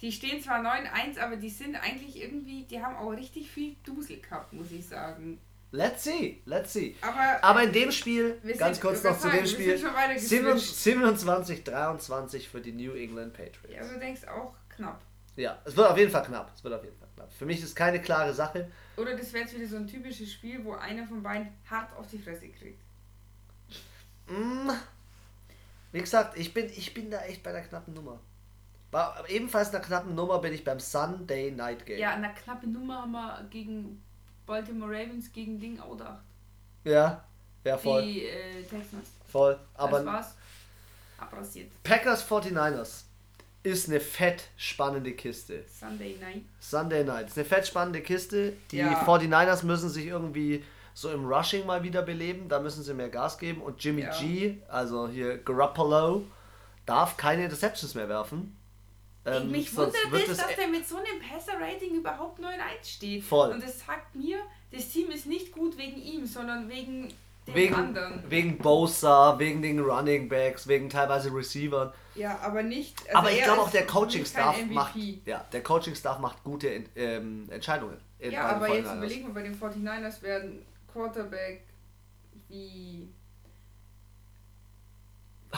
die 0.00 0.12
stehen 0.12 0.42
zwar 0.42 0.60
9-1, 0.60 1.18
aber 1.18 1.36
die 1.36 1.50
sind 1.50 1.74
eigentlich 1.76 2.16
irgendwie, 2.22 2.64
die 2.64 2.80
haben 2.82 2.96
auch 2.96 3.10
richtig 3.10 3.50
viel 3.50 3.76
Dusel 3.84 4.20
gehabt, 4.20 4.52
muss 4.52 4.70
ich 4.70 4.86
sagen. 4.86 5.38
let's 5.72 6.04
see, 6.04 6.40
let's 6.46 6.72
see. 6.72 6.94
Aber, 7.02 7.42
Aber 7.44 7.62
in 7.64 7.72
dem 7.72 7.90
Spiel, 7.92 8.38
Wir 8.42 8.56
ganz 8.56 8.76
sind- 8.78 8.86
kurz 8.86 9.02
noch 9.02 9.18
zu 9.18 9.28
dem 9.28 9.44
Spiel, 9.46 9.76
sind 9.76 9.86
schon 9.88 9.94
weiter 9.94 10.18
27, 10.18 11.64
23 11.64 12.48
für 12.48 12.60
die 12.60 12.72
New 12.72 12.92
England 12.94 13.34
Patriots. 13.34 13.74
ja, 13.74 13.92
du 13.92 13.98
denkst 13.98 14.24
auch 14.26 14.54
knapp. 14.74 15.00
Ja, 15.36 15.58
es 15.64 15.76
wird 15.76 15.88
auf 15.88 15.98
jeden 15.98 16.10
Fall 16.10 16.22
knapp. 16.24 16.50
Es 16.54 16.64
wird 16.64 16.74
auf 16.74 16.82
jeden 16.82 16.96
Fall 16.98 17.08
knapp. 17.14 17.32
Für 17.32 17.44
mich 17.46 17.62
ist 17.62 17.76
keine 17.76 18.00
klare 18.00 18.32
Sache. 18.34 18.70
Oder 18.96 19.14
das 19.16 19.32
wäre 19.32 19.44
jetzt 19.44 19.54
wieder 19.56 19.68
so 19.68 19.76
ein 19.76 19.86
typisches 19.86 20.32
Spiel, 20.32 20.64
wo 20.64 20.72
einer 20.74 21.06
von 21.06 21.22
beiden 21.22 21.48
hart 21.70 21.94
auf 21.96 22.08
die 22.10 22.18
Fresse 22.18 22.48
kriegt. 22.48 22.80
Mm, 24.28 24.70
wie 25.92 26.00
gesagt, 26.00 26.36
ich 26.38 26.52
bin, 26.54 26.66
ich 26.66 26.92
bin 26.94 27.10
da 27.10 27.20
echt 27.22 27.42
bei 27.42 27.52
der 27.52 27.62
knappen 27.62 27.94
Nummer. 27.94 28.20
Bei 28.90 29.10
ebenfalls 29.28 29.70
einer 29.74 29.84
knappen 29.84 30.14
Nummer 30.14 30.38
bin 30.38 30.52
ich 30.54 30.64
beim 30.64 30.80
Sunday 30.80 31.50
Night 31.50 31.84
Game. 31.84 31.98
Ja, 31.98 32.14
eine 32.14 32.32
knappe 32.32 32.66
Nummer 32.66 33.02
haben 33.02 33.12
wir 33.12 33.46
gegen 33.50 34.02
Baltimore 34.46 34.90
Ravens 34.90 35.30
gegen 35.32 35.60
Ding 35.60 35.78
auch 35.78 35.92
gedacht. 35.92 36.22
Ja, 36.84 37.24
ja, 37.64 37.76
voll. 37.76 38.02
Die 38.02 38.24
äh, 38.24 38.62
Texans. 38.62 39.10
Voll. 39.30 39.58
das 39.74 39.84
Aber 39.84 40.06
war's. 40.06 40.34
Abrasiert. 41.18 41.70
Packers 41.82 42.26
49ers 42.28 43.02
ist 43.62 43.88
eine 43.88 44.00
fett 44.00 44.48
spannende 44.56 45.12
Kiste. 45.12 45.64
Sunday 45.68 46.16
night. 46.20 46.42
Sunday 46.60 47.04
Night 47.04 47.26
ist 47.28 47.36
eine 47.36 47.44
fett 47.44 47.66
spannende 47.66 48.00
Kiste. 48.00 48.54
Die 48.70 48.78
Ja. 48.78 49.04
49ers 49.04 49.66
müssen 49.66 49.90
sich 49.90 50.06
irgendwie 50.06 50.64
so 51.00 51.10
im 51.12 51.26
Rushing 51.26 51.64
mal 51.64 51.84
wieder 51.84 52.02
beleben. 52.02 52.48
Da 52.48 52.58
müssen 52.58 52.82
sie 52.82 52.92
mehr 52.92 53.08
Gas 53.08 53.38
geben. 53.38 53.62
Und 53.62 53.82
Jimmy 53.82 54.02
Ja. 54.02 54.18
G, 54.18 54.56
also 54.68 55.06
hier 55.06 55.38
Garoppolo, 55.38 56.24
darf 56.86 57.16
keine 57.16 57.44
Interceptions 57.44 57.94
mehr 57.94 58.08
werfen. 58.08 58.56
Ähm, 59.24 59.50
Mich 59.50 59.76
wundert 59.76 59.94
es, 60.12 60.38
dass 60.38 60.56
der 60.56 60.66
mit 60.66 60.88
so 60.88 60.96
einem 60.96 61.20
Passer-Rating 61.20 61.94
überhaupt 61.94 62.40
9-1 62.40 62.44
steht. 62.82 63.22
Voll. 63.22 63.50
Und 63.50 63.62
das 63.62 63.78
sagt 63.86 64.16
mir, 64.16 64.38
das 64.72 64.88
Team 64.88 65.10
ist 65.10 65.26
nicht 65.26 65.52
gut 65.52 65.78
wegen 65.78 66.02
ihm, 66.02 66.26
sondern 66.26 66.68
wegen 66.68 67.12
den 67.46 67.54
wegen, 67.54 67.74
anderen. 67.74 68.24
wegen 68.28 68.58
Bosa, 68.58 69.38
wegen 69.38 69.62
den 69.62 69.78
Running 69.78 70.28
Backs, 70.28 70.66
wegen 70.66 70.90
teilweise 70.90 71.32
Receivern. 71.32 71.92
Ja, 72.16 72.40
aber 72.40 72.64
nicht. 72.64 72.98
also 73.06 73.18
Aber 73.18 73.30
ich 73.30 73.42
glaube 73.44 73.60
auch 73.62 73.70
der 73.70 73.86
Coaching-Staff 73.86 74.66
macht, 74.70 74.96
ja, 75.24 75.44
der 75.52 75.62
Coaching-Staff 75.62 76.18
macht 76.18 76.42
gute 76.42 76.84
ähm, 76.96 77.46
Entscheidungen. 77.50 77.98
Ja, 78.18 78.48
aber 78.48 78.74
jetzt 78.74 78.88
49ers. 78.88 78.96
überlegen 78.96 79.26
wir, 79.28 79.34
bei 79.34 79.42
den 79.42 79.60
49ers 79.60 80.22
werden 80.22 80.66
Quarterback 80.98 81.62
wie 82.48 83.08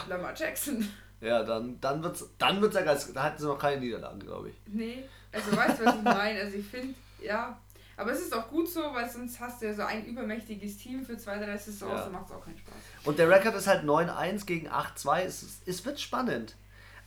Lamar 0.07 0.33
Jackson. 0.35 0.87
Ja, 1.19 1.43
dann, 1.43 1.79
dann 1.81 2.03
wird's, 2.03 2.25
dann 2.37 2.61
wird's 2.61 2.75
ja 2.75 2.81
ganz, 2.83 3.11
da 3.13 3.23
hatten 3.23 3.39
sie 3.41 3.47
noch 3.47 3.57
keine 3.59 3.79
Niederlagen, 3.81 4.19
glaube 4.19 4.49
ich. 4.49 4.55
Nee, 4.67 5.03
also 5.31 5.55
weißt 5.55 5.79
du, 5.79 5.85
was 5.85 5.95
ich 5.95 6.01
meine? 6.03 6.39
Also 6.41 6.57
ich 6.57 6.65
finde, 6.65 6.93
ja. 7.23 7.59
Aber 7.97 8.11
es 8.11 8.21
ist 8.21 8.33
auch 8.35 8.47
gut 8.49 8.67
so, 8.69 8.81
weil 8.93 9.07
sonst 9.09 9.39
hast 9.39 9.61
du 9.61 9.67
ja 9.67 9.73
so 9.73 9.83
ein 9.83 10.05
übermächtiges 10.05 10.77
Team 10.77 11.03
für 11.05 11.17
zwei, 11.17 11.37
drei 11.37 11.57
Saisons, 11.57 11.91
Ja. 11.91 12.03
dann 12.03 12.11
macht 12.13 12.25
es 12.27 12.31
auch 12.35 12.43
keinen 12.43 12.57
Spaß. 12.57 12.73
Und 13.03 13.19
der 13.19 13.29
Rekord 13.29 13.53
ist 13.55 13.67
halt 13.67 13.83
9-1 13.83 14.45
gegen 14.45 14.69
8-2. 14.69 15.21
Es, 15.21 15.61
es 15.65 15.85
wird 15.85 15.99
spannend. 15.99 16.55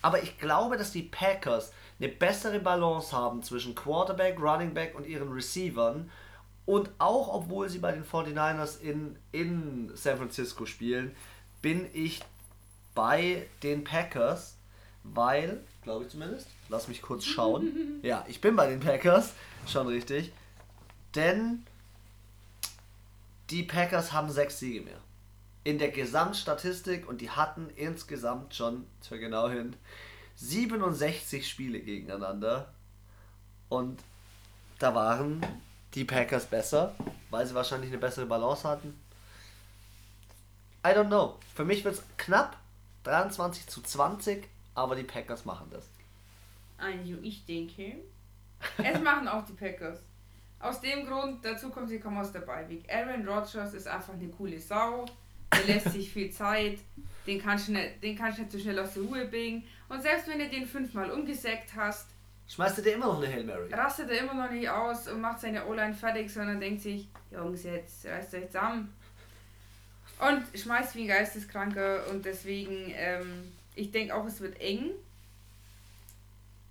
Aber 0.03 0.23
ich 0.23 0.39
glaube, 0.39 0.77
dass 0.77 0.93
die 0.93 1.03
Packers 1.03 1.73
eine 1.99 2.09
bessere 2.09 2.61
Balance 2.61 3.17
haben 3.17 3.43
zwischen 3.43 3.75
Quarterback, 3.75 4.39
Running 4.39 4.75
Back 4.75 4.95
und 4.97 5.07
ihren 5.07 5.33
Receivern. 5.33 6.11
Und 6.67 6.91
auch 6.99 7.29
obwohl 7.33 7.69
sie 7.69 7.79
bei 7.79 7.93
den 7.93 8.05
49ers 8.05 8.81
in, 8.81 9.17
in 9.33 9.91
San 9.95 10.17
Francisco 10.17 10.65
spielen, 10.65 11.15
bin 11.61 11.87
ich 11.93 12.21
bei 12.95 13.47
den 13.63 13.85
Packers, 13.85 14.57
weil, 15.03 15.61
glaube 15.83 16.05
ich 16.05 16.11
zumindest, 16.11 16.47
lass 16.71 16.89
mich 16.89 17.03
kurz 17.03 17.25
schauen. 17.25 17.99
ja, 18.03 18.25
ich 18.29 18.41
bin 18.41 18.57
bei 18.57 18.67
den 18.69 18.81
Packers, 18.81 19.35
schon 19.67 19.87
richtig. 19.89 20.33
Denn 21.15 21.65
die 23.51 23.63
Packers 23.63 24.13
haben 24.13 24.31
sechs 24.31 24.59
Siege 24.59 24.81
mehr. 24.81 25.01
in 25.65 25.79
der 25.79 25.91
Gesamtstatistik 25.91 27.09
und 27.09 27.21
die 27.21 27.31
hatten 27.31 27.71
insgesamt 27.77 28.55
schon, 28.55 28.87
zur 29.01 29.19
genau 29.19 29.49
hin, 29.49 29.77
67 30.37 31.49
Spiele 31.49 31.81
gegeneinander. 31.81 32.73
Und 33.69 34.01
da 34.79 34.95
waren 34.95 35.45
die 35.95 36.05
Packers 36.05 36.47
besser, 36.47 36.95
weil 37.31 37.47
sie 37.47 37.55
wahrscheinlich 37.55 37.91
eine 37.91 37.99
bessere 37.99 38.27
Balance 38.27 38.69
hatten. 38.69 38.99
I 40.85 40.89
don't 40.89 41.07
know. 41.07 41.39
Für 41.55 41.65
mich 41.65 41.85
wird 41.85 41.95
es 41.95 42.03
knapp 42.17 42.57
23 43.05 43.67
zu 43.67 43.81
20, 43.81 44.47
aber 44.75 44.97
die 44.97 45.05
Packers 45.05 45.45
machen 45.45 45.69
das. 45.71 45.89
Also 46.77 47.17
ich 47.23 47.47
denke, 47.47 47.97
es 48.79 49.01
machen 49.01 49.29
auch 49.29 49.45
die 49.45 49.53
Packers. 49.53 50.01
Aus 50.61 50.81
dem 50.81 51.07
Grund, 51.07 51.45
dazu 51.45 51.71
kommt, 51.71 51.89
sie 51.89 52.01
kommen 52.01 52.19
aus 52.19 52.33
der 52.33 52.41
Beiweg. 52.41 52.85
Aaron 52.93 53.27
Rodgers 53.29 53.75
ist 53.75 53.87
einfach 53.87 54.15
eine 54.15 54.29
coole 54.29 54.59
Sau. 54.59 55.05
Der 55.53 55.65
lässt 55.65 55.93
sich 55.93 56.11
viel 56.11 56.31
Zeit. 56.31 56.79
Den 57.27 57.41
kannst, 57.41 57.69
du 57.69 57.73
nicht, 57.73 58.03
den 58.03 58.17
kannst 58.17 58.39
du 58.39 58.43
nicht 58.43 58.53
so 58.53 58.59
schnell 58.59 58.79
aus 58.79 58.95
der 58.95 59.03
Ruhe 59.05 59.27
bringen. 59.27 59.65
Und 59.89 60.03
selbst 60.03 60.27
wenn 60.27 60.39
du 60.39 60.49
den 60.49 60.67
fünfmal 60.67 61.11
umgesägt 61.11 61.75
hast, 61.77 62.09
schmeißt 62.49 62.79
er 62.79 62.85
dir 62.85 62.95
immer 62.95 63.07
noch 63.07 63.23
eine 63.23 63.33
Hail 63.33 63.45
Mary. 63.45 63.73
Rastet 63.73 64.11
er 64.11 64.21
immer 64.21 64.35
noch 64.35 64.51
nicht 64.51 64.69
aus 64.69 65.09
und 65.09 65.21
macht 65.21 65.41
seine 65.41 65.67
O-Line 65.67 65.95
fertig, 65.95 66.33
sondern 66.33 66.61
denkt 66.61 66.83
sich, 66.83 67.09
Jungs, 67.31 67.65
jetzt 67.65 68.07
reißt 68.07 68.35
euch 68.35 68.47
zusammen. 68.47 68.95
Und 70.21 70.59
schmeißt 70.59 70.95
wie 70.95 71.03
ein 71.03 71.09
Geisteskranker 71.09 72.09
und 72.11 72.25
deswegen, 72.25 72.93
ähm, 72.95 73.53
ich 73.75 73.91
denke 73.91 74.15
auch, 74.15 74.27
es 74.27 74.41
wird 74.41 74.61
eng. 74.61 74.93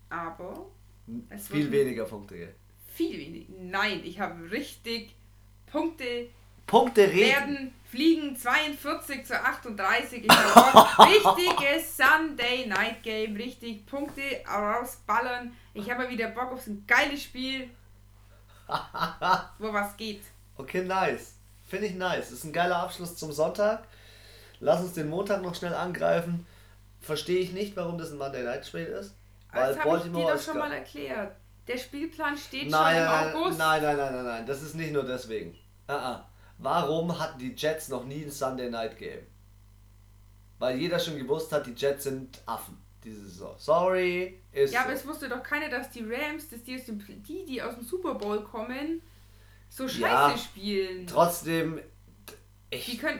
Aber 0.09 0.67
es 1.29 1.47
viel 1.47 1.71
weniger 1.71 2.05
Punkte. 2.05 2.53
Viel 2.93 3.17
weniger. 3.19 3.53
Nein, 3.59 4.01
ich 4.03 4.19
habe 4.19 4.49
richtig 4.51 5.15
Punkte. 5.65 6.29
Punkte 6.65 7.01
reden. 7.01 7.19
werden 7.19 7.73
fliegen 7.93 8.35
42 8.35 9.25
zu 9.25 9.39
38. 9.39 10.23
Ich 10.25 10.31
habe 10.31 11.03
richtiges 11.09 11.95
Sunday 11.95 12.65
Night 12.65 13.03
Game, 13.03 13.35
richtig 13.35 13.85
Punkte 13.85 14.21
rausballern. 14.47 15.53
Ich 15.75 15.89
habe 15.91 16.09
wieder 16.09 16.29
Bock 16.29 16.53
auf 16.53 16.61
so 16.61 16.71
ein 16.71 16.85
geiles 16.87 17.21
Spiel, 17.21 17.69
wo 19.59 19.71
was 19.73 19.95
geht. 19.95 20.21
Okay, 20.57 20.83
nice. 20.83 21.35
Finde 21.67 21.87
ich 21.87 21.95
nice. 21.95 22.29
Das 22.29 22.39
ist 22.39 22.43
ein 22.45 22.53
geiler 22.53 22.77
Abschluss 22.77 23.15
zum 23.15 23.31
Sonntag. 23.31 23.83
Lass 24.59 24.81
uns 24.81 24.93
den 24.93 25.09
Montag 25.09 25.41
noch 25.41 25.53
schnell 25.53 25.73
angreifen. 25.75 26.45
Verstehe 26.99 27.39
ich 27.39 27.51
nicht, 27.51 27.75
warum 27.75 27.97
das 27.97 28.11
ein 28.11 28.17
Monday 28.17 28.43
Night 28.43 28.65
Spiel 28.65 28.85
ist. 28.85 29.15
Weil 29.51 29.75
das 29.75 29.83
habe 29.83 29.97
ich 29.97 30.03
dir 30.03 30.11
doch 30.11 30.41
schon 30.41 30.57
mal 30.57 30.71
erklärt. 30.71 31.35
Der 31.67 31.77
Spielplan 31.77 32.37
steht 32.37 32.69
nein, 32.69 32.95
schon 32.95 33.03
im 33.03 33.35
August. 33.35 33.59
Nein, 33.59 33.83
nein, 33.83 33.97
nein, 33.97 34.13
nein, 34.13 34.25
nein. 34.25 34.45
Das 34.45 34.61
ist 34.61 34.75
nicht 34.75 34.91
nur 34.91 35.03
deswegen. 35.03 35.51
Uh 35.87 35.93
-uh. 35.93 36.19
Warum 36.63 37.19
hatten 37.19 37.39
die 37.39 37.53
Jets 37.55 37.89
noch 37.89 38.05
nie 38.05 38.23
ein 38.23 38.31
Sunday 38.31 38.69
Night 38.69 38.97
Game? 38.97 39.27
Weil 40.59 40.79
jeder 40.79 40.97
schon 40.97 41.17
gewusst 41.17 41.51
hat, 41.51 41.67
die 41.67 41.73
Jets 41.75 42.05
sind 42.05 42.41
Affen 42.45 42.77
diese 43.03 43.21
Saison. 43.25 43.53
Sorry, 43.57 44.39
ist. 44.51 44.73
Ja, 44.73 44.81
so. 44.81 44.85
aber 44.85 44.93
es 44.93 45.05
wusste 45.05 45.27
doch 45.27 45.43
keiner, 45.43 45.69
dass 45.69 45.89
die 45.89 46.03
Rams, 46.03 46.49
dass 46.49 46.63
die, 46.63 46.75
aus 46.77 46.85
dem, 46.85 47.03
die, 47.27 47.45
die 47.45 47.61
aus 47.61 47.75
dem 47.75 47.83
Super 47.83 48.15
Bowl 48.15 48.43
kommen, 48.43 49.01
so 49.69 49.87
scheiße 49.87 50.03
ja, 50.03 50.37
spielen. 50.37 51.07
Trotzdem. 51.07 51.81
Ich, 52.69 52.85
die 52.85 52.97
können, 52.97 53.19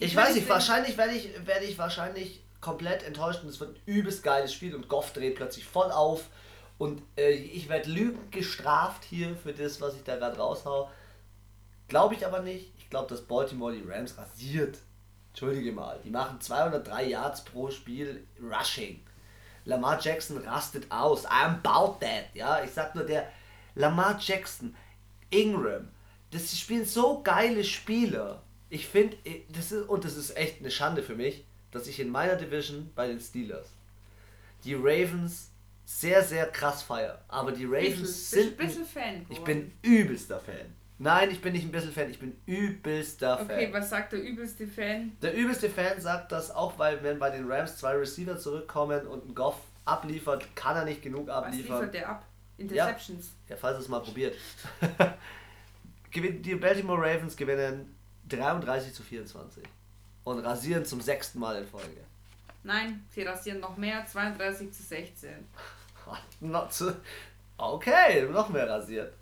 die 0.00 0.04
ich 0.04 0.16
weiß 0.16 0.34
nicht, 0.34 0.48
wahrscheinlich 0.48 0.96
werde 0.96 1.14
ich, 1.14 1.46
werde 1.46 1.64
ich 1.64 1.78
wahrscheinlich 1.78 2.42
komplett 2.60 3.02
enttäuscht 3.04 3.42
und 3.42 3.48
es 3.48 3.60
wird 3.60 3.76
ein 3.76 3.80
übelst 3.86 4.22
geiles 4.22 4.52
Spiel 4.52 4.74
und 4.74 4.88
Goff 4.88 5.12
dreht 5.12 5.36
plötzlich 5.36 5.64
voll 5.64 5.90
auf 5.90 6.28
und 6.78 7.02
äh, 7.16 7.30
ich 7.30 7.68
werde 7.68 7.90
lügend 7.90 8.32
gestraft 8.32 9.04
hier 9.04 9.36
für 9.36 9.52
das, 9.52 9.80
was 9.80 9.94
ich 9.94 10.02
da 10.02 10.16
gerade 10.16 10.36
raushau. 10.36 10.90
Glaube 11.88 12.14
ich 12.14 12.26
aber 12.26 12.40
nicht. 12.40 12.72
Ich 12.78 12.88
glaube, 12.90 13.08
dass 13.08 13.22
Baltimore 13.22 13.72
die 13.72 13.82
Rams 13.86 14.16
rasiert. 14.16 14.78
Entschuldige 15.30 15.72
mal. 15.72 15.98
Die 16.04 16.10
machen 16.10 16.40
203 16.40 17.04
Yards 17.08 17.44
pro 17.44 17.70
Spiel 17.70 18.26
Rushing. 18.40 19.00
Lamar 19.64 20.00
Jackson 20.00 20.38
rastet 20.38 20.90
aus. 20.90 21.26
I'm 21.26 21.60
about 21.64 21.98
that. 22.00 22.34
Ja, 22.34 22.62
ich 22.62 22.70
sag 22.70 22.94
nur, 22.94 23.04
der 23.04 23.28
Lamar 23.74 24.18
Jackson, 24.20 24.74
Ingram, 25.30 25.88
das 26.30 26.58
spielen 26.58 26.84
so 26.84 27.22
geile 27.22 27.64
Spieler. 27.64 28.42
Ich 28.68 28.86
finde, 28.86 29.16
das 29.50 29.72
ist, 29.72 29.88
und 29.88 30.04
das 30.04 30.16
ist 30.16 30.36
echt 30.36 30.60
eine 30.60 30.70
Schande 30.70 31.02
für 31.02 31.14
mich, 31.14 31.44
dass 31.70 31.86
ich 31.86 32.00
in 32.00 32.10
meiner 32.10 32.36
Division 32.36 32.90
bei 32.94 33.06
den 33.06 33.20
Steelers 33.20 33.68
die 34.64 34.74
Ravens 34.74 35.50
sehr, 35.84 36.22
sehr 36.22 36.46
krass 36.46 36.82
feiere. 36.82 37.22
Aber 37.28 37.52
die 37.52 37.64
Ravens 37.64 38.00
bisschen, 38.00 38.42
sind. 38.42 38.56
Bisschen 38.56 38.86
Fan. 38.86 39.26
Ich 39.28 39.40
bin 39.40 39.72
übelster 39.82 40.40
Fan. 40.40 40.74
Nein, 41.02 41.32
ich 41.32 41.40
bin 41.40 41.52
nicht 41.52 41.64
ein 41.64 41.72
bisschen 41.72 41.90
Fan, 41.90 42.10
ich 42.10 42.20
bin 42.20 42.40
übelster 42.46 43.38
Fan. 43.38 43.46
Okay, 43.46 43.72
was 43.72 43.90
sagt 43.90 44.12
der 44.12 44.22
übelste 44.22 44.68
Fan? 44.68 45.16
Der 45.20 45.34
übelste 45.34 45.68
Fan 45.68 46.00
sagt 46.00 46.30
das 46.30 46.52
auch, 46.52 46.78
weil 46.78 47.02
wenn 47.02 47.18
bei 47.18 47.28
den 47.30 47.50
Rams 47.50 47.76
zwei 47.76 47.94
Receiver 47.96 48.38
zurückkommen 48.38 49.08
und 49.08 49.28
ein 49.28 49.34
Goff 49.34 49.56
abliefert, 49.84 50.54
kann 50.54 50.76
er 50.76 50.84
nicht 50.84 51.02
genug 51.02 51.28
abliefern. 51.28 51.70
Was 51.70 51.80
liefert 51.80 51.94
der 51.94 52.08
ab? 52.08 52.26
Interceptions. 52.56 53.32
Ja, 53.48 53.56
ja 53.56 53.60
falls 53.60 53.80
es 53.80 53.88
mal 53.88 53.98
probiert. 53.98 54.36
die 56.14 56.54
Baltimore 56.54 57.00
Ravens 57.00 57.36
gewinnen 57.36 57.96
33 58.28 58.94
zu 58.94 59.02
24 59.02 59.64
und 60.22 60.38
rasieren 60.38 60.84
zum 60.84 61.00
sechsten 61.00 61.40
Mal 61.40 61.62
in 61.62 61.66
Folge. 61.66 62.04
Nein, 62.62 63.04
sie 63.10 63.22
rasieren 63.22 63.58
noch 63.58 63.76
mehr, 63.76 64.06
32 64.06 64.70
zu 64.70 64.84
16. 64.84 65.30
Not 66.40 66.72
so, 66.72 66.92
okay, 67.56 68.22
noch 68.30 68.50
mehr 68.50 68.68
rasiert. 68.68 69.14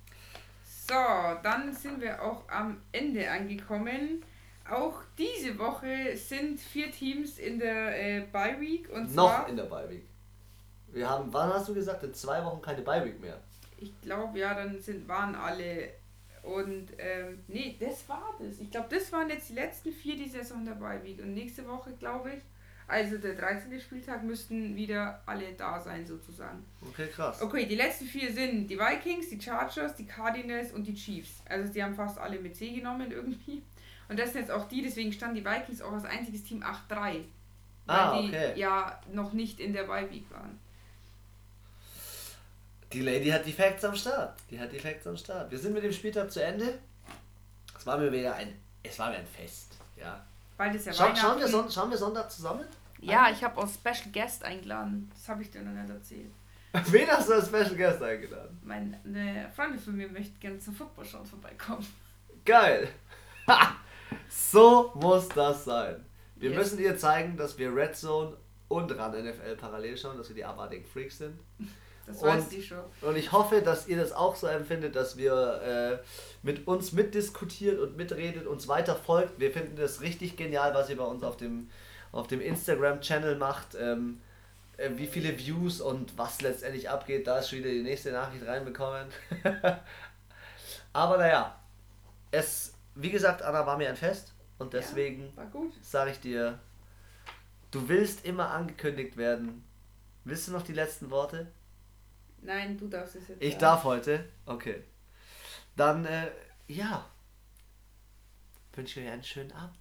So, 0.90 0.96
dann 1.44 1.72
sind 1.72 2.00
wir 2.00 2.20
auch 2.20 2.48
am 2.48 2.82
Ende 2.90 3.30
angekommen. 3.30 4.24
Auch 4.68 5.00
diese 5.16 5.56
Woche 5.56 6.16
sind 6.16 6.58
vier 6.58 6.90
Teams 6.90 7.38
in 7.38 7.60
der 7.60 7.96
äh, 7.96 8.20
Bye 8.32 8.60
Week 8.60 8.90
und 8.90 9.14
noch 9.14 9.46
in 9.46 9.54
der 9.54 9.66
Bye 9.66 9.88
Week. 9.88 10.04
Wir 10.88 11.08
haben, 11.08 11.32
wann 11.32 11.52
hast 11.54 11.68
du 11.68 11.74
gesagt, 11.74 12.02
in 12.02 12.12
zwei 12.12 12.44
Wochen 12.44 12.60
keine 12.60 12.82
Bye 12.82 13.04
Week 13.04 13.20
mehr? 13.20 13.40
Ich 13.76 14.00
glaube 14.00 14.40
ja, 14.40 14.52
dann 14.52 14.80
sind 14.80 15.06
waren 15.06 15.36
alle 15.36 15.90
und 16.42 16.88
ähm, 16.98 17.38
nee, 17.46 17.76
das 17.78 18.08
war 18.08 18.34
das. 18.40 18.58
Ich 18.58 18.72
glaube, 18.72 18.88
das 18.90 19.12
waren 19.12 19.28
jetzt 19.28 19.48
die 19.48 19.54
letzten 19.54 19.92
vier, 19.92 20.16
die 20.16 20.28
Saison 20.28 20.64
dabei 20.64 21.04
Week. 21.04 21.20
Und 21.20 21.34
nächste 21.34 21.68
Woche, 21.68 21.92
glaube 22.00 22.30
ich, 22.32 22.42
also 22.90 23.18
der 23.18 23.34
13. 23.34 23.80
Spieltag, 23.80 24.24
müssten 24.24 24.74
wieder 24.74 25.22
alle 25.24 25.52
da 25.52 25.80
sein, 25.80 26.06
sozusagen. 26.06 26.64
Okay, 26.90 27.06
krass. 27.06 27.40
Okay, 27.40 27.66
die 27.66 27.76
letzten 27.76 28.06
vier 28.06 28.32
sind 28.32 28.66
die 28.66 28.78
Vikings, 28.78 29.28
die 29.30 29.40
Chargers, 29.40 29.94
die 29.94 30.06
Cardinals 30.06 30.72
und 30.72 30.84
die 30.84 30.94
Chiefs. 30.94 31.42
Also 31.48 31.72
die 31.72 31.82
haben 31.82 31.94
fast 31.94 32.18
alle 32.18 32.38
mit 32.38 32.56
C 32.56 32.72
genommen 32.72 33.10
irgendwie. 33.12 33.62
Und 34.08 34.18
das 34.18 34.32
sind 34.32 34.42
jetzt 34.42 34.50
auch 34.50 34.66
die, 34.66 34.82
deswegen 34.82 35.12
standen 35.12 35.36
die 35.36 35.44
Vikings 35.44 35.80
auch 35.80 35.92
als 35.92 36.04
einziges 36.04 36.42
Team 36.42 36.62
8-3. 36.62 36.78
Weil 36.90 37.22
ah, 37.86 38.18
okay. 38.18 38.52
die 38.54 38.60
ja 38.60 39.00
noch 39.12 39.32
nicht 39.32 39.60
in 39.60 39.72
der 39.72 39.84
Bye 39.84 40.10
Week 40.10 40.28
waren. 40.30 40.58
Die 42.92 43.02
Lady 43.02 43.28
hat 43.30 43.46
die 43.46 43.52
Facts 43.52 43.84
am 43.84 43.94
Start. 43.94 44.36
Die 44.50 44.58
hat 44.58 44.72
die 44.72 44.80
Facts 44.80 45.06
am 45.06 45.16
Start. 45.16 45.50
Wir 45.50 45.58
sind 45.58 45.74
mit 45.74 45.84
dem 45.84 45.92
Spieltag 45.92 46.30
zu 46.30 46.42
Ende. 46.42 46.78
Es 47.78 47.86
war 47.86 47.98
mir 47.98 48.10
wieder 48.12 48.34
ein, 48.34 48.58
es 48.82 48.98
war 48.98 49.10
mir 49.10 49.18
ein 49.18 49.26
Fest. 49.26 49.76
Ja. 49.96 50.24
Bald 50.56 50.74
ist 50.74 50.86
ja 50.86 50.92
Schau, 50.92 51.14
schauen, 51.14 51.38
wir 51.38 51.48
Son 51.48 51.70
schauen 51.70 51.90
wir 51.90 51.96
Sonntag 51.96 52.30
zusammen? 52.30 52.66
Ja, 53.00 53.30
ich 53.30 53.42
habe 53.42 53.58
auch 53.58 53.68
Special 53.68 54.10
Guest 54.12 54.44
eingeladen. 54.44 55.10
Das 55.12 55.28
habe 55.28 55.42
ich 55.42 55.50
dir 55.50 55.62
noch 55.62 55.72
nicht 55.72 55.90
erzählt. 55.90 56.30
Wen 56.72 57.08
hast 57.08 57.28
du 57.28 57.34
als 57.34 57.48
Special 57.48 57.76
Guest 57.76 58.02
eingeladen? 58.02 58.58
Meine 58.62 59.50
Freunde 59.54 59.78
von 59.78 59.96
mir 59.96 60.08
möchten 60.08 60.38
gerne 60.38 60.58
zum 60.58 60.74
Football 60.74 61.04
schauen 61.04 61.26
vorbeikommen. 61.26 61.86
Geil. 62.44 62.88
so 64.28 64.92
muss 64.94 65.28
das 65.28 65.64
sein. 65.64 66.04
Wir 66.36 66.50
yes. 66.50 66.58
müssen 66.58 66.78
dir 66.78 66.96
zeigen, 66.96 67.36
dass 67.36 67.58
wir 67.58 67.74
Red 67.74 67.96
Zone 67.96 68.36
und 68.68 68.92
Run 68.92 69.24
NFL 69.24 69.56
parallel 69.56 69.96
schauen, 69.96 70.16
dass 70.16 70.28
wir 70.28 70.36
die 70.36 70.44
abartigen 70.44 70.84
Freaks 70.84 71.18
sind. 71.18 71.38
Das 72.06 72.22
weiß 72.22 72.48
die 72.48 72.62
schon. 72.62 72.80
Und 73.02 73.16
ich 73.16 73.30
hoffe, 73.30 73.62
dass 73.62 73.86
ihr 73.86 73.96
das 73.96 74.10
auch 74.10 74.34
so 74.34 74.48
empfindet, 74.48 74.96
dass 74.96 75.16
wir 75.16 76.00
äh, 76.02 76.06
mit 76.42 76.66
uns 76.66 76.92
mitdiskutiert 76.92 77.78
und 77.78 77.96
mitredet, 77.96 78.46
uns 78.46 78.66
weiter 78.66 78.96
folgt. 78.96 79.38
Wir 79.38 79.52
finden 79.52 79.76
das 79.76 80.00
richtig 80.00 80.36
genial, 80.36 80.74
was 80.74 80.90
ihr 80.90 80.96
bei 80.96 81.04
uns 81.04 81.22
auf 81.22 81.36
dem, 81.36 81.70
auf 82.12 82.26
dem 82.26 82.40
Instagram-Channel 82.40 83.36
macht. 83.36 83.74
Ähm, 83.74 84.20
äh, 84.80 84.96
wie 84.96 85.06
viele 85.06 85.38
Views 85.38 85.80
und 85.80 86.16
was 86.16 86.40
letztendlich 86.40 86.88
abgeht, 86.88 87.26
da 87.26 87.38
ist 87.38 87.50
schon 87.50 87.58
wieder 87.58 87.70
die 87.70 87.82
nächste 87.82 88.12
Nachricht 88.12 88.46
reinbekommen. 88.46 89.08
Aber 90.92 91.18
naja, 91.18 91.60
es, 92.30 92.74
wie 92.94 93.10
gesagt, 93.10 93.42
Anna 93.42 93.66
war 93.66 93.76
mir 93.76 93.88
ein 93.90 93.96
Fest 93.96 94.32
und 94.58 94.72
deswegen 94.72 95.32
ja, 95.36 95.50
sage 95.82 96.12
ich 96.12 96.20
dir, 96.20 96.58
du 97.70 97.88
willst 97.88 98.24
immer 98.24 98.50
angekündigt 98.50 99.16
werden. 99.16 99.64
Willst 100.24 100.48
du 100.48 100.52
noch 100.52 100.62
die 100.62 100.72
letzten 100.72 101.10
Worte? 101.10 101.46
Nein, 102.42 102.78
du 102.78 102.88
darfst 102.88 103.16
es 103.16 103.28
jetzt. 103.28 103.42
Ich 103.42 103.52
sagen. 103.52 103.60
darf 103.60 103.84
heute? 103.84 104.24
Okay. 104.46 104.82
Dann, 105.76 106.04
äh, 106.06 106.30
ja. 106.68 107.04
Wünsche 108.72 109.00
euch 109.00 109.08
einen 109.08 109.24
schönen 109.24 109.52
Abend. 109.52 109.79